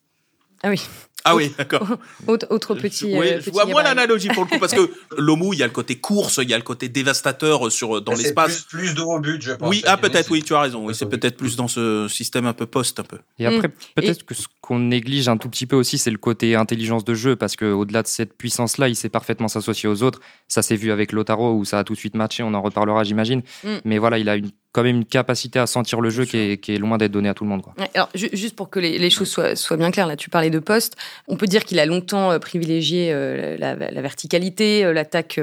Ah 0.63 0.69
oui. 0.69 0.83
Ah 1.25 1.37
oui, 1.37 1.53
d'accord. 1.57 1.87
Autre, 2.27 2.47
autre, 2.51 2.75
petit. 2.75 3.17
Oui, 3.17 3.29
euh, 3.29 3.41
je 3.41 3.51
vois 3.51 3.67
moins 3.67 3.83
l'analogie 3.83 4.29
pour 4.29 4.45
le 4.45 4.49
coup, 4.49 4.59
parce 4.59 4.73
que 4.73 4.91
l'OMU, 5.19 5.51
il 5.53 5.59
y 5.59 5.63
a 5.63 5.67
le 5.67 5.73
côté 5.73 5.97
course, 5.97 6.39
il 6.43 6.49
y 6.49 6.55
a 6.55 6.57
le 6.57 6.63
côté 6.63 6.89
dévastateur 6.89 7.71
sur, 7.71 8.01
dans 8.01 8.13
l'espace. 8.13 8.63
Plus, 8.63 8.79
plus 8.79 8.95
de 8.95 9.03
haut 9.03 9.21
but, 9.21 9.43
je 9.43 9.53
pense. 9.53 9.69
Oui, 9.69 9.83
ah, 9.87 9.97
peut-être, 9.97 10.31
oui, 10.31 10.43
tu 10.43 10.55
as 10.55 10.61
raison. 10.61 10.87
Oui, 10.87 10.95
c'est 10.95 11.09
peut-être 11.09 11.37
plus 11.37 11.57
dans 11.57 11.69
ce 11.69 12.09
système 12.09 12.47
un 12.47 12.53
peu 12.53 12.67
post, 12.67 13.01
un 13.01 13.05
peu. 13.05 13.19
Et 13.39 13.47
après, 13.47 13.69
mm. 13.69 13.73
peut-être 13.97 14.25
que 14.25 14.35
ce 14.35 14.47
qu'on 14.61 14.79
néglige 14.79 15.29
un 15.29 15.37
tout 15.37 15.49
petit 15.49 15.67
peu 15.67 15.77
aussi, 15.77 15.99
c'est 15.99 16.11
le 16.11 16.19
côté 16.19 16.55
intelligence 16.55 17.05
de 17.05 17.15
jeu, 17.15 17.37
parce 17.37 17.57
qu'au-delà 17.57 18.03
de 18.03 18.09
cette 18.09 18.37
puissance-là, 18.37 18.89
il 18.89 18.97
sait 18.97 19.09
parfaitement 19.09 19.49
s'associer 19.49 19.89
aux 19.89 20.03
autres. 20.03 20.21
Ça 20.49 20.63
s'est 20.63 20.77
vu 20.77 20.93
avec 20.93 21.13
Lotaro, 21.13 21.55
où 21.55 21.65
ça 21.65 21.81
a 21.81 21.85
tout 21.85 21.95
de 21.95 21.99
suite 21.99 22.15
matché, 22.15 22.43
on 22.43 22.55
en 22.55 22.63
reparlera, 22.63 23.05
j'imagine. 23.05 23.43
Mm. 23.65 23.77
Mais 23.85 23.99
voilà, 23.99 24.19
il 24.19 24.29
a 24.29 24.37
une 24.37 24.51
quand 24.73 24.85
même 24.85 24.97
une 24.97 25.05
capacité 25.05 25.59
à 25.59 25.67
sentir 25.67 26.01
le 26.01 26.11
jeu 26.11 26.25
qui 26.25 26.37
est, 26.37 26.59
qui 26.59 26.75
est, 26.75 26.79
loin 26.79 26.97
d'être 26.97 27.11
donnée 27.11 27.29
à 27.29 27.35
tout 27.35 27.43
le 27.43 27.51
monde. 27.51 27.63
Quoi. 27.63 27.75
alors, 27.95 28.09
juste 28.15 28.55
pour 28.55 28.71
que 28.71 28.79
les, 28.79 28.99
les 28.99 29.11
choses 29.11 29.29
soient, 29.29 29.57
soient, 29.57 29.77
bien 29.77 29.91
claires, 29.91 30.07
là, 30.07 30.17
tu 30.17 30.31
parlais 30.31 30.51
de 30.51 30.61
poste. 30.61 30.97
On 31.27 31.37
peut 31.37 31.47
dire 31.47 31.65
qu'il 31.65 31.81
a 31.81 31.87
longtemps 31.87 32.31
euh, 32.31 32.39
privilégié 32.39 33.11
euh, 33.13 33.57
la, 33.59 33.75
la, 33.75 34.01
verticalité, 34.01 34.85
euh, 34.85 34.93
l'attaque 34.93 35.41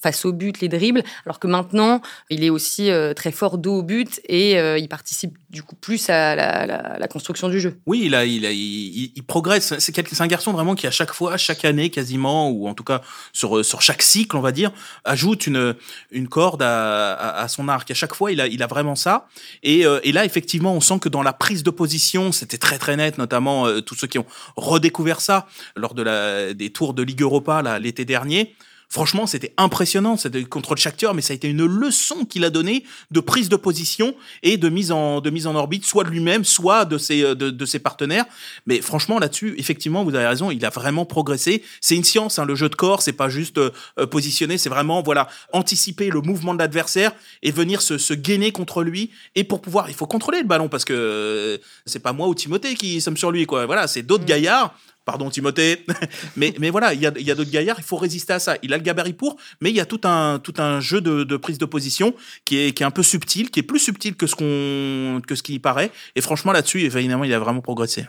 face 0.00 0.24
au 0.24 0.32
but, 0.32 0.60
les 0.60 0.68
dribbles, 0.68 1.02
alors 1.26 1.40
que 1.40 1.48
maintenant, 1.48 2.00
il 2.30 2.44
est 2.44 2.50
aussi 2.50 2.90
très 3.16 3.32
fort 3.32 3.58
dos 3.58 3.78
au 3.78 3.82
but 3.82 4.20
et 4.28 4.52
il 4.78 4.88
participe 4.88 5.36
du 5.50 5.62
coup 5.62 5.74
plus 5.74 6.08
à 6.10 6.34
la, 6.36 6.98
la, 6.98 7.08
construction 7.08 7.48
du 7.48 7.60
jeu. 7.60 7.78
Oui, 7.86 8.02
il, 8.04 8.14
a, 8.14 8.24
il, 8.24 8.46
a, 8.46 8.50
il, 8.50 9.12
il 9.14 9.22
progresse. 9.24 9.74
C'est 9.78 10.20
un 10.20 10.26
garçon 10.26 10.52
vraiment 10.52 10.74
qui, 10.74 10.86
à 10.86 10.90
chaque 10.90 11.12
fois, 11.12 11.36
chaque 11.36 11.64
année 11.64 11.90
quasiment, 11.90 12.50
ou 12.50 12.68
en 12.68 12.74
tout 12.74 12.84
cas 12.84 13.00
sur, 13.32 13.64
sur 13.64 13.82
chaque 13.82 14.02
cycle, 14.02 14.36
on 14.36 14.40
va 14.40 14.52
dire, 14.52 14.72
ajoute 15.04 15.46
une, 15.46 15.74
une 16.10 16.28
corde 16.28 16.62
à, 16.62 17.14
à, 17.14 17.42
à 17.42 17.48
son 17.48 17.68
arc. 17.68 17.90
À 17.90 17.94
chaque 17.94 18.14
fois, 18.14 18.32
il 18.32 18.40
a 18.40 18.43
il 18.48 18.62
a 18.62 18.66
vraiment 18.66 18.94
ça. 18.94 19.26
Euh, 19.66 20.00
et, 20.02 20.12
là, 20.12 20.24
effectivement, 20.24 20.74
on 20.74 20.80
sent 20.80 20.98
que 21.00 21.08
dans 21.08 21.22
la 21.22 21.32
prise 21.32 21.62
de 21.62 21.70
position, 21.70 22.32
c'était 22.32 22.58
très 22.58 22.78
très 22.78 22.96
net, 22.96 23.18
notamment 23.18 23.66
euh, 23.66 23.80
tous 23.80 23.94
ceux 23.94 24.06
qui 24.06 24.18
ont 24.18 24.26
redécouvert 24.56 25.20
ça 25.20 25.46
lors 25.76 25.94
de 25.94 26.52
des 26.52 26.70
tours 26.70 26.94
de 26.94 27.02
Ligue 27.02 27.22
Europa 27.22 27.78
l'été 27.78 28.04
dernier 28.04 28.54
franchement, 28.94 29.26
c'était 29.26 29.52
impressionnant. 29.56 30.16
C'était 30.16 30.44
contre 30.44 30.74
le 30.74 30.78
Shakhtar, 30.78 31.14
mais 31.14 31.20
ça 31.20 31.32
a 31.32 31.34
été 31.36 31.48
une 31.48 31.66
leçon 31.66 32.24
qu'il 32.24 32.44
a 32.44 32.50
donnée 32.50 32.84
de 33.10 33.18
prise 33.18 33.48
de 33.48 33.56
position 33.56 34.14
et 34.44 34.56
de 34.56 34.68
mise 34.68 34.92
en, 34.92 35.20
de 35.20 35.30
mise 35.30 35.48
en 35.48 35.56
orbite, 35.56 35.84
soit 35.84 36.04
de 36.04 36.10
lui-même, 36.10 36.44
soit 36.44 36.84
de 36.84 36.96
ses, 36.96 37.22
de, 37.22 37.50
de, 37.50 37.66
ses 37.66 37.80
partenaires. 37.80 38.24
Mais 38.66 38.80
franchement, 38.80 39.18
là-dessus, 39.18 39.56
effectivement, 39.58 40.04
vous 40.04 40.14
avez 40.14 40.28
raison, 40.28 40.52
il 40.52 40.64
a 40.64 40.70
vraiment 40.70 41.04
progressé. 41.06 41.64
C'est 41.80 41.96
une 41.96 42.04
science, 42.04 42.38
hein, 42.38 42.44
le 42.44 42.54
jeu 42.54 42.68
de 42.68 42.76
corps, 42.76 43.02
c'est 43.02 43.12
pas 43.12 43.28
juste 43.28 43.58
euh, 43.58 43.72
positionner, 44.08 44.58
c'est 44.58 44.68
vraiment, 44.68 45.02
voilà, 45.02 45.28
anticiper 45.52 46.08
le 46.08 46.20
mouvement 46.20 46.54
de 46.54 46.60
l'adversaire 46.60 47.10
et 47.42 47.50
venir 47.50 47.82
se, 47.82 47.98
se 47.98 48.14
gainer 48.14 48.52
contre 48.52 48.84
lui. 48.84 49.10
Et 49.34 49.42
pour 49.42 49.60
pouvoir, 49.60 49.90
il 49.90 49.94
faut 49.96 50.06
contrôler 50.06 50.38
le 50.38 50.46
ballon 50.46 50.68
parce 50.68 50.84
que 50.84 50.92
euh, 50.92 51.58
c'est 51.84 51.98
pas 51.98 52.12
moi 52.12 52.28
ou 52.28 52.34
Timothée 52.36 52.76
qui 52.76 53.00
sommes 53.00 53.16
sur 53.16 53.32
lui, 53.32 53.44
quoi. 53.44 53.66
Voilà, 53.66 53.88
c'est 53.88 54.02
d'autres 54.02 54.22
mmh. 54.22 54.26
gaillards 54.26 54.78
Pardon 55.04 55.28
Timothée, 55.28 55.84
mais, 56.36 56.54
mais 56.58 56.70
voilà, 56.70 56.94
il 56.94 57.00
y 57.00 57.06
a, 57.06 57.12
y 57.18 57.30
a 57.30 57.34
d'autres 57.34 57.50
gaillards, 57.50 57.76
il 57.78 57.84
faut 57.84 57.96
résister 57.96 58.32
à 58.32 58.38
ça. 58.38 58.56
Il 58.62 58.72
a 58.72 58.78
le 58.78 58.82
gabarit 58.82 59.12
pour, 59.12 59.36
mais 59.60 59.70
il 59.70 59.76
y 59.76 59.80
a 59.80 59.84
tout 59.84 60.00
un, 60.04 60.38
tout 60.38 60.54
un 60.58 60.80
jeu 60.80 61.00
de, 61.00 61.24
de 61.24 61.36
prise 61.36 61.58
de 61.58 61.66
position 61.66 62.14
qui 62.44 62.56
est, 62.58 62.72
qui 62.72 62.82
est 62.82 62.86
un 62.86 62.90
peu 62.90 63.02
subtil, 63.02 63.50
qui 63.50 63.60
est 63.60 63.64
plus 63.64 63.80
subtil 63.80 64.16
que 64.16 64.26
ce 64.26 64.34
qu'on 64.34 65.20
que 65.20 65.34
ce 65.34 65.42
qui 65.42 65.54
y 65.54 65.58
paraît. 65.58 65.90
Et 66.16 66.20
franchement 66.20 66.52
là-dessus, 66.52 66.80
évidemment, 66.80 67.24
il 67.24 67.34
a 67.34 67.38
vraiment 67.38 67.60
progressé. 67.60 68.06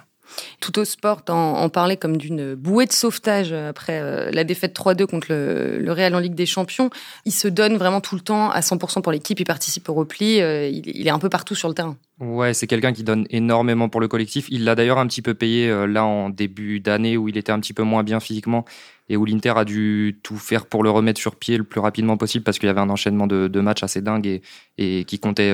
Tout 0.59 0.79
au 0.79 0.85
sport 0.85 1.21
en, 1.29 1.69
parlait 1.69 1.97
comme 1.97 2.17
d'une 2.17 2.55
bouée 2.55 2.85
de 2.85 2.93
sauvetage 2.93 3.53
après 3.53 3.99
euh, 3.99 4.31
la 4.31 4.43
défaite 4.43 4.77
3-2 4.77 5.05
contre 5.05 5.27
le, 5.29 5.91
Real 5.91 6.15
en 6.15 6.19
Ligue 6.19 6.35
des 6.35 6.45
Champions. 6.45 6.89
Il 7.25 7.31
se 7.31 7.47
donne 7.47 7.77
vraiment 7.77 8.01
tout 8.01 8.15
le 8.15 8.21
temps 8.21 8.49
à 8.49 8.59
100% 8.59 9.01
pour 9.01 9.11
l'équipe, 9.11 9.39
il 9.39 9.45
participe 9.45 9.87
au 9.89 9.93
repli, 9.93 10.41
euh, 10.41 10.67
il, 10.67 11.07
est 11.07 11.11
un 11.11 11.19
peu 11.19 11.29
partout 11.29 11.55
sur 11.55 11.67
le 11.67 11.73
terrain. 11.73 11.97
Ouais, 12.19 12.53
c'est 12.53 12.67
quelqu'un 12.67 12.93
qui 12.93 13.03
donne 13.03 13.25
énormément 13.29 13.89
pour 13.89 13.99
le 13.99 14.07
collectif. 14.07 14.47
Il 14.49 14.63
l'a 14.63 14.75
d'ailleurs 14.75 14.99
un 14.99 15.07
petit 15.07 15.21
peu 15.21 15.33
payé 15.33 15.69
euh, 15.69 15.85
là 15.85 16.05
en 16.05 16.29
début 16.29 16.79
d'année 16.79 17.17
où 17.17 17.27
il 17.27 17.37
était 17.37 17.51
un 17.51 17.59
petit 17.59 17.73
peu 17.73 17.83
moins 17.83 18.03
bien 18.03 18.19
physiquement 18.19 18.65
et 19.07 19.17
où 19.17 19.25
l'Inter 19.25 19.53
a 19.55 19.65
dû 19.65 20.19
tout 20.23 20.37
faire 20.37 20.65
pour 20.65 20.83
le 20.83 20.89
remettre 20.89 21.19
sur 21.19 21.35
pied 21.35 21.57
le 21.57 21.63
plus 21.63 21.79
rapidement 21.79 22.17
possible 22.17 22.43
parce 22.43 22.57
qu'il 22.57 22.65
y 22.65 22.69
avait 22.71 22.79
un 22.79 22.89
enchaînement 22.89 23.27
de, 23.27 23.59
matchs 23.59 23.83
assez 23.83 24.01
dingue 24.01 24.25
et, 24.25 24.41
et 24.79 25.05
qui 25.05 25.19
comptait 25.19 25.53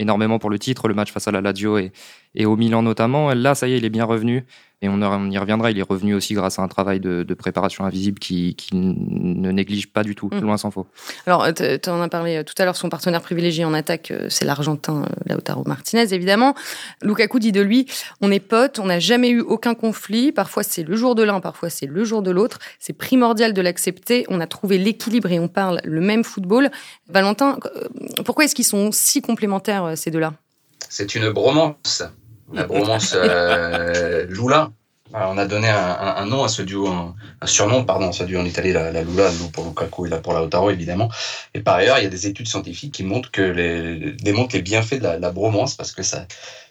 énormément 0.00 0.40
pour 0.40 0.50
le 0.50 0.58
titre, 0.58 0.88
le 0.88 0.94
match 0.94 1.12
face 1.12 1.28
à 1.28 1.30
la 1.30 1.40
Lazio 1.40 1.78
et, 1.78 1.92
et 2.34 2.46
au 2.46 2.56
Milan 2.56 2.82
notamment. 2.82 3.32
Là, 3.34 3.54
ça 3.54 3.68
y 3.68 3.72
est, 3.72 3.78
il 3.78 3.84
est 3.84 3.90
bien 3.90 4.04
revenu 4.04 4.44
et 4.82 4.88
on, 4.88 5.30
y 5.30 5.38
reviendra. 5.38 5.70
Il 5.70 5.78
est 5.78 5.88
revenu 5.88 6.14
aussi 6.14 6.34
grâce 6.34 6.58
à 6.58 6.62
un 6.62 6.68
travail 6.68 7.00
de, 7.00 7.34
préparation 7.34 7.84
invisible 7.84 8.18
qui, 8.18 8.56
ne 8.72 9.50
néglige 9.50 9.92
pas 9.92 10.02
du 10.02 10.14
tout, 10.14 10.30
mm. 10.32 10.40
loin 10.40 10.56
s'en 10.56 10.70
faut. 10.70 10.86
Alors, 11.26 11.46
tu 11.54 11.90
en 11.90 12.00
as 12.00 12.08
parlé 12.08 12.36
euh, 12.36 12.44
tout 12.44 12.54
à 12.58 12.64
l'heure, 12.64 12.76
son 12.76 12.88
partenaire 12.88 13.20
privilégié 13.20 13.64
en 13.64 13.74
attaque, 13.74 14.10
euh, 14.10 14.26
c'est 14.28 14.44
l'Argentin 14.44 15.06
Lautaro 15.26 15.64
Martinez, 15.66 16.12
évidemment. 16.14 16.54
Lukaku 17.02 17.38
dit 17.38 17.52
de 17.52 17.60
lui, 17.60 17.86
on 18.20 18.30
est 18.30 18.40
potes, 18.40 18.78
on 18.78 18.86
n'a 18.86 18.98
jamais 18.98 19.30
eu 19.30 19.40
aucun 19.40 19.74
conflit. 19.74 20.32
Parfois, 20.32 20.62
c'est 20.62 20.82
le 20.82 20.96
jour 20.96 21.14
de 21.14 21.22
l'un, 21.22 21.40
parfois, 21.40 21.70
c'est 21.70 21.86
le 21.86 22.04
jour 22.04 22.22
de 22.22 22.30
l'autre. 22.30 22.58
C'est 22.78 22.94
primordial 22.94 23.52
de 23.52 23.60
l'accepter. 23.60 24.24
On 24.28 24.40
a 24.40 24.46
trouvé 24.46 24.78
l'équilibre 24.78 25.30
et 25.30 25.38
on 25.38 25.48
parle 25.48 25.80
le 25.84 26.00
même 26.00 26.24
football. 26.24 26.70
Valentin, 27.08 27.58
euh, 27.76 27.88
pourquoi 28.24 28.44
est-ce 28.44 28.54
qu'ils 28.54 28.64
sont 28.64 28.90
si 28.92 29.20
complémentaires, 29.20 29.84
euh, 29.84 29.96
ces 29.96 30.10
deux-là? 30.10 30.34
C'est 30.88 31.14
une 31.14 31.30
bromance. 31.30 32.02
La 32.52 32.64
bromance 32.64 33.14
euh, 33.16 34.26
Lula. 34.28 34.70
on 35.12 35.38
a 35.38 35.46
donné 35.46 35.68
un, 35.68 36.26
nom 36.26 36.44
à 36.44 36.48
ce 36.48 36.62
duo, 36.62 36.88
un, 36.88 37.14
surnom, 37.44 37.84
pardon, 37.84 38.08
à 38.08 38.12
ce 38.12 38.24
duo 38.24 38.40
en 38.40 38.44
Italie, 38.44 38.72
la, 38.72 38.90
Lula, 39.02 39.30
Lou 39.30 39.48
pour 39.52 39.64
Lukaku 39.64 40.06
et 40.06 40.08
la 40.08 40.18
pour 40.18 40.32
Lautaro, 40.32 40.70
évidemment. 40.70 41.10
Et 41.54 41.60
par 41.60 41.76
ailleurs, 41.76 41.98
il 41.98 42.04
y 42.04 42.06
a 42.06 42.10
des 42.10 42.26
études 42.26 42.48
scientifiques 42.48 42.92
qui 42.92 43.04
montrent 43.04 43.30
que 43.30 43.42
les, 43.42 44.12
démontrent 44.12 44.54
les 44.54 44.62
bienfaits 44.62 44.98
de 44.98 45.04
la, 45.04 45.18
la 45.18 45.30
bromance 45.30 45.74
parce 45.74 45.92
que 45.92 46.02
ça, 46.02 46.26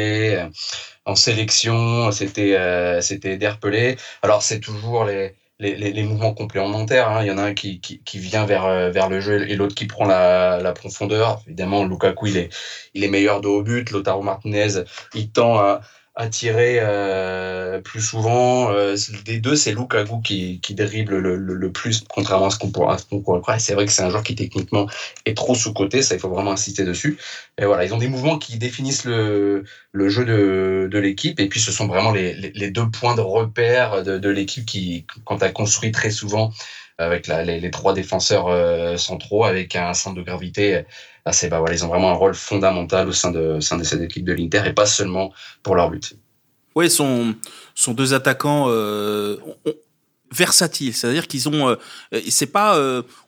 en 1.04 1.14
sélection, 1.14 2.10
c'était 2.12 2.56
c'était 3.02 3.36
Derpelé. 3.36 3.96
Alors 4.22 4.42
c'est 4.42 4.60
toujours 4.60 5.04
les 5.04 5.34
les, 5.60 5.74
les, 5.76 5.92
les, 5.92 6.02
mouvements 6.04 6.34
complémentaires. 6.34 7.08
Hein. 7.08 7.22
Il 7.22 7.28
y 7.28 7.30
en 7.30 7.38
a 7.38 7.42
un 7.42 7.54
qui, 7.54 7.80
qui, 7.80 8.00
qui 8.04 8.18
vient 8.18 8.46
vers, 8.46 8.64
euh, 8.64 8.90
vers 8.90 9.08
le 9.08 9.20
jeu 9.20 9.48
et 9.48 9.56
l'autre 9.56 9.74
qui 9.74 9.86
prend 9.86 10.04
la, 10.04 10.60
la 10.62 10.72
profondeur. 10.72 11.40
Évidemment, 11.46 11.84
Lukaku, 11.84 12.26
il 12.26 12.36
est, 12.36 12.50
il 12.94 13.02
est 13.04 13.08
meilleur 13.08 13.40
de 13.40 13.48
haut 13.48 13.62
but. 13.62 13.90
Lotaro 13.90 14.22
Martinez, 14.22 14.84
il 15.14 15.30
tend 15.30 15.58
à, 15.58 15.80
à 16.18 16.26
tirer 16.26 16.78
euh, 16.80 17.80
plus 17.80 18.00
souvent. 18.00 18.72
Euh, 18.72 18.96
des 19.24 19.38
deux, 19.38 19.54
c'est 19.54 19.70
Lukaku 19.70 20.20
qui, 20.20 20.58
qui 20.60 20.74
dribble 20.74 21.16
le, 21.16 21.36
le, 21.36 21.72
plus, 21.72 22.02
contrairement 22.08 22.46
à 22.46 22.50
ce 22.50 22.58
qu'on 22.58 22.70
pourrait, 22.70 22.96
croire. 23.40 23.60
C'est 23.60 23.74
vrai 23.74 23.86
que 23.86 23.92
c'est 23.92 24.02
un 24.02 24.10
joueur 24.10 24.24
qui 24.24 24.34
techniquement 24.34 24.88
est 25.26 25.36
trop 25.36 25.54
sous-côté, 25.54 26.02
ça 26.02 26.16
il 26.16 26.20
faut 26.20 26.28
vraiment 26.28 26.50
insister 26.50 26.84
dessus. 26.84 27.18
Et 27.56 27.64
voilà, 27.64 27.84
ils 27.84 27.94
ont 27.94 27.98
des 27.98 28.08
mouvements 28.08 28.36
qui 28.36 28.58
définissent 28.58 29.04
le, 29.04 29.62
le 29.92 30.08
jeu 30.08 30.24
de, 30.24 30.88
de 30.90 30.98
l'équipe, 30.98 31.38
et 31.38 31.48
puis 31.48 31.60
ce 31.60 31.70
sont 31.70 31.86
vraiment 31.86 32.10
les, 32.10 32.34
les, 32.34 32.70
deux 32.70 32.90
points 32.90 33.14
de 33.14 33.20
repère 33.20 34.02
de, 34.02 34.18
de 34.18 34.28
l'équipe 34.28 34.66
qui, 34.66 35.06
quand 35.24 35.40
elle 35.44 35.52
construit 35.52 35.92
très 35.92 36.10
souvent 36.10 36.52
avec 36.98 37.28
les, 37.28 37.70
trois 37.70 37.94
défenseurs 37.94 38.48
euh, 38.48 38.96
centraux, 38.96 39.44
avec 39.44 39.76
un 39.76 39.94
centre 39.94 40.16
de 40.16 40.22
gravité 40.22 40.84
bah, 41.50 41.58
voilà, 41.58 41.74
ils 41.74 41.84
ont 41.84 41.88
vraiment 41.88 42.10
un 42.10 42.14
rôle 42.14 42.34
fondamental 42.34 43.08
au 43.08 43.12
sein 43.12 43.30
de, 43.30 43.60
cette 43.60 44.00
équipe 44.00 44.24
de 44.24 44.32
l'Inter 44.32 44.62
et 44.66 44.72
pas 44.72 44.86
seulement 44.86 45.32
pour 45.62 45.74
leur 45.74 45.90
but. 45.90 46.14
Oui, 46.74 46.90
sont, 46.90 47.34
sont 47.74 47.92
deux 47.92 48.14
attaquants 48.14 48.66
euh, 48.68 49.36
versatiles, 50.32 50.94
c'est-à-dire 50.94 51.26
qu'ils 51.26 51.48
ont, 51.48 51.68
euh, 51.68 51.76
c'est 52.30 52.46
pas 52.46 52.78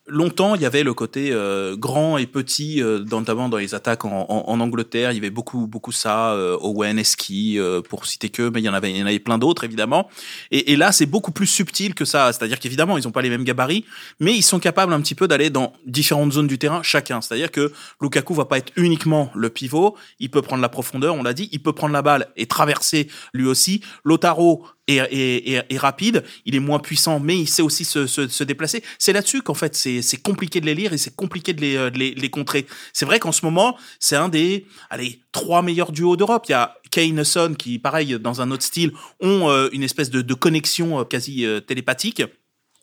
longtemps, 0.06 0.54
il 0.54 0.62
y 0.62 0.66
avait 0.66 0.82
le 0.82 0.94
côté 0.94 1.30
euh, 1.32 1.76
grand 1.76 2.18
et 2.18 2.26
petit, 2.26 2.82
euh, 2.82 3.04
notamment 3.10 3.48
dans 3.48 3.56
les 3.56 3.74
attaques 3.74 4.04
en, 4.04 4.60
Angleterre. 4.60 5.12
Il 5.12 5.14
y 5.14 5.18
avait 5.18 5.30
beaucoup, 5.30 5.66
beaucoup 5.66 5.92
ça, 5.92 6.32
euh, 6.32 6.56
Owen, 6.60 7.00
euh, 7.30 7.82
pour 7.82 8.06
citer 8.06 8.28
que, 8.28 8.50
mais 8.50 8.60
il 8.60 8.64
y 8.64 8.68
en 8.68 8.74
avait, 8.74 8.90
il 8.90 8.98
y 8.98 9.02
en 9.02 9.06
avait 9.06 9.18
plein 9.18 9.38
d'autres 9.38 9.64
évidemment. 9.64 10.08
Et, 10.50 10.76
là, 10.76 10.92
c'est 10.92 11.06
beaucoup 11.06 11.32
plus 11.32 11.46
subtil 11.46 11.94
que 11.94 12.04
ça. 12.04 12.32
C'est-à-dire 12.32 12.58
qu'évidemment, 12.58 12.98
ils 12.98 13.04
n'ont 13.04 13.10
pas 13.10 13.22
les 13.22 13.30
mêmes 13.30 13.44
gabarits, 13.44 13.84
mais 14.18 14.34
ils 14.34 14.42
sont 14.42 14.58
capables 14.58 14.92
un 14.92 15.00
petit 15.00 15.14
peu 15.14 15.28
d'aller 15.28 15.50
dans 15.50 15.72
différentes 15.86 16.32
zones 16.32 16.46
du 16.46 16.58
terrain 16.58 16.82
chacun. 16.82 17.20
C'est-à-dire 17.20 17.50
que 17.50 17.72
Lukaku 18.00 18.34
va 18.34 18.44
pas 18.44 18.58
être 18.58 18.72
uniquement 18.76 19.30
le 19.34 19.50
pivot. 19.50 19.96
Il 20.18 20.30
peut 20.30 20.42
prendre 20.42 20.62
la 20.62 20.68
profondeur, 20.68 21.14
on 21.14 21.22
l'a 21.22 21.32
dit. 21.32 21.48
Il 21.52 21.62
peut 21.62 21.72
prendre 21.72 21.92
la 21.92 22.02
balle 22.02 22.28
et 22.36 22.46
traverser 22.46 23.08
lui 23.32 23.46
aussi. 23.46 23.82
Lotaro 24.04 24.64
est, 24.88 25.78
rapide. 25.78 26.24
Il 26.46 26.54
est 26.54 26.60
moins 26.60 26.78
puissant, 26.78 27.20
mais 27.20 27.38
il 27.38 27.48
sait 27.48 27.62
aussi 27.62 27.84
se, 27.84 28.06
se, 28.06 28.28
se 28.28 28.44
déplacer. 28.44 28.82
C'est 28.98 29.12
là-dessus 29.12 29.42
qu'en 29.42 29.54
fait, 29.54 29.74
c'est 29.74 29.99
c'est 30.02 30.22
compliqué 30.22 30.60
de 30.60 30.66
les 30.66 30.74
lire 30.74 30.92
et 30.92 30.98
c'est 30.98 31.14
compliqué 31.14 31.52
de 31.52 31.60
les, 31.60 31.76
euh, 31.76 31.90
les, 31.90 32.30
contrer. 32.30 32.66
C'est 32.92 33.04
vrai 33.04 33.18
qu'en 33.18 33.32
ce 33.32 33.44
moment, 33.44 33.76
c'est 33.98 34.16
un 34.16 34.28
des 34.28 34.66
allez, 34.90 35.20
trois 35.32 35.62
meilleurs 35.62 35.92
duos 35.92 36.16
d'Europe. 36.16 36.44
Il 36.48 36.52
y 36.52 36.54
a 36.54 36.76
Kane 36.90 37.24
Son 37.24 37.54
qui, 37.58 37.78
pareil, 37.78 38.18
dans 38.20 38.40
un 38.40 38.50
autre 38.50 38.62
style, 38.62 38.92
ont 39.20 39.50
euh, 39.50 39.68
une 39.72 39.82
espèce 39.82 40.10
de, 40.10 40.22
de 40.22 40.34
connexion 40.34 41.00
euh, 41.00 41.04
quasi 41.04 41.46
télépathique 41.66 42.22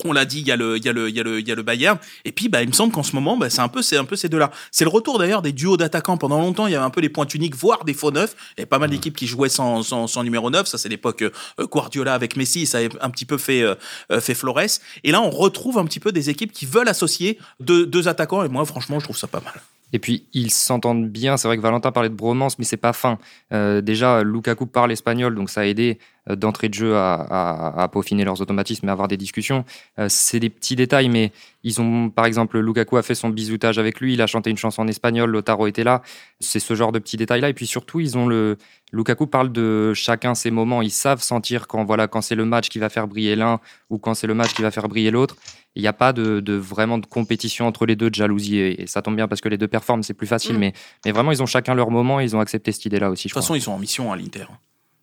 on 0.05 0.11
l'a 0.11 0.25
dit, 0.25 0.41
il 0.41 0.47
y 0.47 0.51
a 0.51 0.55
le, 0.55 0.77
il 0.77 0.85
y 0.85 0.89
a 0.89 0.93
le, 0.93 1.09
il 1.09 1.15
y 1.15 1.19
a 1.19 1.23
le, 1.23 1.39
il 1.39 1.47
y 1.47 1.51
a 1.51 1.55
le 1.55 1.63
Bayern. 1.63 1.97
Et 2.23 2.31
puis, 2.31 2.49
bah, 2.49 2.61
il 2.61 2.67
me 2.67 2.73
semble 2.73 2.93
qu'en 2.93 3.03
ce 3.03 3.15
moment, 3.15 3.35
bah, 3.35 3.49
c'est 3.49 3.61
un 3.61 3.67
peu, 3.67 3.81
c'est 3.81 3.97
un 3.97 4.05
peu 4.05 4.15
ces 4.15 4.29
deux-là. 4.29 4.51
C'est 4.71 4.83
le 4.83 4.89
retour 4.89 5.17
d'ailleurs 5.17 5.41
des 5.41 5.51
duos 5.51 5.77
d'attaquants. 5.77 6.17
Pendant 6.17 6.39
longtemps, 6.39 6.67
il 6.67 6.73
y 6.73 6.75
avait 6.75 6.85
un 6.85 6.89
peu 6.89 7.01
des 7.01 7.09
points 7.09 7.25
uniques, 7.25 7.55
voire 7.55 7.83
des 7.83 7.93
faux 7.93 8.11
neufs. 8.11 8.35
Il 8.51 8.59
y 8.59 8.61
avait 8.61 8.67
pas 8.67 8.79
mal 8.79 8.89
d'équipes 8.89 9.15
qui 9.15 9.27
jouaient 9.27 9.49
sans, 9.49 9.81
sans, 9.81 10.07
sans, 10.07 10.23
numéro 10.23 10.49
9. 10.49 10.67
Ça, 10.67 10.77
c'est 10.77 10.89
l'époque 10.89 11.23
euh, 11.23 11.65
Guardiola 11.65 12.13
avec 12.13 12.35
Messi. 12.35 12.65
Ça 12.67 12.79
a 12.79 12.81
un 13.01 13.09
petit 13.09 13.25
peu 13.25 13.37
fait, 13.37 13.61
euh, 13.61 13.75
euh, 14.11 14.21
fait 14.21 14.35
Flores. 14.35 14.79
Et 15.03 15.11
là, 15.11 15.21
on 15.21 15.31
retrouve 15.31 15.77
un 15.77 15.85
petit 15.85 15.99
peu 15.99 16.11
des 16.11 16.29
équipes 16.29 16.51
qui 16.51 16.65
veulent 16.65 16.89
associer 16.89 17.39
deux, 17.59 17.85
deux 17.85 18.07
attaquants. 18.07 18.43
Et 18.43 18.49
moi, 18.49 18.65
franchement, 18.65 18.99
je 18.99 19.05
trouve 19.05 19.17
ça 19.17 19.27
pas 19.27 19.41
mal. 19.41 19.61
Et 19.93 19.99
puis 19.99 20.25
ils 20.33 20.51
s'entendent 20.51 21.09
bien. 21.09 21.37
C'est 21.37 21.47
vrai 21.47 21.57
que 21.57 21.61
Valentin 21.61 21.91
parlait 21.91 22.09
de 22.09 22.15
bromance, 22.15 22.59
mais 22.59 22.65
c'est 22.65 22.77
pas 22.77 22.93
fin. 22.93 23.17
Euh, 23.53 23.81
déjà, 23.81 24.23
Lukaku 24.23 24.65
parle 24.65 24.91
espagnol, 24.91 25.35
donc 25.35 25.49
ça 25.49 25.61
a 25.61 25.65
aidé. 25.65 25.99
D'entrée 26.35 26.69
de 26.69 26.73
jeu 26.73 26.95
à, 26.95 27.89
peaufiner 27.91 28.25
leurs 28.25 28.41
automatismes 28.41 28.87
et 28.87 28.91
avoir 28.91 29.07
des 29.07 29.17
discussions. 29.17 29.65
c'est 30.07 30.39
des 30.39 30.49
petits 30.49 30.75
détails, 30.75 31.09
mais 31.09 31.31
ils 31.63 31.81
ont, 31.81 32.09
par 32.09 32.25
exemple, 32.25 32.59
Lukaku 32.59 32.95
a 32.95 33.03
fait 33.03 33.13
son 33.15 33.29
bisoutage 33.29 33.77
avec 33.77 33.99
lui, 33.99 34.13
il 34.13 34.21
a 34.21 34.27
chanté 34.27 34.49
une 34.49 34.57
chanson 34.57 34.83
en 34.83 34.87
espagnol, 34.87 35.29
Lotaro 35.29 35.67
était 35.67 35.83
là. 35.83 36.01
C'est 36.39 36.59
ce 36.59 36.75
genre 36.75 36.93
de 36.93 36.99
petits 36.99 37.17
détails-là. 37.17 37.49
Et 37.49 37.53
puis 37.53 37.67
surtout, 37.67 37.99
ils 37.99 38.17
ont 38.17 38.27
le. 38.27 38.57
Lukaku 38.93 39.27
parle 39.27 39.51
de 39.51 39.93
chacun 39.93 40.33
ses 40.33 40.49
moments. 40.49 40.81
Ils 40.81 40.91
savent 40.91 41.21
sentir 41.21 41.67
quand, 41.67 41.83
voilà, 41.83 42.07
quand 42.07 42.21
c'est 42.21 42.35
le 42.35 42.45
match 42.45 42.69
qui 42.69 42.79
va 42.79 42.87
faire 42.87 43.07
briller 43.07 43.35
l'un 43.35 43.59
ou 43.89 43.97
quand 43.97 44.13
c'est 44.13 44.27
le 44.27 44.33
match 44.33 44.53
qui 44.53 44.61
va 44.61 44.71
faire 44.71 44.87
briller 44.87 45.11
l'autre. 45.11 45.35
Il 45.75 45.81
n'y 45.81 45.89
a 45.89 45.93
pas 45.93 46.13
de, 46.13 46.53
vraiment 46.53 46.97
de 46.97 47.05
compétition 47.05 47.67
entre 47.67 47.85
les 47.85 47.97
deux, 47.97 48.09
de 48.09 48.15
jalousie. 48.15 48.59
Et, 48.59 48.87
ça 48.87 49.01
tombe 49.01 49.17
bien 49.17 49.27
parce 49.27 49.41
que 49.41 49.49
les 49.49 49.57
deux 49.57 49.67
performent, 49.67 50.03
c'est 50.03 50.13
plus 50.13 50.25
facile. 50.25 50.55
Mm. 50.55 50.59
Mais, 50.59 50.73
mais 51.05 51.11
vraiment, 51.11 51.33
ils 51.33 51.43
ont 51.43 51.47
chacun 51.47 51.75
leur 51.75 51.91
moment 51.91 52.21
et 52.21 52.23
ils 52.23 52.35
ont 52.35 52.39
accepté 52.39 52.71
cette 52.71 52.85
idée-là 52.85 53.11
aussi. 53.11 53.27
De 53.27 53.33
toute 53.33 53.41
façon, 53.41 53.55
ils 53.55 53.61
sont 53.61 53.73
en 53.73 53.79
mission 53.79 54.13
à 54.13 54.15
l'Inter. 54.15 54.45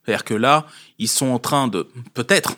C'est-à-dire 0.05 0.25
que 0.25 0.35
là, 0.35 0.67
ils 0.99 1.09
sont 1.09 1.27
en 1.27 1.39
train 1.39 1.69
de, 1.69 1.89
peut-être, 2.15 2.57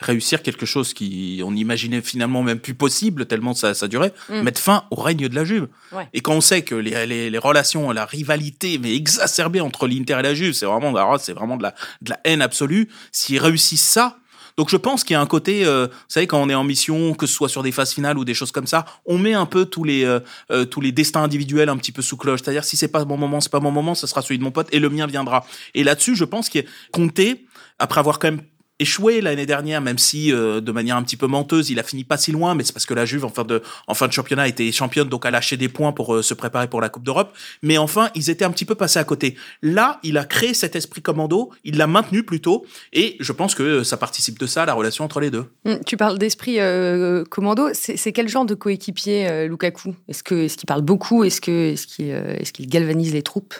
réussir 0.00 0.42
quelque 0.42 0.66
chose 0.66 0.94
qui 0.94 1.42
on 1.44 1.54
imaginait 1.54 2.00
finalement 2.00 2.42
même 2.42 2.60
plus 2.60 2.74
possible 2.74 3.26
tellement 3.26 3.54
ça, 3.54 3.74
ça 3.74 3.88
durait, 3.88 4.14
mm. 4.28 4.42
mettre 4.42 4.60
fin 4.60 4.84
au 4.90 4.96
règne 4.96 5.28
de 5.28 5.34
la 5.34 5.44
Juve. 5.44 5.68
Et 6.12 6.20
quand 6.20 6.34
on 6.34 6.40
sait 6.40 6.62
que 6.62 6.74
les, 6.74 7.06
les, 7.06 7.30
les, 7.30 7.38
relations, 7.38 7.90
la 7.90 8.06
rivalité 8.06 8.78
mais 8.78 8.94
exacerbée 8.94 9.60
entre 9.60 9.88
l'Inter 9.88 10.16
et 10.20 10.22
la 10.22 10.34
Juve, 10.34 10.52
c'est 10.52 10.66
vraiment, 10.66 11.18
c'est 11.18 11.32
vraiment 11.32 11.56
de 11.56 11.64
la, 11.64 11.74
de 12.02 12.10
la 12.10 12.20
haine 12.24 12.42
absolue. 12.42 12.88
S'ils 13.12 13.40
réussissent 13.40 13.88
ça, 13.88 14.18
donc 14.58 14.70
je 14.70 14.76
pense 14.76 15.04
qu'il 15.04 15.14
y 15.14 15.16
a 15.16 15.20
un 15.20 15.26
côté, 15.26 15.64
euh, 15.64 15.86
vous 15.86 15.94
savez, 16.08 16.26
quand 16.26 16.42
on 16.42 16.48
est 16.48 16.54
en 16.54 16.64
mission, 16.64 17.14
que 17.14 17.26
ce 17.26 17.32
soit 17.32 17.48
sur 17.48 17.62
des 17.62 17.70
phases 17.70 17.92
finales 17.92 18.18
ou 18.18 18.24
des 18.24 18.34
choses 18.34 18.50
comme 18.50 18.66
ça, 18.66 18.84
on 19.06 19.16
met 19.16 19.32
un 19.32 19.46
peu 19.46 19.66
tous 19.66 19.84
les 19.84 20.04
euh, 20.04 20.18
euh, 20.50 20.64
tous 20.64 20.80
les 20.80 20.90
destins 20.90 21.22
individuels 21.22 21.68
un 21.68 21.76
petit 21.76 21.92
peu 21.92 22.02
sous 22.02 22.16
cloche. 22.16 22.40
C'est-à-dire 22.42 22.64
si 22.64 22.76
c'est 22.76 22.88
pas 22.88 23.04
mon 23.04 23.16
moment, 23.16 23.40
c'est 23.40 23.52
pas 23.52 23.60
mon 23.60 23.70
moment, 23.70 23.94
ce 23.94 24.08
sera 24.08 24.20
celui 24.20 24.36
de 24.36 24.42
mon 24.42 24.50
pote 24.50 24.66
et 24.72 24.80
le 24.80 24.90
mien 24.90 25.06
viendra. 25.06 25.46
Et 25.74 25.84
là-dessus, 25.84 26.16
je 26.16 26.24
pense 26.24 26.48
qu'il 26.48 26.62
est 26.62 26.68
compté 26.90 27.46
après 27.78 28.00
avoir 28.00 28.18
quand 28.18 28.32
même 28.32 28.42
échoué 28.78 29.20
l'année 29.20 29.46
dernière, 29.46 29.80
même 29.80 29.98
si 29.98 30.32
euh, 30.32 30.60
de 30.60 30.72
manière 30.72 30.96
un 30.96 31.02
petit 31.02 31.16
peu 31.16 31.26
menteuse, 31.26 31.70
il 31.70 31.78
a 31.78 31.82
fini 31.82 32.04
pas 32.04 32.16
si 32.16 32.32
loin, 32.32 32.54
mais 32.54 32.64
c'est 32.64 32.72
parce 32.72 32.86
que 32.86 32.94
la 32.94 33.04
Juve 33.04 33.24
en 33.24 33.28
fin 33.28 33.44
de 33.44 33.62
en 33.86 33.94
fin 33.94 34.06
de 34.06 34.12
championnat 34.12 34.48
était 34.48 34.70
championne, 34.72 35.08
donc 35.08 35.26
a 35.26 35.30
lâché 35.30 35.56
des 35.56 35.68
points 35.68 35.92
pour 35.92 36.14
euh, 36.14 36.22
se 36.22 36.34
préparer 36.34 36.68
pour 36.68 36.80
la 36.80 36.88
Coupe 36.88 37.04
d'Europe. 37.04 37.34
Mais 37.62 37.78
enfin, 37.78 38.10
ils 38.14 38.30
étaient 38.30 38.44
un 38.44 38.50
petit 38.50 38.64
peu 38.64 38.74
passés 38.74 38.98
à 38.98 39.04
côté. 39.04 39.36
Là, 39.62 39.98
il 40.02 40.16
a 40.18 40.24
créé 40.24 40.54
cet 40.54 40.76
esprit 40.76 41.02
commando, 41.02 41.50
il 41.64 41.76
l'a 41.76 41.86
maintenu 41.86 42.22
plutôt, 42.22 42.66
et 42.92 43.16
je 43.20 43.32
pense 43.32 43.54
que 43.54 43.82
ça 43.82 43.96
participe 43.96 44.38
de 44.38 44.46
ça, 44.46 44.64
la 44.64 44.74
relation 44.74 45.04
entre 45.04 45.20
les 45.20 45.30
deux. 45.30 45.46
Hum, 45.64 45.80
tu 45.84 45.96
parles 45.96 46.18
d'esprit 46.18 46.60
euh, 46.60 47.24
commando, 47.24 47.68
c'est 47.72 48.12
quel 48.12 48.28
genre 48.28 48.44
de 48.44 48.54
coéquipier 48.54 49.46
Lukaku? 49.48 49.94
Est-ce 50.08 50.22
que 50.22 50.34
est-ce 50.34 50.56
qu'il 50.56 50.66
parle 50.66 50.82
beaucoup? 50.82 51.24
Est-ce 51.24 51.40
que 51.40 51.72
est-ce 51.72 51.86
qu'il 51.86 52.10
est-ce 52.10 52.52
qu'il 52.52 52.68
galvanise 52.68 53.12
les 53.12 53.22
troupes? 53.22 53.54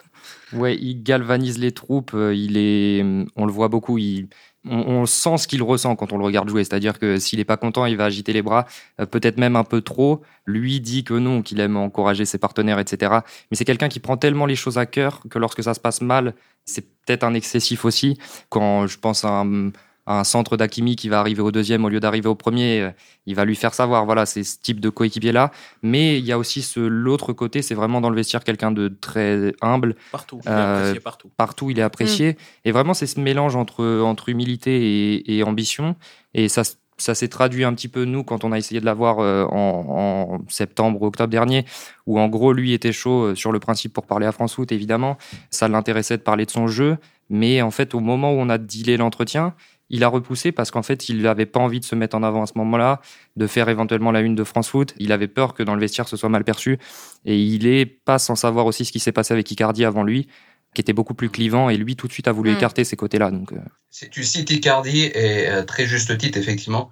Ouais, 0.53 0.77
il 0.81 1.03
galvanise 1.03 1.59
les 1.59 1.73
troupes. 1.73 2.13
Il 2.15 2.57
est, 2.57 3.05
on 3.37 3.45
le 3.45 3.53
voit 3.53 3.69
beaucoup. 3.69 3.99
Il 3.99 4.29
on, 4.65 5.07
sent 5.07 5.39
ce 5.39 5.49
qu'il 5.49 5.63
ressent 5.63 5.97
quand 5.97 6.13
on 6.13 6.19
le 6.19 6.25
regarde 6.25 6.49
jouer. 6.49 6.65
C'est-à-dire 6.65 6.99
que 6.99 7.19
s'il 7.19 7.39
n'est 7.39 7.45
pas 7.45 7.57
content, 7.57 7.87
il 7.87 7.97
va 7.97 8.07
agiter 8.07 8.33
les 8.33 8.43
bras, 8.43 8.67
euh, 9.01 9.07
peut-être 9.07 9.39
même 9.39 9.57
un 9.57 9.65
peu 9.65 9.81
trop. 9.81 10.23
Lui 10.47 10.81
dit 10.81 11.05
que 11.05 11.15
non, 11.15 11.43
qu'il 11.43 11.61
aime 11.61 11.77
encourager 11.77 12.25
ses 12.25 12.39
partenaires, 12.39 12.79
etc. 12.79 13.19
Mais 13.51 13.57
c'est 13.57 13.65
quelqu'un 13.65 13.89
qui 13.89 14.01
prend 14.01 14.17
tellement 14.17 14.47
les 14.47 14.57
choses 14.57 14.79
à 14.79 14.87
cœur 14.87 15.23
que 15.31 15.39
lorsque 15.39 15.63
ça 15.63 15.75
se 15.75 15.81
passe 15.81 16.01
mal, 16.01 16.35
c'est 16.65 16.83
peut-être 16.83 17.25
un 17.25 17.35
excessif 17.35 17.85
aussi. 17.85 18.19
Quand 18.49 18.87
je 18.87 18.99
pense 18.99 19.25
à 19.25 19.29
un, 19.29 19.71
un 20.09 20.25
centre 20.25 20.57
d'Akimi 20.57 20.97
qui 20.97 21.11
va 21.11 21.21
arriver 21.21 21.43
au 21.43 21.53
deuxième 21.53 21.85
au 21.85 21.91
lieu 21.91 22.01
d'arriver 22.01 22.29
au 22.29 22.35
premier, 22.35 22.81
euh, 22.81 22.91
il 23.27 23.35
va 23.35 23.45
lui 23.45 23.55
faire 23.55 23.75
savoir, 23.75 24.07
voilà, 24.07 24.25
c'est 24.25 24.43
ce 24.43 24.59
type 24.59 24.81
de 24.81 24.89
coéquipier-là. 24.89 25.51
Mais 25.83 26.19
il 26.19 26.25
y 26.25 26.33
a 26.33 26.39
aussi 26.39 26.63
ce, 26.63 26.81
l'autre 26.81 27.35
côté, 27.35 27.61
c'est 27.61 27.75
vraiment 27.75 28.01
dans 28.01 28.09
le 28.09 28.17
vestiaire 28.17 28.43
quelqu'un 28.43 28.73
de 28.73 28.89
très 28.89 29.53
humble. 29.61 29.97
Partout, 30.11 30.41
il 30.43 30.49
est 30.49 30.53
euh, 30.53 30.79
apprécié 30.79 31.01
partout. 31.01 31.31
Partout, 31.37 31.71
il 31.71 31.79
est 31.79 31.83
apprécié. 31.83 32.33
Mm. 32.33 32.37
Et 32.65 32.73
vraiment, 32.73 32.95
c'est 32.95 33.07
ce 33.07 33.21
mélange 33.21 33.55
entre, 33.55 34.01
entre 34.01 34.31
humilité 34.31 35.23
et, 35.31 35.43
ambition. 35.43 35.95
Et 36.35 36.49
ça 36.49 36.63
ça 37.01 37.15
s'est 37.15 37.29
traduit 37.29 37.63
un 37.63 37.73
petit 37.75 37.87
peu, 37.87 38.05
nous, 38.05 38.25
quand 38.25 38.43
on 38.43 38.51
a 38.51 38.59
essayé 38.59 38.81
de 38.81 38.85
l'avoir 38.85 39.21
euh, 39.21 39.45
en, 39.45 40.35
en, 40.35 40.39
septembre 40.49 41.01
ou 41.01 41.07
octobre 41.07 41.31
dernier, 41.31 41.65
où 42.07 42.19
en 42.19 42.27
gros, 42.27 42.53
lui 42.53 42.73
était 42.73 42.91
chaud 42.91 43.37
sur 43.37 43.53
le 43.53 43.61
principe 43.61 43.93
pour 43.93 44.05
parler 44.05 44.27
à 44.27 44.33
France 44.33 44.57
Foot, 44.57 44.73
évidemment. 44.73 45.17
Ça 45.51 45.69
l'intéressait 45.69 46.17
de 46.17 46.23
parler 46.23 46.45
de 46.45 46.51
son 46.51 46.67
jeu. 46.67 46.97
Mais 47.31 47.63
en 47.63 47.71
fait, 47.71 47.95
au 47.95 48.01
moment 48.01 48.33
où 48.33 48.37
on 48.37 48.49
a 48.49 48.59
dealé 48.59 48.97
l'entretien, 48.97 49.55
il 49.91 50.05
a 50.05 50.09
repoussé 50.09 50.53
parce 50.53 50.71
qu'en 50.71 50.83
fait, 50.83 51.09
il 51.09 51.23
n'avait 51.23 51.47
pas 51.47 51.61
envie 51.61 51.81
de 51.81 51.85
se 51.85 51.95
mettre 51.95 52.17
en 52.17 52.23
avant 52.23 52.43
à 52.43 52.47
ce 52.47 52.53
moment-là, 52.57 53.01
de 53.37 53.47
faire 53.47 53.69
éventuellement 53.69 54.13
la 54.13 54.21
une 54.21 54.35
de 54.35 54.45
France 54.45 54.69
Foot. 54.69 54.95
Il 54.99 55.13
avait 55.13 55.29
peur 55.29 55.55
que 55.55 55.63
dans 55.63 55.75
le 55.75 55.81
vestiaire, 55.81 56.09
ce 56.09 56.17
soit 56.17 56.29
mal 56.29 56.45
perçu. 56.45 56.79
Et 57.25 57.39
il 57.39 57.67
est 57.67 57.87
pas 57.87 58.19
sans 58.19 58.37
savoir 58.37 58.67
aussi 58.67 58.85
ce 58.85 58.93
qui 58.93 59.01
s'est 59.01 59.13
passé 59.13 59.33
avec 59.33 59.51
Icardi 59.51 59.85
avant 59.85 60.03
lui, 60.03 60.29
qui 60.75 60.81
était 60.81 60.93
beaucoup 60.93 61.15
plus 61.15 61.31
clivant. 61.31 61.71
Et 61.71 61.77
lui, 61.77 61.97
tout 61.97 62.07
de 62.07 62.13
suite, 62.13 62.29
a 62.29 62.33
voulu 62.33 62.51
mm. 62.51 62.57
écarter 62.57 62.85
ces 62.85 62.97
côtés-là. 62.97 63.31
Donc, 63.31 63.53
euh. 63.53 63.57
Si 63.91 64.11
tu 64.11 64.25
cites 64.25 64.51
Icardi, 64.51 65.05
et 65.05 65.49
euh, 65.49 65.65
très 65.65 65.87
juste 65.87 66.17
titre, 66.19 66.39
effectivement, 66.39 66.91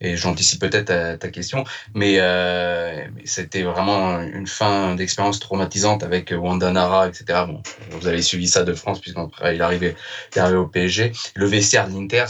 et 0.00 0.16
j'anticipe 0.16 0.60
peut-être 0.60 1.18
ta, 1.18 1.28
question, 1.28 1.64
mais, 1.94 2.16
euh, 2.18 3.04
c'était 3.24 3.62
vraiment 3.62 4.20
une 4.20 4.46
fin 4.46 4.94
d'expérience 4.94 5.40
traumatisante 5.40 6.02
avec 6.02 6.32
Wanda 6.36 6.70
Nara, 6.70 7.08
etc. 7.08 7.44
Bon, 7.46 7.62
vous 7.90 8.06
avez 8.06 8.22
suivi 8.22 8.48
ça 8.48 8.64
de 8.64 8.72
France 8.74 9.00
puisqu'il 9.00 9.62
arrivé, 9.62 9.96
il 10.34 10.38
arrivé 10.38 10.56
au 10.56 10.66
PSG. 10.66 11.12
Le 11.34 11.46
vestiaire 11.46 11.88
de 11.88 11.94
l'Inter, 11.94 12.24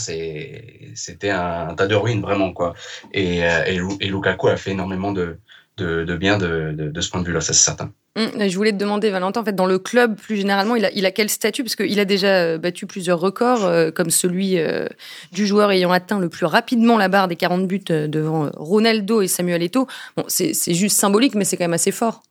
c'était 0.94 1.31
un, 1.31 1.74
tas 1.74 1.87
de 1.87 1.94
ruines 1.94 2.22
vraiment 2.22 2.52
quoi. 2.52 2.74
Et, 3.12 3.44
euh, 3.44 3.64
et, 3.66 4.07
et 4.07 4.09
Lukaku 4.09 4.48
a 4.48 4.57
fait 4.57 4.72
énormément 4.72 5.12
de, 5.12 5.38
de, 5.78 6.04
de 6.04 6.16
bien 6.16 6.38
de, 6.38 6.72
de, 6.72 6.88
de 6.88 7.00
ce 7.00 7.10
point 7.10 7.20
de 7.20 7.26
vue-là, 7.26 7.40
ça 7.40 7.52
c'est 7.52 7.64
certain. 7.64 7.92
Hum, 8.18 8.48
je 8.48 8.56
voulais 8.56 8.72
te 8.72 8.76
demander, 8.76 9.10
Valentin, 9.10 9.40
en 9.40 9.44
fait, 9.44 9.54
dans 9.54 9.66
le 9.66 9.78
club, 9.78 10.18
plus 10.18 10.36
généralement, 10.36 10.74
il 10.74 10.84
a, 10.84 10.90
il 10.92 11.06
a 11.06 11.12
quel 11.12 11.28
statut? 11.28 11.62
Parce 11.62 11.76
qu'il 11.76 12.00
a 12.00 12.04
déjà 12.04 12.34
euh, 12.34 12.58
battu 12.58 12.86
plusieurs 12.86 13.20
records, 13.20 13.64
euh, 13.64 13.90
comme 13.92 14.10
celui 14.10 14.58
euh, 14.58 14.86
du 15.30 15.46
joueur 15.46 15.70
ayant 15.70 15.92
atteint 15.92 16.18
le 16.18 16.28
plus 16.28 16.44
rapidement 16.44 16.98
la 16.98 17.08
barre 17.08 17.28
des 17.28 17.36
40 17.36 17.68
buts 17.68 17.84
devant 17.88 18.50
Ronaldo 18.56 19.22
et 19.22 19.28
Samuel 19.28 19.62
Eto'o. 19.62 19.86
Bon, 20.16 20.24
c'est 20.26 20.74
juste 20.74 20.98
symbolique, 20.98 21.36
mais 21.36 21.44
c'est 21.44 21.56
quand 21.56 21.64
même 21.64 21.74
assez 21.74 21.92
fort. 21.92 22.22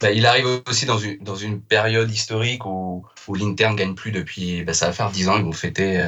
Bah, 0.00 0.12
il 0.12 0.24
arrive 0.26 0.46
aussi 0.68 0.86
dans 0.86 0.98
une, 0.98 1.18
dans 1.18 1.34
une 1.34 1.60
période 1.60 2.10
historique 2.10 2.64
où, 2.64 3.04
où 3.26 3.34
l'Inter 3.34 3.70
ne 3.70 3.74
gagne 3.74 3.94
plus 3.94 4.12
depuis, 4.12 4.62
bah, 4.62 4.74
ça 4.74 4.86
va 4.86 4.92
faire 4.92 5.10
10 5.10 5.28
ans, 5.28 5.36
ils 5.38 5.44
vont 5.44 5.52
fêter 5.52 6.02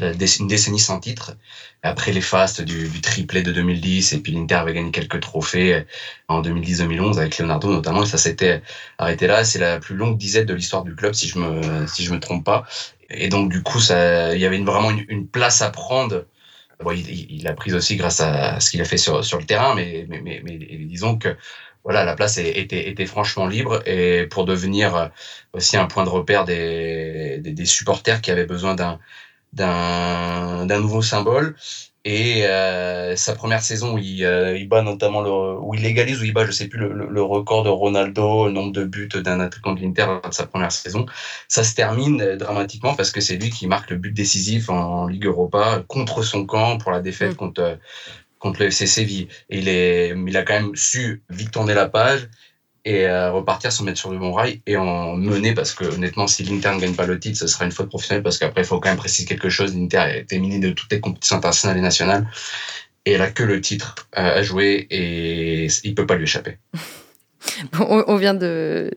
une 0.00 0.46
décennie 0.46 0.78
sans 0.78 1.00
titre. 1.00 1.36
Après 1.82 2.12
les 2.12 2.20
fastes 2.20 2.60
du, 2.60 3.00
triplé 3.00 3.42
de 3.42 3.52
2010 3.52 4.12
et 4.12 4.18
puis 4.18 4.32
l'Inter 4.32 4.56
avait 4.56 4.74
gagné 4.74 4.90
quelques 4.90 5.20
trophées 5.20 5.74
euh, 5.74 5.82
en 6.28 6.42
2010-2011 6.42 7.18
avec 7.18 7.38
Leonardo 7.38 7.72
notamment 7.72 8.02
et 8.02 8.06
ça 8.06 8.18
s'était 8.18 8.62
arrêté 8.98 9.26
là. 9.26 9.44
C'est 9.44 9.58
la 9.58 9.78
plus 9.78 9.96
longue 9.96 10.18
dizaine 10.18 10.46
de 10.46 10.54
l'histoire 10.54 10.84
du 10.84 10.94
club 10.94 11.14
si 11.14 11.28
je 11.28 11.38
me 11.38 11.86
si 11.86 12.04
je 12.04 12.12
me 12.12 12.20
trompe 12.20 12.44
pas. 12.44 12.64
Et 13.08 13.28
donc 13.28 13.50
du 13.50 13.62
coup 13.62 13.80
ça 13.80 14.34
il 14.34 14.40
y 14.40 14.46
avait 14.46 14.58
vraiment 14.58 14.90
une, 14.90 15.26
place 15.26 15.62
à 15.62 15.70
prendre. 15.70 16.26
Bon, 16.82 16.92
il, 16.92 17.30
il, 17.30 17.46
a 17.46 17.52
pris 17.52 17.74
aussi 17.74 17.96
grâce 17.96 18.20
à 18.20 18.58
ce 18.60 18.70
qu'il 18.70 18.80
a 18.80 18.84
fait 18.84 18.96
sur 18.96 19.24
sur 19.24 19.38
le 19.38 19.44
terrain 19.44 19.74
mais 19.74 20.06
mais, 20.08 20.40
mais, 20.42 20.58
disons 20.86 21.16
que 21.18 21.36
voilà, 21.84 22.04
la 22.04 22.14
place 22.14 22.36
était, 22.36 22.88
était 22.90 23.06
franchement 23.06 23.46
libre. 23.46 23.82
Et 23.86 24.26
pour 24.26 24.44
devenir 24.44 25.10
aussi 25.54 25.76
un 25.78 25.86
point 25.86 26.04
de 26.04 26.10
repère 26.10 26.44
des, 26.44 27.38
des 27.38 27.64
supporters 27.64 28.20
qui 28.20 28.30
avaient 28.30 28.44
besoin 28.44 28.74
d'un 28.74 28.98
d'un 29.52 30.80
nouveau 30.80 31.02
symbole. 31.02 31.56
Et 32.06 32.46
euh, 32.46 33.14
sa 33.14 33.34
première 33.34 33.62
saison, 33.62 33.98
il, 33.98 34.24
euh, 34.24 34.56
il 34.56 34.68
bat 34.68 34.80
notamment 34.80 35.20
le, 35.20 35.58
où 35.60 35.74
il 35.74 35.82
légalise 35.82 36.22
ou 36.22 36.24
il 36.24 36.32
bat, 36.32 36.46
je 36.46 36.50
sais 36.50 36.66
plus, 36.66 36.78
le, 36.78 36.94
le, 36.94 37.22
record 37.22 37.62
de 37.62 37.68
Ronaldo, 37.68 38.46
le 38.46 38.52
nombre 38.52 38.72
de 38.72 38.84
buts 38.84 39.08
d'un 39.08 39.38
attaquant 39.38 39.74
de 39.74 39.82
l'Inter 39.82 40.06
de 40.26 40.32
sa 40.32 40.46
première 40.46 40.72
saison. 40.72 41.04
Ça 41.48 41.62
se 41.62 41.74
termine 41.74 42.36
dramatiquement 42.36 42.94
parce 42.94 43.10
que 43.10 43.20
c'est 43.20 43.36
lui 43.36 43.50
qui 43.50 43.66
marque 43.66 43.90
le 43.90 43.96
but 43.96 44.12
décisif 44.12 44.70
en, 44.70 45.06
Ligue 45.08 45.26
Europa 45.26 45.84
contre 45.88 46.22
son 46.22 46.46
camp 46.46 46.78
pour 46.78 46.90
la 46.90 47.00
défaite 47.00 47.32
mm. 47.32 47.36
contre 47.36 47.78
contre 48.38 48.60
le 48.60 48.68
FC 48.68 48.86
Séville. 48.86 49.28
Et 49.50 49.58
il 49.58 49.68
est, 49.68 50.14
il 50.26 50.36
a 50.38 50.42
quand 50.42 50.54
même 50.54 50.74
su 50.74 51.22
vite 51.28 51.50
tourner 51.50 51.74
la 51.74 51.88
page 51.88 52.28
et 52.84 53.06
euh, 53.06 53.30
repartir 53.30 53.72
sans 53.72 53.84
mettre 53.84 53.98
sur 53.98 54.10
le 54.10 54.18
bon 54.18 54.32
rail 54.32 54.60
et 54.66 54.76
en 54.76 55.14
mener 55.16 55.54
parce 55.54 55.74
que 55.74 55.84
honnêtement 55.84 56.26
si 56.26 56.44
l'Inter 56.44 56.74
ne 56.74 56.80
gagne 56.80 56.94
pas 56.94 57.06
le 57.06 57.18
titre 57.18 57.38
ce 57.38 57.46
sera 57.46 57.64
une 57.66 57.72
faute 57.72 57.88
professionnelle 57.88 58.22
parce 58.22 58.38
qu'après 58.38 58.62
il 58.62 58.66
faut 58.66 58.80
quand 58.80 58.88
même 58.88 58.98
préciser 58.98 59.28
quelque 59.28 59.50
chose 59.50 59.74
l'Inter 59.74 60.04
est 60.14 60.32
éliminé 60.32 60.58
de 60.58 60.72
toutes 60.72 60.90
les 60.90 61.00
compétitions 61.00 61.36
internationales 61.36 61.78
et 61.78 61.82
nationales 61.82 62.26
et 63.04 63.12
elle 63.12 63.22
a 63.22 63.30
que 63.30 63.42
le 63.42 63.60
titre 63.60 63.94
euh, 64.16 64.38
à 64.38 64.42
jouer 64.42 64.86
et 64.90 65.68
il 65.84 65.94
peut 65.94 66.06
pas 66.06 66.16
lui 66.16 66.24
échapper 66.24 66.56
on 67.80 68.16
vient 68.16 68.34
de, 68.34 68.90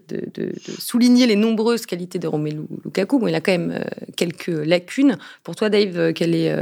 souligner 0.78 1.28
les 1.28 1.38
nombreuses 1.38 1.86
qualités 1.86 2.20
de 2.20 2.28
Romelu 2.28 2.62
Lukaku. 2.84 3.20
Bon, 3.20 3.28
il 3.28 3.36
a 3.36 3.42
quand 3.42 3.54
même 3.54 3.72
euh, 3.72 3.84
quelques 4.18 4.48
lacunes. 4.48 5.18
Pour 5.44 5.56
toi, 5.56 5.70
Dave, 5.70 6.12
quel 6.12 6.36
est, 6.36 6.54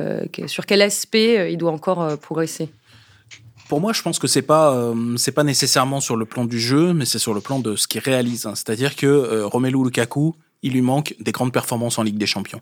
sur 0.48 0.68
quel 0.68 0.84
aspect 0.84 1.52
il 1.52 1.58
doit 1.58 1.72
encore 1.72 2.20
progresser? 2.20 2.70
Pour 3.72 3.80
moi, 3.80 3.94
je 3.94 4.02
pense 4.02 4.20
que 4.20 4.28
c'est 4.28 4.42
pas 4.42 4.74
euh, 4.74 5.16
c'est 5.16 5.32
pas 5.32 5.46
nécessairement 5.46 6.02
sur 6.02 6.18
le 6.18 6.26
plan 6.26 6.44
du 6.44 6.60
jeu, 6.60 6.92
mais 6.92 7.06
c'est 7.06 7.20
sur 7.20 7.34
le 7.34 7.40
plan 7.40 7.60
de 7.60 7.78
ce 7.78 7.88
qu'il 7.88 8.02
réalise. 8.02 8.46
Hein. 8.46 8.54
C'est-à-dire 8.54 8.98
que 8.98 9.08
euh, 9.08 9.48
Romelu 9.48 9.82
Lukaku, 9.82 10.36
il 10.62 10.74
lui 10.74 10.82
manque 10.82 11.16
des 11.22 11.32
grandes 11.32 11.54
performances 11.54 11.98
en 11.98 12.04
Ligue 12.04 12.18
des 12.18 12.26
Champions. 12.26 12.60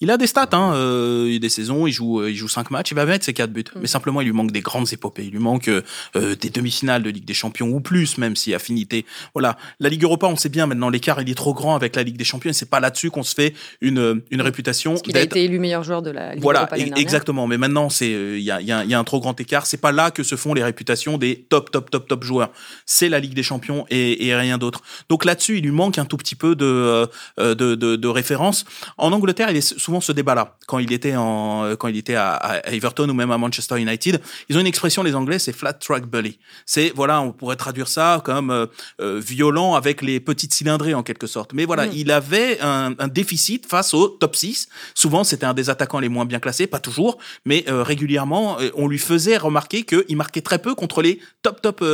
Il 0.00 0.10
a 0.10 0.18
des 0.18 0.26
stats, 0.26 0.50
hein. 0.52 0.74
Euh, 0.74 1.24
il 1.26 1.32
y 1.32 1.36
a 1.36 1.38
des 1.38 1.48
saisons, 1.48 1.86
il 1.86 1.92
joue, 1.92 2.20
euh, 2.20 2.30
il 2.30 2.36
joue 2.36 2.48
cinq 2.48 2.70
matchs, 2.70 2.90
il 2.90 2.94
va 2.94 3.06
mettre 3.06 3.24
ses 3.24 3.32
quatre 3.32 3.50
buts. 3.50 3.64
Mm. 3.74 3.78
Mais 3.80 3.86
simplement, 3.86 4.20
il 4.20 4.24
lui 4.26 4.32
manque 4.34 4.52
des 4.52 4.60
grandes 4.60 4.92
épopées. 4.92 5.24
Il 5.24 5.30
lui 5.30 5.38
manque 5.38 5.68
euh, 5.68 5.80
euh, 6.16 6.36
des 6.36 6.50
demi-finales 6.50 7.02
de 7.02 7.08
Ligue 7.08 7.24
des 7.24 7.32
Champions 7.34 7.68
ou 7.68 7.80
plus, 7.80 8.18
même 8.18 8.36
si 8.36 8.52
affinité. 8.52 9.06
Voilà. 9.32 9.56
La 9.80 9.88
Ligue 9.88 10.02
Europa, 10.04 10.26
on 10.26 10.36
sait 10.36 10.50
bien 10.50 10.66
maintenant, 10.66 10.90
l'écart 10.90 11.22
il 11.22 11.30
est 11.30 11.34
trop 11.34 11.54
grand 11.54 11.74
avec 11.76 11.96
la 11.96 12.02
Ligue 12.02 12.18
des 12.18 12.24
Champions. 12.24 12.50
Et 12.50 12.52
c'est 12.52 12.68
pas 12.68 12.80
là-dessus 12.80 13.10
qu'on 13.10 13.22
se 13.22 13.34
fait 13.34 13.54
une 13.80 14.20
une 14.30 14.42
réputation. 14.42 14.92
Parce 14.92 15.02
qu'il 15.02 15.16
a 15.16 15.22
été 15.22 15.44
élu 15.44 15.58
meilleur 15.58 15.82
joueur 15.82 16.02
de 16.02 16.10
la 16.10 16.34
Ligue 16.34 16.42
voilà, 16.42 16.60
Europa 16.60 16.76
l'année 16.76 16.90
e- 16.94 16.98
exactement. 17.00 17.46
Mais 17.46 17.56
maintenant, 17.56 17.88
c'est 17.88 18.10
il 18.10 18.40
y, 18.42 18.50
a, 18.50 18.60
y 18.60 18.72
a- 18.72 18.84
y 18.84 18.92
a 18.92 18.98
un 18.98 19.04
trop 19.04 19.20
grand 19.20 19.40
écart. 19.40 19.64
C'est 19.64 19.80
pas 19.80 19.92
là 19.92 20.10
que 20.10 20.22
se 20.22 20.36
font 20.36 20.52
les 20.52 20.62
réputations 20.62 21.16
des 21.16 21.46
top, 21.48 21.70
top, 21.70 21.88
top, 21.90 22.06
top 22.06 22.22
joueurs. 22.22 22.50
C'est 22.84 23.08
la 23.08 23.18
Ligue 23.18 23.34
des 23.34 23.42
Champions 23.42 23.86
et, 23.88 24.26
et 24.26 24.36
rien 24.36 24.58
d'autre. 24.58 24.82
Donc 25.08 25.24
là-dessus, 25.24 25.56
il 25.56 25.64
lui 25.64 25.70
manque 25.72 25.96
un 25.96 26.04
tout 26.04 26.18
petit 26.18 26.34
peu 26.34 26.54
de 26.54 26.66
euh, 26.66 27.54
de, 27.54 27.74
de, 27.74 27.96
de 27.96 28.08
référence. 28.08 28.66
En 28.98 29.12
Angleterre, 29.12 29.50
il 29.50 29.56
a 29.56 29.60
souvent 29.86 30.00
ce 30.00 30.12
débat-là. 30.12 30.56
Quand 30.66 30.78
il 30.80 30.92
était 30.92 31.14
en 31.16 31.76
quand 31.78 31.88
il 31.88 31.96
était 31.96 32.16
à, 32.16 32.34
à 32.34 32.72
Everton 32.72 33.08
ou 33.08 33.14
même 33.14 33.30
à 33.30 33.38
Manchester 33.38 33.80
United, 33.80 34.20
ils 34.48 34.56
ont 34.56 34.60
une 34.60 34.66
expression 34.66 35.02
les 35.04 35.14
Anglais, 35.14 35.38
c'est 35.38 35.52
flat 35.52 35.74
track 35.74 36.06
bully. 36.06 36.38
C'est 36.66 36.92
voilà, 36.94 37.20
on 37.20 37.32
pourrait 37.32 37.56
traduire 37.56 37.88
ça 37.88 38.20
comme 38.24 38.50
euh, 38.50 38.66
euh, 39.00 39.20
violent 39.34 39.74
avec 39.74 40.02
les 40.02 40.18
petites 40.18 40.52
cylindrées 40.52 40.94
en 40.94 41.04
quelque 41.04 41.28
sorte. 41.28 41.52
Mais 41.54 41.64
voilà, 41.64 41.86
Mm. 41.86 41.92
il 41.94 42.10
avait 42.10 42.58
un, 42.60 42.94
un 42.98 43.08
déficit 43.08 43.66
face 43.66 43.94
au 43.94 44.08
top 44.08 44.34
6. 44.34 44.68
Souvent, 44.94 45.22
c'était 45.22 45.46
un 45.46 45.54
des 45.54 45.70
attaquants 45.70 46.00
les 46.00 46.08
moins 46.08 46.24
bien 46.24 46.40
classés, 46.40 46.66
pas 46.66 46.80
toujours, 46.80 47.18
mais 47.44 47.64
euh, 47.68 47.84
régulièrement, 47.84 48.56
on 48.74 48.88
lui 48.88 48.98
faisait 48.98 49.36
remarquer 49.36 49.84
qu'il 49.84 50.16
marquait 50.16 50.40
très 50.40 50.58
peu 50.58 50.74
contre 50.74 51.00
les 51.00 51.20
top 51.42 51.60
top 51.62 51.84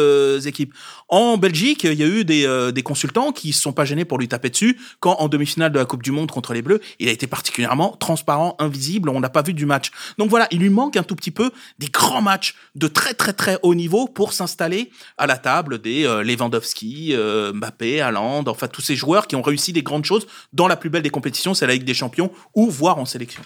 équipes. 0.47 0.73
En 1.09 1.37
Belgique, 1.37 1.85
il 1.85 1.99
y 2.05 2.05
a 2.05 2.07
eu 2.07 2.25
des, 2.25 2.45
des 2.73 2.83
consultants 2.83 3.33
qui 3.33 3.53
se 3.53 3.61
sont 3.61 3.75
pas 3.75 3.85
gênés 3.85 4.07
pour 4.07 4.19
lui 4.19 4.29
taper 4.29 4.49
dessus 4.49 4.73
quand 5.01 5.17
en 5.19 5.29
demi-finale 5.29 5.73
de 5.73 5.79
la 5.79 5.85
Coupe 5.85 6.03
du 6.03 6.13
Monde 6.13 6.31
contre 6.31 6.55
les 6.55 6.63
Bleus, 6.63 6.81
il 6.99 7.09
a 7.09 7.13
été 7.13 7.27
particulièrement 7.27 7.82
transparent, 7.91 8.57
invisible, 8.59 9.09
on 9.09 9.21
n'a 9.21 9.29
pas 9.29 9.43
vu 9.43 9.55
du 9.55 9.67
match. 9.67 9.91
Donc 10.19 10.31
voilà, 10.31 10.47
il 10.51 10.61
lui 10.61 10.71
manque 10.71 10.97
un 10.97 11.03
tout 11.03 11.17
petit 11.17 11.31
peu 11.31 11.51
des 11.79 11.89
grands 11.89 12.23
matchs 12.23 12.55
de 12.75 12.87
très 12.87 13.15
très 13.15 13.33
très 13.33 13.59
haut 13.63 13.75
niveau 13.75 14.07
pour 14.07 14.33
s'installer 14.33 14.91
à 15.19 15.27
la 15.27 15.37
table 15.37 15.81
des 15.81 16.05
euh, 16.05 16.23
Lewandowski, 16.23 17.11
euh, 17.13 17.53
Mbappé, 17.53 18.03
enfin 18.47 18.69
tous 18.69 18.83
ces 18.83 18.97
joueurs 18.97 19.27
qui 19.27 19.37
ont 19.37 19.43
réussi 19.43 19.73
des 19.73 19.83
grandes 19.83 20.05
choses 20.05 20.27
dans 20.53 20.69
la 20.69 20.77
plus 20.77 20.91
belle 20.91 21.03
des 21.03 21.11
compétitions, 21.11 21.55
c'est 21.55 21.67
la 21.67 21.75
Ligue 21.75 21.85
des 21.85 21.95
Champions, 21.95 22.31
ou 22.55 22.71
voire 22.71 22.99
en 22.99 23.05
sélection. 23.05 23.43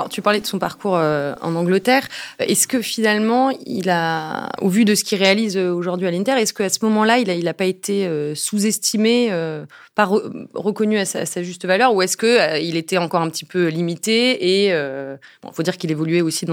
Alors, 0.00 0.08
tu 0.08 0.22
parlais 0.22 0.40
de 0.40 0.46
son 0.46 0.58
parcours 0.58 0.96
euh, 0.96 1.34
en 1.42 1.54
Angleterre. 1.54 2.08
Est-ce 2.38 2.66
que 2.66 2.80
finalement, 2.80 3.50
il 3.66 3.90
a, 3.90 4.48
au 4.62 4.68
vu 4.70 4.84
de 4.86 4.94
ce 4.94 5.04
qu'il 5.04 5.18
réalise 5.18 5.56
euh, 5.58 5.70
aujourd'hui 5.72 6.06
à 6.06 6.10
l'Inter, 6.10 6.32
est-ce 6.38 6.54
qu'à 6.54 6.70
ce 6.70 6.78
moment-là, 6.86 7.18
il 7.18 7.28
n'a 7.28 7.34
il 7.34 7.46
a 7.48 7.54
pas 7.54 7.66
été 7.66 8.06
euh, 8.06 8.34
sous-estimé, 8.34 9.30
pas 9.94 10.06
re- 10.06 10.46
reconnu 10.54 10.98
à 10.98 11.04
sa, 11.04 11.42
juste 11.42 11.66
valeur, 11.66 11.94
ou 11.94 12.00
est-ce 12.02 12.16
que 12.16 12.60
il 12.62 12.76
était 12.76 12.96
encore 12.98 13.20
un 13.20 13.28
petit 13.28 13.44
peu 13.44 13.68
limité 13.68 14.66
Et 14.66 14.68
il 14.70 15.52
faut 15.52 15.62
dire 15.62 15.76
qu'il 15.76 15.90
évoluait 15.90 16.22
aussi 16.22 16.46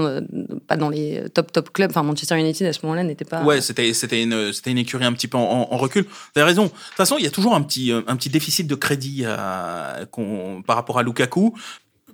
pas 0.66 0.76
dans 0.76 0.90
les 0.90 1.24
top 1.32 1.50
top 1.52 1.72
clubs. 1.72 1.90
Enfin, 1.90 2.02
Manchester 2.02 2.38
United 2.38 2.66
à 2.66 2.72
ce 2.74 2.80
moment-là 2.82 3.02
n'était 3.02 3.24
pas. 3.24 3.42
Ouais, 3.42 3.60
c'était 3.62 3.92
c'était 3.94 4.22
une 4.22 4.52
c'était 4.52 4.70
une 4.72 4.78
écurie 4.78 5.04
un 5.06 5.12
petit 5.14 5.28
peu 5.28 5.38
en, 5.38 5.42
en- 5.42 5.68
en 5.72 5.76
recul. 5.78 6.04
Avez 6.36 6.44
raison. 6.44 6.64
De 6.64 6.68
toute 6.68 6.94
façon, 6.96 7.16
il 7.18 7.24
y 7.24 7.28
a 7.28 7.30
toujours 7.30 7.54
un 7.54 7.62
petit 7.62 7.92
un 7.92 8.16
petit 8.16 8.28
déficit 8.28 8.66
de 8.66 8.74
crédit 8.74 9.24
par 9.24 10.76
rapport 10.76 10.98
à 10.98 11.02
Lukaku. 11.02 11.54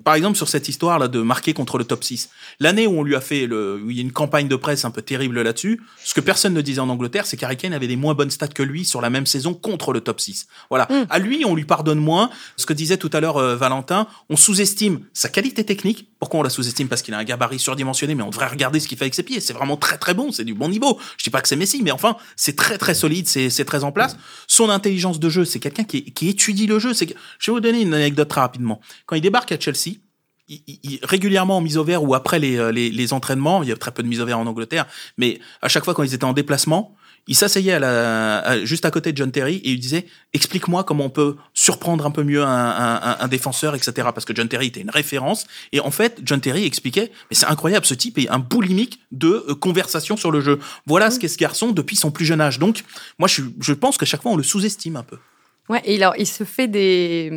Par 0.05 0.14
exemple, 0.14 0.37
sur 0.37 0.49
cette 0.49 0.69
histoire 0.69 0.99
là 0.99 1.09
de 1.09 1.21
marquer 1.21 1.55
contre 1.55 1.79
le 1.79 1.85
top 1.85 2.05
6. 2.05 2.29
L'année 2.61 2.87
où 2.87 2.99
on 2.99 3.03
lui 3.03 3.17
a 3.17 3.21
fait 3.21 3.47
le 3.47 3.81
où 3.83 3.90
il 3.90 3.97
y 3.97 4.01
a 4.01 4.03
une 4.03 4.12
campagne 4.12 4.49
de 4.49 4.57
presse 4.57 4.85
un 4.85 4.90
peu 4.90 5.03
terrible 5.03 5.40
là-dessus, 5.40 5.81
ce 6.05 6.14
que 6.14 6.21
personne 6.21 6.55
ne 6.55 6.61
disait 6.61 6.81
en 6.81 6.88
Angleterre, 6.88 7.27
c'est 7.27 7.37
qu'Harry 7.37 7.57
Kane 7.57 7.73
avait 7.73 7.88
des 7.88 7.97
moins 7.97 8.14
bonnes 8.14 8.31
stats 8.31 8.49
que 8.49 8.62
lui 8.62 8.85
sur 8.85 9.01
la 9.01 9.11
même 9.11 9.27
saison 9.27 9.55
contre 9.55 9.93
le 9.93 10.01
top 10.01 10.21
6. 10.21 10.47
Voilà. 10.69 10.87
Mm. 10.90 11.07
À 11.11 11.19
lui, 11.19 11.45
on 11.45 11.55
lui 11.55 11.64
pardonne 11.64 11.99
moins. 11.99 12.31
Ce 12.57 12.67
que 12.67 12.73
disait 12.73 12.99
tout 12.99 13.11
à 13.12 13.21
l'heure 13.21 13.38
euh, 13.38 13.57
Valentin, 13.57 14.07
on 14.29 14.37
sous-estime 14.37 15.01
sa 15.12 15.29
qualité 15.29 15.64
technique. 15.64 16.09
Pourquoi 16.19 16.40
on 16.40 16.43
la 16.43 16.51
sous-estime? 16.51 16.88
Parce 16.88 17.03
qu'il 17.03 17.14
a 17.14 17.19
un 17.19 17.25
gabarit 17.25 17.59
surdimensionné, 17.59 18.14
mais 18.14 18.23
on 18.23 18.31
devrait 18.31 18.49
regarder 18.49 18.81
ce 18.81 18.88
qu'il 18.88 18.99
fait 18.99 19.05
avec 19.05 19.14
ses 19.14 19.23
pieds. 19.23 19.40
C'est 19.40 19.53
vraiment 19.53 19.77
très 19.77 19.99
très 19.99 20.14
bon, 20.14 20.33
c'est 20.33 20.45
du 20.45 20.55
bon 20.55 20.69
niveau. 20.69 20.99
Je 21.19 21.25
dis 21.25 21.31
pas 21.31 21.40
que 21.40 21.49
c'est 21.49 21.57
Messi, 21.57 21.83
mais 21.83 21.90
enfin, 21.90 22.17
c'est 22.37 22.57
très 22.57 22.79
très 22.79 22.95
solide, 22.95 23.27
c'est 23.27 23.64
très 23.64 23.85
en 23.85 23.93
place. 23.93 24.17
Son 24.47 24.71
intelligence 24.71 25.19
de 25.19 25.29
jeu, 25.29 25.45
c'est 25.45 25.61
quelqu'un 25.61 25.85
qui, 25.85 26.05
qui 26.05 26.29
étudie 26.29 26.67
le 26.67 26.79
jeu. 26.79 26.95
C'est 26.95 27.14
Je 27.38 27.51
vais 27.51 27.55
vous 27.55 27.61
donner 27.61 27.81
une 27.81 27.95
anecdote 27.95 28.29
très 28.29 28.40
rapidement. 28.40 28.81
Quand 29.07 29.17
il 29.17 29.23
débarque 29.23 29.53
à 29.53 29.59
Chelsea, 29.59 29.94
il- 30.49 30.63
il- 30.83 30.99
régulièrement 31.03 31.57
en 31.59 31.61
mise 31.61 31.79
au 31.79 31.85
vert 31.85 32.03
ou 32.03 32.15
après 32.15 32.39
les, 32.39 32.57
euh, 32.59 32.71
les, 32.73 32.91
les 32.91 33.13
entraînements, 33.13 33.63
il 33.63 33.69
y 33.69 33.73
a 33.73 33.77
très 33.77 33.91
peu 33.93 34.03
de 34.03 34.09
mise 34.09 34.21
au 34.21 34.27
vert 34.27 34.39
en 34.39 34.47
Angleterre, 34.47 34.87
mais 35.19 35.41
à 35.63 35.69
chaque 35.69 35.85
fois 35.85 35.95
quand 35.95 36.03
ils 36.03 36.15
étaient 36.15 36.25
en 36.25 36.33
déplacement, 36.33 36.95
il 37.27 37.35
s'asseyait 37.35 37.73
à 37.73 37.79
la, 37.79 38.39
à- 38.41 38.65
juste 38.67 38.85
à 38.85 38.91
côté 38.91 39.11
de 39.13 39.17
John 39.17 39.33
Terry 39.33 39.55
et 39.57 39.71
il 39.71 39.79
disait 39.81 40.05
explique-moi 40.35 40.85
comment 40.85 41.07
on 41.07 41.11
peut 41.11 41.37
surprendre 41.55 42.05
un 42.05 42.11
peu 42.11 42.23
mieux 42.23 42.43
un, 42.43 42.47
un, 42.49 43.17
un- 43.19 43.29
défenseur, 43.29 43.75
etc. 43.75 43.93
Parce 44.15 44.27
que 44.27 44.35
John 44.35 44.47
Terry 44.47 44.67
était 44.67 44.83
une 44.83 44.91
référence 44.91 45.47
et 45.73 45.81
en 45.81 45.91
fait 45.91 46.21
John 46.23 46.41
Terry 46.43 46.65
expliquait 46.67 47.11
mais 47.31 47.35
c'est 47.37 47.47
incroyable 47.47 47.87
ce 47.87 47.95
type 47.95 48.19
est 48.19 48.29
un 48.29 48.39
boulimique 48.39 49.01
de 49.13 49.47
euh, 49.49 49.55
conversation 49.55 50.19
sur 50.19 50.31
le 50.31 50.43
jeu. 50.43 50.59
Voilà 50.87 51.11
ce 51.11 51.19
qu'est 51.19 51.29
ce 51.29 51.39
garçon 51.39 51.73
depuis 51.73 51.97
son 51.97 52.11
plus 52.11 52.27
jeune 52.27 52.43
âge. 52.43 52.59
Donc 52.59 52.85
moi 53.19 53.27
je, 53.29 53.41
je 53.61 53.73
pense 53.73 53.97
qu'à 53.97 54.05
chaque 54.05 54.21
fois 54.21 54.33
on 54.33 54.37
le 54.37 54.43
sous-estime 54.43 54.97
un 54.97 55.03
peu. 55.03 55.17
Ouais, 55.70 55.81
et 55.85 55.96
alors 55.96 56.14
il 56.18 56.27
se 56.27 56.44
fait 56.44 56.68
des. 56.68 57.31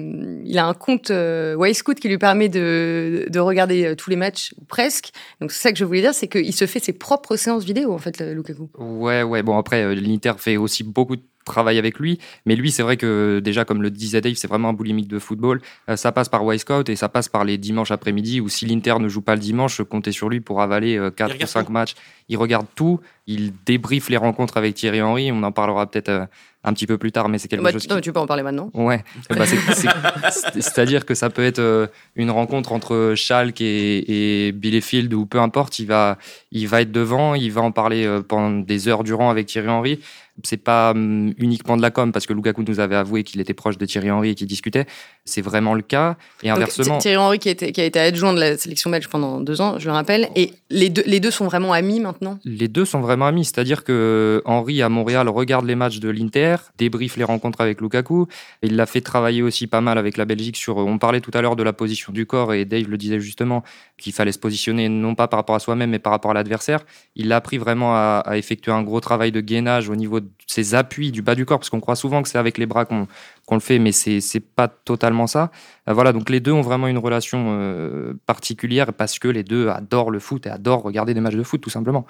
Il 0.46 0.58
a 0.58 0.66
un 0.66 0.74
compte 0.74 1.12
euh, 1.12 1.56
Wisecout 1.56 1.96
qui 1.96 2.10
lui 2.10 2.18
permet 2.18 2.50
de, 2.50 3.26
de 3.30 3.40
regarder 3.40 3.86
euh, 3.86 3.96
tous 3.96 4.10
les 4.10 4.16
matchs, 4.18 4.54
ou 4.60 4.66
presque. 4.66 5.12
Donc 5.40 5.52
c'est 5.52 5.62
ça 5.62 5.72
que 5.72 5.78
je 5.78 5.86
voulais 5.86 6.02
dire, 6.02 6.14
c'est 6.14 6.28
qu'il 6.28 6.54
se 6.54 6.66
fait 6.66 6.80
ses 6.80 6.94
propres 6.94 7.38
séances 7.38 7.64
vidéo, 7.64 7.94
en 7.94 7.98
fait, 8.00 8.20
Lukaku. 8.20 8.70
Ouais, 8.78 9.24
ouais. 9.24 9.44
Bon, 9.44 9.58
après, 9.58 9.84
euh, 9.84 9.96
l'Inter 9.96 10.34
fait 10.38 10.58
aussi 10.58 10.84
beaucoup 10.84 11.16
de 11.16 11.22
travail 11.46 11.78
avec 11.80 11.98
lui. 11.98 12.20
Mais 12.46 12.58
lui, 12.58 12.72
c'est 12.72 12.84
vrai 12.84 12.98
que 12.98 13.40
déjà, 13.42 13.64
comme 13.64 13.82
le 13.82 13.90
disait 13.90 14.20
Dave, 14.20 14.34
c'est 14.36 14.50
vraiment 14.50 14.68
un 14.68 14.74
boulimique 14.74 15.08
de 15.08 15.18
football. 15.18 15.62
Euh, 15.88 15.96
ça 15.96 16.12
passe 16.12 16.28
par 16.28 16.44
Wisecout 16.44 16.90
et 16.90 16.98
ça 16.98 17.08
passe 17.08 17.30
par 17.30 17.46
les 17.46 17.58
dimanches 17.58 17.92
après-midi 17.92 18.42
où 18.42 18.50
si 18.50 18.66
l'Inter 18.66 18.96
ne 19.00 19.08
joue 19.08 19.22
pas 19.22 19.36
le 19.36 19.40
dimanche, 19.42 19.82
comptez 19.84 20.12
sur 20.12 20.28
lui 20.28 20.42
pour 20.42 20.62
avaler 20.62 20.98
euh, 20.98 21.10
4 21.10 21.30
Il 21.30 21.32
ou 21.32 21.34
regarde 21.36 21.50
5 21.50 21.66
tout. 21.68 21.72
matchs. 21.72 21.96
Il 22.28 22.36
regarde 22.38 22.68
tout. 22.76 23.00
Il 23.28 23.54
débriefe 23.66 24.10
les 24.10 24.18
rencontres 24.18 24.58
avec 24.58 24.76
Thierry 24.76 25.02
Henry. 25.02 25.32
On 25.32 25.42
en 25.44 25.54
parlera 25.54 25.90
peut-être 25.90 26.10
euh, 26.10 26.26
un 26.68 26.74
petit 26.74 26.86
peu 26.86 26.98
plus 26.98 27.12
tard, 27.12 27.30
mais 27.30 27.38
c'est 27.38 27.48
quelque 27.48 27.64
Bah, 27.64 27.72
chose 27.72 27.88
non, 27.90 27.96
qui... 27.96 28.02
tu 28.02 28.12
peux 28.14 28.20
en 28.20 28.28
parler 28.28 28.44
maintenant. 28.44 28.70
Ouais, 28.74 29.04
c'est- 29.46 30.62
c'est-à-dire 30.62 31.06
que 31.06 31.14
ça 31.16 31.30
peut 31.30 31.44
être 31.44 31.60
euh, 31.60 31.88
une 32.16 32.30
rencontre 32.32 32.72
entre 32.74 33.14
Schalke 33.16 33.62
et, 33.62 34.48
et 34.48 34.52
Bielefeld 34.52 35.14
ou 35.14 35.26
peu 35.26 35.40
importe, 35.40 35.80
il 35.80 35.86
va, 35.88 36.18
il 36.52 36.68
va 36.68 36.82
être 36.82 36.92
devant, 36.92 37.36
il 37.36 37.52
va 37.52 37.62
en 37.62 37.72
parler 37.72 38.06
euh, 38.06 38.22
pendant 38.22 38.52
des 38.60 38.88
heures 38.88 39.04
durant 39.04 39.30
avec 39.30 39.48
Thierry 39.48 39.70
Henry. 39.70 40.00
C'est 40.44 40.58
pas 40.58 40.92
hum, 40.92 41.34
uniquement 41.38 41.78
de 41.78 41.82
la 41.82 41.92
com 41.92 42.12
parce 42.12 42.26
que 42.26 42.34
Lukaku 42.34 42.64
nous 42.68 42.80
avait 42.80 42.96
avoué 42.96 43.24
qu'il 43.24 43.42
était 43.42 43.54
proche 43.54 43.78
de 43.78 43.86
Thierry 43.86 44.12
Henry 44.12 44.30
et 44.32 44.36
qu'il 44.36 44.48
discutait. 44.48 44.86
C'est 45.26 45.42
vraiment 45.42 45.74
le 45.74 45.82
cas. 45.82 46.18
Et 46.44 46.50
Donc, 46.50 46.58
inversement, 46.58 46.98
Thierry 47.00 47.18
Henry 47.18 47.40
qui 47.40 47.50
a, 47.50 47.52
été, 47.52 47.72
qui 47.72 47.82
a 47.82 47.86
été 47.86 48.00
adjoint 48.00 48.34
de 48.34 48.40
la 48.40 48.58
sélection 48.58 48.90
belge 48.90 49.08
pendant 49.08 49.40
deux 49.40 49.62
ans, 49.62 49.80
je 49.80 49.88
le 49.88 49.94
rappelle. 49.94 50.30
Et 50.36 50.54
les 50.70 50.90
deux, 50.90 51.04
les 51.06 51.20
deux 51.20 51.32
sont 51.32 51.46
vraiment 51.46 51.74
amis 51.74 52.00
maintenant? 52.00 52.40
les 52.44 52.68
deux 52.68 52.86
sont 52.86 53.02
vraiment 53.02 53.28
amis. 53.28 53.46
C'est-à-dire 53.46 53.84
que 53.84 54.42
Henry 54.46 54.82
à 54.82 54.90
Montréal 54.90 55.30
regarde 55.30 55.66
les 55.66 55.76
matchs 55.76 56.00
de 56.00 56.10
l'Inter, 56.10 56.56
débriefe 56.78 57.18
les 57.18 57.24
rencontres 57.24 57.62
avec 57.62 57.82
Lukaku. 57.82 58.28
Il 58.64 58.76
l'a 58.76 58.86
fait 58.86 59.02
travailler 59.02 59.42
aussi 59.42 59.68
pas 59.68 59.82
mal 59.82 59.98
avec 59.98 60.18
la 60.18 60.26
Belgique 60.26 60.58
sur. 60.58 60.78
On 60.78 60.98
parlait 60.98 61.22
tout 61.22 61.32
à 61.34 61.42
l'heure 61.42 61.56
de 61.56 61.64
la 61.64 61.74
position 61.74 62.14
du 62.14 62.26
corps 62.26 62.54
et 62.54 62.66
Dave 62.66 62.88
le 62.88 62.98
disait 62.98 63.20
justement 63.20 63.64
qu'il 63.98 64.14
fallait 64.14 64.32
se 64.32 64.40
positionner 64.40 64.90
non 64.90 65.16
pas 65.16 65.28
par 65.28 65.40
rapport 65.40 65.56
à 65.56 65.60
soi-même 65.60 65.90
mais 65.92 66.00
par 66.00 66.12
rapport 66.12 66.32
à 66.32 66.34
l'adversaire. 66.34 66.86
Il 67.16 67.28
l'a 67.28 67.38
appris 67.38 67.58
vraiment 67.58 67.94
à, 67.96 68.24
à 68.26 68.38
effectuer 68.38 68.72
un 68.72 68.84
gros 68.84 69.00
travail 69.00 69.32
de 69.32 69.42
gainage 69.42 69.90
au 69.90 69.96
niveau 69.96 70.20
de 70.20 70.27
ses 70.48 70.76
appuis 70.76 71.12
du 71.12 71.22
bas 71.22 71.36
du 71.36 71.46
corps 71.46 71.60
parce 71.60 71.70
qu'on 71.70 71.80
croit 71.80 71.96
souvent 71.96 72.22
que 72.22 72.30
c'est 72.30 72.38
avec 72.38 72.58
les 72.58 72.66
bras 72.66 72.86
qu'on 72.86 73.08
le 73.52 73.60
fait, 73.60 73.80
mais 73.80 73.92
c'est 73.92 74.22
c'est 74.22 74.40
pas 74.40 74.68
totalement 74.68 75.28
ça. 75.28 75.52
Euh, 75.90 75.94
voilà, 75.94 76.14
donc 76.14 76.30
les 76.30 76.40
deux 76.40 76.52
ont 76.52 76.62
vraiment 76.62 76.88
une 76.88 76.98
relation 76.98 77.48
euh, 77.50 78.14
particulière 78.26 78.94
parce 78.94 79.20
que 79.20 79.28
les 79.28 79.44
deux 79.44 79.70
adorent 79.70 80.12
le 80.12 80.20
foot 80.20 80.46
et 80.46 80.50
adorent 80.50 80.84
regarder 80.84 81.14
des 81.14 81.22
matchs 81.22 81.36
de 81.36 81.44
foot 81.44 81.62
tout 81.62 81.70
simplement. 81.70 82.06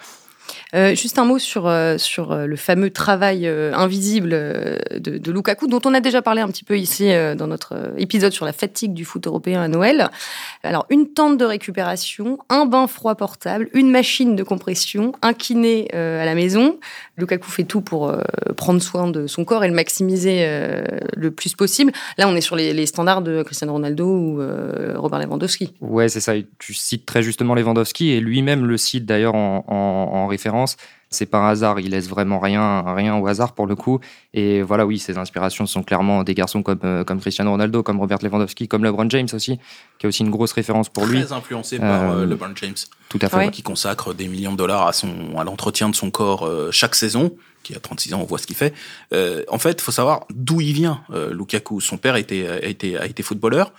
Euh, 0.73 0.95
juste 0.95 1.17
un 1.17 1.25
mot 1.25 1.39
sur, 1.39 1.67
euh, 1.67 1.97
sur 1.97 2.31
euh, 2.31 2.45
le 2.45 2.55
fameux 2.55 2.89
travail 2.89 3.47
invisible 3.47 4.29
de, 4.29 5.31
Lukaku, 5.31 5.67
dont 5.67 5.81
on 5.85 5.93
a 5.93 5.99
déjà 5.99 6.21
parlé 6.21 6.41
un 6.41 6.47
petit 6.47 6.63
peu 6.63 6.77
ici 6.77 7.09
dans 7.37 7.47
notre 7.47 7.93
épisode 7.97 8.31
sur 8.31 8.45
la 8.45 8.53
fatigue 8.53 8.93
du 8.93 9.05
foot 9.05 9.25
européen 9.27 9.61
à 9.61 9.67
Noël. 9.67 10.09
Alors, 10.63 10.85
une 10.89 11.07
tente 11.13 11.37
de 11.37 11.45
récupération, 11.45 12.37
un 12.49 12.65
bain 12.65 12.87
froid 12.87 13.15
portable, 13.15 13.69
une 13.73 13.91
machine 13.91 14.35
de 14.35 14.43
compression, 14.43 15.11
un 15.21 15.33
kiné 15.33 15.93
à 15.93 16.25
la 16.25 16.35
maison. 16.35 16.79
Lukaku 17.17 17.49
fait 17.49 17.63
tout 17.63 17.81
pour 17.81 18.13
prendre 18.55 18.81
soin 18.81 19.07
de 19.07 19.27
son 19.27 19.45
corps 19.45 19.63
et 19.63 19.67
le 19.67 19.73
maximiser 19.73 20.47
le 21.15 21.31
plus 21.31 21.53
possible. 21.53 21.91
Là, 22.17 22.27
on 22.27 22.35
est 22.35 22.41
sur 22.41 22.55
les, 22.55 22.85
standards 22.85 23.21
de 23.21 23.43
Cristiano 23.43 23.73
Ronaldo 23.73 24.05
ou 24.05 24.41
Robert 24.95 25.19
Lewandowski. 25.19 25.73
Ouais, 25.81 26.09
c'est 26.09 26.21
ça. 26.21 26.33
Tu 26.57 26.73
cites 26.73 27.05
très 27.05 27.21
justement 27.21 27.55
Lewandowski 27.55 28.11
et 28.11 28.19
lui-même 28.19 28.65
le 28.65 28.77
cite 28.77 29.05
d'ailleurs 29.05 29.35
en, 29.35 29.65
en, 29.67 30.17
en 30.17 30.27
référence. 30.37 30.77
C'est 31.09 31.25
pas 31.25 31.37
un 31.39 31.49
hasard, 31.49 31.79
il 31.79 31.91
laisse 31.91 32.09
vraiment 32.09 32.39
rien, 32.39 32.83
rien 32.93 33.15
au 33.15 33.25
hasard 33.27 33.53
pour 33.53 33.65
le 33.65 33.75
coup. 33.75 33.99
Et 34.33 34.61
voilà, 34.61 34.85
oui, 34.85 34.99
ses 34.99 35.17
inspirations 35.17 35.65
sont 35.65 35.81
clairement 35.83 36.23
des 36.23 36.33
garçons 36.33 36.61
comme, 36.63 36.79
euh, 36.83 37.03
comme 37.05 37.19
Cristiano 37.21 37.51
Ronaldo, 37.51 37.81
comme 37.81 37.99
Robert 37.99 38.19
Lewandowski, 38.21 38.67
comme 38.67 38.83
LeBron 38.83 39.09
James 39.09 39.29
aussi, 39.33 39.57
qui 39.99 40.05
est 40.05 40.09
aussi 40.09 40.23
une 40.23 40.31
grosse 40.31 40.51
référence 40.51 40.89
pour 40.89 41.05
lui. 41.05 41.23
Très 41.23 41.33
influencé 41.33 41.79
par 41.79 42.03
Euh, 42.11 42.23
euh, 42.23 42.25
LeBron 42.25 42.51
James. 42.55 42.75
Tout 43.09 43.19
à 43.21 43.29
fait. 43.29 43.37
Ouais. 43.37 43.51
qui 43.51 43.63
consacre 43.63 44.13
des 44.13 44.27
millions 44.27 44.51
de 44.51 44.57
dollars 44.57 44.85
à 44.85 44.91
son 44.93 45.37
à 45.37 45.43
l'entretien 45.45 45.87
de 45.89 45.95
son 45.95 46.11
corps 46.11 46.45
euh, 46.45 46.71
chaque 46.71 46.95
saison, 46.95 47.31
qui 47.67 47.75
a 47.75 47.79
36 47.79 48.13
ans, 48.13 48.21
on 48.21 48.25
voit 48.25 48.37
ce 48.37 48.47
qu'il 48.47 48.55
fait. 48.55 48.73
Euh, 49.13 49.43
en 49.49 49.59
fait, 49.59 49.81
faut 49.81 49.91
savoir 49.91 50.25
d'où 50.33 50.61
il 50.61 50.73
vient, 50.73 51.01
euh, 51.11 51.33
Lukaku. 51.33 51.81
Son 51.81 51.97
père 51.97 52.15
était, 52.15 52.47
a, 52.47 52.65
été, 52.65 52.97
a 52.97 53.05
été 53.05 53.23
footballeur. 53.23 53.73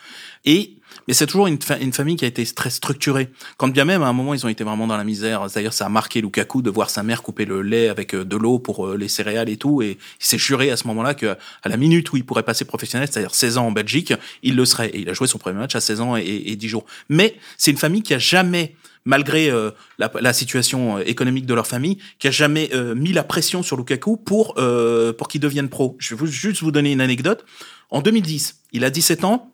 Et 0.45 0.75
mais 1.07 1.15
c'est 1.15 1.27
toujours 1.27 1.47
une, 1.47 1.59
une, 1.81 1.93
famille 1.93 2.17
qui 2.17 2.25
a 2.25 2.29
été 2.29 2.45
très 2.45 2.71
structurée. 2.71 3.31
Quand 3.57 3.69
bien 3.69 3.85
même, 3.85 4.03
à 4.03 4.09
un 4.09 4.13
moment, 4.13 4.35
ils 4.35 4.45
ont 4.45 4.49
été 4.49 4.63
vraiment 4.63 4.87
dans 4.87 4.97
la 4.97 5.05
misère. 5.05 5.47
D'ailleurs, 5.55 5.73
ça 5.73 5.87
a 5.87 5.89
marqué 5.89 6.21
Lukaku 6.21 6.61
de 6.61 6.71
voir 6.71 6.91
sa 6.91 7.03
mère 7.03 7.23
couper 7.23 7.47
le 7.47 7.63
lait 7.63 7.89
avec 7.89 8.15
euh, 8.15 8.25
de 8.25 8.37
l'eau 8.37 8.59
pour 8.59 8.87
euh, 8.87 8.97
les 8.97 9.09
céréales 9.09 9.49
et 9.49 9.57
tout. 9.57 9.81
Et 9.81 9.93
il 10.21 10.27
s'est 10.27 10.39
juré 10.39 10.71
à 10.71 10.77
ce 10.77 10.87
moment-là 10.89 11.15
que 11.15 11.37
à 11.63 11.69
la 11.69 11.77
minute 11.79 12.13
où 12.13 12.17
il 12.17 12.27
pourrait 12.27 12.43
passer 12.43 12.67
professionnel, 12.67 13.09
c'est-à-dire 13.11 13.35
16 13.35 13.57
ans 13.59 13.67
en 13.69 13.73
Belgique, 13.73 14.13
il 14.43 14.55
le 14.55 14.65
serait. 14.67 14.89
Et 14.89 15.01
il 15.01 15.09
a 15.09 15.15
joué 15.15 15.27
son 15.27 15.39
premier 15.39 15.59
match 15.59 15.75
à 15.75 15.81
16 15.81 16.01
ans 16.01 16.17
et, 16.17 16.25
et 16.25 16.57
10 16.57 16.69
jours. 16.69 16.85
Mais 17.09 17.37
c'est 17.57 17.71
une 17.71 17.79
famille 17.79 18.03
qui 18.03 18.13
a 18.13 18.19
jamais 18.19 18.75
malgré 19.05 19.51
euh, 19.51 19.71
la, 19.99 20.11
la, 20.21 20.33
situation 20.33 20.99
économique 20.99 21.47
de 21.47 21.55
leur 21.55 21.67
famille, 21.67 21.99
qui 22.19 22.29
a 22.29 22.31
jamais 22.31 22.71
euh, 22.75 22.95
mis 22.95 23.13
la 23.13 23.25
pression 23.25 23.63
sur 23.63 23.77
Lukaku 23.77 24.17
pour 24.17 24.55
euh, 24.59 25.13
pour 25.13 25.29
qu'il 25.29 25.41
devienne 25.41 25.69
pro. 25.69 25.97
Je 25.99 26.15
vais 26.15 26.19
vous, 26.19 26.27
juste 26.27 26.63
vous 26.63 26.71
donner 26.71 26.93
une 26.93 27.01
anecdote. 27.01 27.45
En 27.91 28.03
2010, 28.03 28.63
il 28.73 28.85
a 28.85 28.91
17 28.91 29.25
ans. 29.25 29.53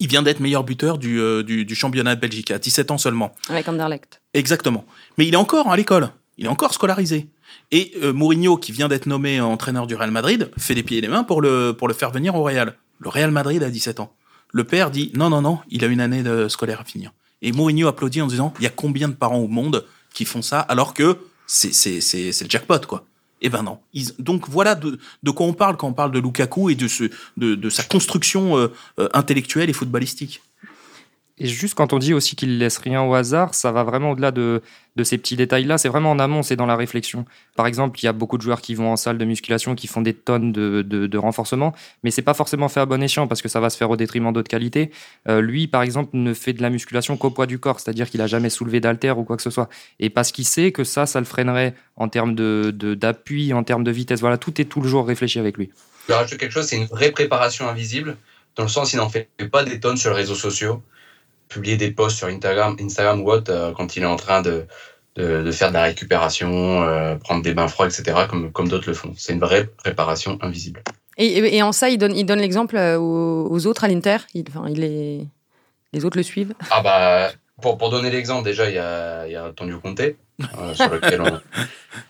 Il 0.00 0.08
vient 0.08 0.22
d'être 0.22 0.40
meilleur 0.40 0.62
buteur 0.62 0.96
du, 0.96 1.20
du, 1.42 1.64
du, 1.64 1.74
championnat 1.74 2.14
de 2.14 2.20
Belgique 2.20 2.52
à 2.52 2.58
17 2.60 2.92
ans 2.92 2.98
seulement. 2.98 3.34
Avec 3.48 3.66
Anderlecht. 3.66 4.20
Exactement. 4.32 4.84
Mais 5.16 5.26
il 5.26 5.34
est 5.34 5.38
encore 5.38 5.70
à 5.70 5.76
l'école. 5.76 6.10
Il 6.36 6.44
est 6.44 6.48
encore 6.48 6.72
scolarisé. 6.72 7.26
Et 7.72 7.94
Mourinho, 8.00 8.58
qui 8.58 8.70
vient 8.70 8.86
d'être 8.86 9.06
nommé 9.06 9.40
entraîneur 9.40 9.88
du 9.88 9.96
Real 9.96 10.12
Madrid, 10.12 10.52
fait 10.56 10.76
des 10.76 10.84
pieds 10.84 10.98
et 10.98 11.00
des 11.00 11.08
mains 11.08 11.24
pour 11.24 11.40
le, 11.40 11.72
pour 11.72 11.88
le 11.88 11.94
faire 11.94 12.12
venir 12.12 12.36
au 12.36 12.44
Real. 12.44 12.76
Le 13.00 13.08
Real 13.08 13.32
Madrid 13.32 13.60
a 13.64 13.70
17 13.70 13.98
ans. 13.98 14.14
Le 14.52 14.64
père 14.64 14.92
dit 14.92 15.10
non, 15.14 15.30
non, 15.30 15.42
non, 15.42 15.58
il 15.68 15.84
a 15.84 15.88
une 15.88 16.00
année 16.00 16.22
de 16.22 16.46
scolaire 16.48 16.80
à 16.80 16.84
finir. 16.84 17.12
Et 17.42 17.52
Mourinho 17.52 17.88
applaudit 17.88 18.22
en 18.22 18.26
disant 18.26 18.52
il 18.58 18.64
y 18.64 18.66
a 18.66 18.70
combien 18.70 19.08
de 19.08 19.14
parents 19.14 19.38
au 19.38 19.48
monde 19.48 19.84
qui 20.12 20.24
font 20.24 20.42
ça 20.42 20.60
alors 20.60 20.94
que 20.94 21.18
c'est 21.46 21.72
c'est 21.72 22.00
c'est 22.00 22.32
c'est 22.32 22.44
le 22.44 22.50
jackpot 22.50 22.80
quoi. 22.86 23.04
Eh 23.40 23.48
ben 23.48 23.62
non. 23.62 23.78
Donc 24.18 24.48
voilà 24.48 24.74
de, 24.74 24.98
de 25.22 25.30
quoi 25.30 25.46
on 25.46 25.52
parle 25.52 25.76
quand 25.76 25.88
on 25.88 25.92
parle 25.92 26.10
de 26.10 26.18
Lukaku 26.18 26.70
et 26.70 26.74
de 26.74 26.88
ce 26.88 27.04
de, 27.36 27.54
de 27.54 27.70
sa 27.70 27.84
construction 27.84 28.58
euh, 28.58 28.72
euh, 28.98 29.08
intellectuelle 29.14 29.70
et 29.70 29.72
footballistique. 29.72 30.42
Et 31.40 31.46
juste 31.46 31.74
quand 31.74 31.92
on 31.92 31.98
dit 31.98 32.14
aussi 32.14 32.36
qu'il 32.36 32.58
laisse 32.58 32.78
rien 32.78 33.02
au 33.02 33.14
hasard, 33.14 33.54
ça 33.54 33.72
va 33.72 33.84
vraiment 33.84 34.10
au-delà 34.10 34.30
de, 34.30 34.62
de 34.96 35.04
ces 35.04 35.18
petits 35.18 35.36
détails-là. 35.36 35.78
C'est 35.78 35.88
vraiment 35.88 36.10
en 36.10 36.18
amont, 36.18 36.42
c'est 36.42 36.56
dans 36.56 36.66
la 36.66 36.76
réflexion. 36.76 37.24
Par 37.56 37.66
exemple, 37.66 37.98
il 38.00 38.04
y 38.04 38.08
a 38.08 38.12
beaucoup 38.12 38.36
de 38.36 38.42
joueurs 38.42 38.60
qui 38.60 38.74
vont 38.74 38.90
en 38.90 38.96
salle 38.96 39.18
de 39.18 39.24
musculation, 39.24 39.74
qui 39.74 39.86
font 39.86 40.02
des 40.02 40.14
tonnes 40.14 40.52
de, 40.52 40.82
de, 40.82 41.06
de 41.06 41.18
renforcement, 41.18 41.74
mais 42.02 42.10
c'est 42.10 42.22
pas 42.22 42.34
forcément 42.34 42.68
fait 42.68 42.80
à 42.80 42.86
bon 42.86 43.02
escient 43.02 43.26
parce 43.26 43.42
que 43.42 43.48
ça 43.48 43.60
va 43.60 43.70
se 43.70 43.76
faire 43.76 43.90
au 43.90 43.96
détriment 43.96 44.32
d'autres 44.32 44.48
qualités. 44.48 44.90
Euh, 45.28 45.40
lui, 45.40 45.68
par 45.68 45.82
exemple, 45.82 46.10
ne 46.14 46.34
fait 46.34 46.52
de 46.52 46.62
la 46.62 46.70
musculation 46.70 47.16
qu'au 47.16 47.30
poids 47.30 47.46
du 47.46 47.58
corps, 47.58 47.80
c'est-à-dire 47.80 48.10
qu'il 48.10 48.20
a 48.20 48.26
jamais 48.26 48.50
soulevé 48.50 48.80
d'haltère 48.80 49.18
ou 49.18 49.24
quoi 49.24 49.36
que 49.36 49.42
ce 49.42 49.50
soit. 49.50 49.68
Et 50.00 50.10
parce 50.10 50.32
qu'il 50.32 50.44
sait 50.44 50.72
que 50.72 50.84
ça, 50.84 51.06
ça 51.06 51.20
le 51.20 51.26
freinerait 51.26 51.74
en 51.96 52.08
termes 52.08 52.34
d'appui, 52.34 53.52
en 53.52 53.62
termes 53.62 53.84
de 53.84 53.90
vitesse. 53.90 54.20
Voilà, 54.20 54.38
tout 54.38 54.60
est 54.60 54.64
tout 54.64 54.80
le 54.80 54.88
jour 54.88 55.06
réfléchi 55.06 55.38
avec 55.38 55.56
lui. 55.56 55.70
Je 56.08 56.12
vais 56.12 56.18
rajouter 56.18 56.38
quelque 56.38 56.52
chose, 56.52 56.66
c'est 56.66 56.76
une 56.76 56.86
vraie 56.86 57.12
préparation 57.12 57.68
invisible, 57.68 58.16
dans 58.56 58.62
le 58.62 58.68
sens 58.70 58.94
il 58.94 58.96
n'en 58.96 59.10
fait 59.10 59.28
pas 59.52 59.62
des 59.62 59.78
tonnes 59.78 59.98
sur 59.98 60.10
les 60.10 60.16
réseaux 60.16 60.34
sociaux 60.34 60.82
publier 61.48 61.76
des 61.76 61.90
posts 61.90 62.18
sur 62.18 62.28
Instagram, 62.28 62.76
Instagram 62.80 63.22
ou 63.22 63.30
autre 63.30 63.52
euh, 63.52 63.72
quand 63.72 63.96
il 63.96 64.02
est 64.02 64.06
en 64.06 64.16
train 64.16 64.42
de, 64.42 64.66
de, 65.16 65.42
de 65.42 65.52
faire 65.52 65.68
de 65.68 65.74
la 65.74 65.82
récupération, 65.82 66.82
euh, 66.82 67.16
prendre 67.16 67.42
des 67.42 67.54
bains 67.54 67.68
froids, 67.68 67.86
etc., 67.86 68.26
comme, 68.28 68.52
comme 68.52 68.68
d'autres 68.68 68.88
le 68.88 68.94
font. 68.94 69.12
C'est 69.16 69.32
une 69.32 69.40
vraie 69.40 69.66
préparation 69.66 70.38
invisible. 70.40 70.82
Et, 71.16 71.56
et, 71.56 71.62
en 71.62 71.72
ça, 71.72 71.88
il 71.88 71.98
donne, 71.98 72.16
il 72.16 72.24
donne 72.24 72.38
l'exemple 72.38 72.76
aux, 72.76 73.48
aux, 73.50 73.66
autres 73.66 73.84
à 73.84 73.88
l'Inter? 73.88 74.18
Il, 74.34 74.44
enfin, 74.48 74.66
il 74.68 74.84
est... 74.84 75.26
Les 75.92 76.04
autres 76.04 76.16
le 76.16 76.22
suivent? 76.22 76.54
Ah 76.70 76.80
bah, 76.80 77.30
pour, 77.60 77.76
pour 77.76 77.90
donner 77.90 78.10
l'exemple, 78.10 78.44
déjà, 78.44 78.68
il 78.68 78.74
y 78.74 78.78
a, 78.78 79.26
il 79.26 79.32
y 79.32 79.36
a 79.36 79.46
Antonio 79.46 79.80
Conte, 79.80 80.00
euh, 80.00 80.74
sur 80.74 80.90
lequel 80.90 81.20
on, 81.20 81.40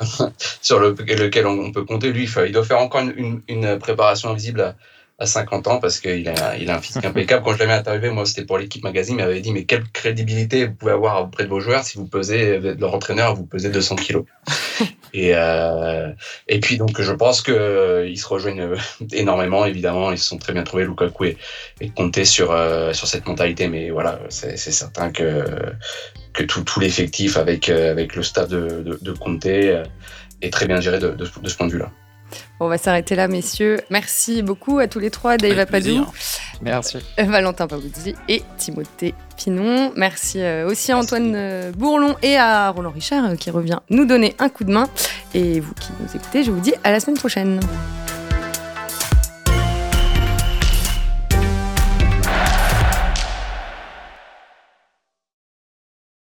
sur 0.60 0.78
le, 0.78 0.90
lequel 0.90 1.46
on, 1.46 1.72
peut 1.72 1.84
compter. 1.84 2.12
Lui, 2.12 2.28
il 2.46 2.52
doit 2.52 2.64
faire 2.64 2.80
encore 2.80 3.00
une, 3.00 3.14
une, 3.16 3.42
une 3.48 3.78
préparation 3.78 4.30
invisible 4.30 4.60
à, 4.60 4.76
à 5.18 5.26
50 5.26 5.66
ans 5.66 5.78
parce 5.80 5.98
qu'il 5.98 6.28
a, 6.28 6.56
il 6.56 6.70
a 6.70 6.76
un 6.76 6.80
physique 6.80 7.04
impeccable. 7.04 7.44
Quand 7.44 7.52
je 7.54 7.58
l'avais 7.58 7.72
interviewé, 7.72 8.10
moi, 8.10 8.24
c'était 8.24 8.44
pour 8.44 8.56
l'équipe 8.56 8.84
magazine, 8.84 9.16
il 9.18 9.24
m'avait 9.24 9.40
dit, 9.40 9.52
mais 9.52 9.64
quelle 9.64 9.84
crédibilité 9.90 10.66
vous 10.66 10.74
pouvez 10.74 10.92
avoir 10.92 11.22
auprès 11.22 11.44
de 11.44 11.48
vos 11.48 11.58
joueurs 11.58 11.82
si 11.82 11.98
vous 11.98 12.06
pesez, 12.06 12.60
leur 12.60 12.94
entraîneur, 12.94 13.34
vous 13.34 13.44
pesez 13.44 13.68
200 13.70 13.96
kilos. 13.96 14.24
et, 15.12 15.32
euh, 15.34 16.12
et 16.46 16.60
puis, 16.60 16.78
donc, 16.78 17.00
je 17.00 17.12
pense 17.12 17.42
qu'ils 17.42 17.54
euh, 17.54 18.14
se 18.14 18.26
rejoignent 18.28 18.74
énormément, 19.12 19.66
évidemment. 19.66 20.12
Ils 20.12 20.18
se 20.18 20.28
sont 20.28 20.38
très 20.38 20.52
bien 20.52 20.62
trouvés, 20.62 20.84
Lukaku, 20.84 21.24
et, 21.24 21.36
et 21.80 21.90
compter 21.90 22.24
sur, 22.24 22.52
euh, 22.52 22.92
sur 22.92 23.08
cette 23.08 23.26
mentalité. 23.26 23.66
Mais 23.66 23.90
voilà, 23.90 24.20
c'est 24.28 24.56
certain 24.56 25.10
que, 25.10 25.44
que 26.32 26.44
tout, 26.44 26.62
tout 26.62 26.78
l'effectif 26.78 27.36
avec, 27.36 27.68
euh, 27.68 27.90
avec 27.90 28.14
le 28.14 28.22
staff 28.22 28.48
de, 28.48 28.82
de, 28.82 28.98
de 29.02 29.12
Conte 29.12 29.46
est 29.46 30.52
très 30.52 30.66
bien 30.68 30.80
géré 30.80 31.00
de, 31.00 31.08
de, 31.08 31.28
de 31.42 31.48
ce 31.48 31.56
point 31.56 31.66
de 31.66 31.72
vue-là. 31.72 31.90
On 32.60 32.68
va 32.68 32.78
s'arrêter 32.78 33.14
là, 33.14 33.28
messieurs. 33.28 33.78
Merci 33.90 34.42
beaucoup 34.42 34.78
à 34.78 34.88
tous 34.88 34.98
les 34.98 35.10
trois, 35.10 35.36
Dave 35.36 35.58
Apadou. 35.58 36.06
Merci. 36.60 36.98
Valentin 37.16 37.68
Pavuzzi 37.68 38.14
et 38.28 38.42
Timothée 38.56 39.14
Pinon. 39.36 39.92
Merci 39.94 40.40
aussi 40.66 40.90
à 40.90 40.98
Antoine 40.98 41.30
Merci. 41.30 41.72
Bourlon 41.78 42.16
et 42.22 42.36
à 42.36 42.70
Roland 42.70 42.90
Richard 42.90 43.36
qui 43.36 43.50
revient 43.50 43.78
nous 43.90 44.06
donner 44.06 44.34
un 44.40 44.48
coup 44.48 44.64
de 44.64 44.72
main. 44.72 44.88
Et 45.34 45.60
vous 45.60 45.74
qui 45.74 45.90
nous 46.00 46.16
écoutez, 46.16 46.42
je 46.42 46.50
vous 46.50 46.60
dis 46.60 46.74
à 46.82 46.90
la 46.90 46.98
semaine 46.98 47.16
prochaine. 47.16 47.60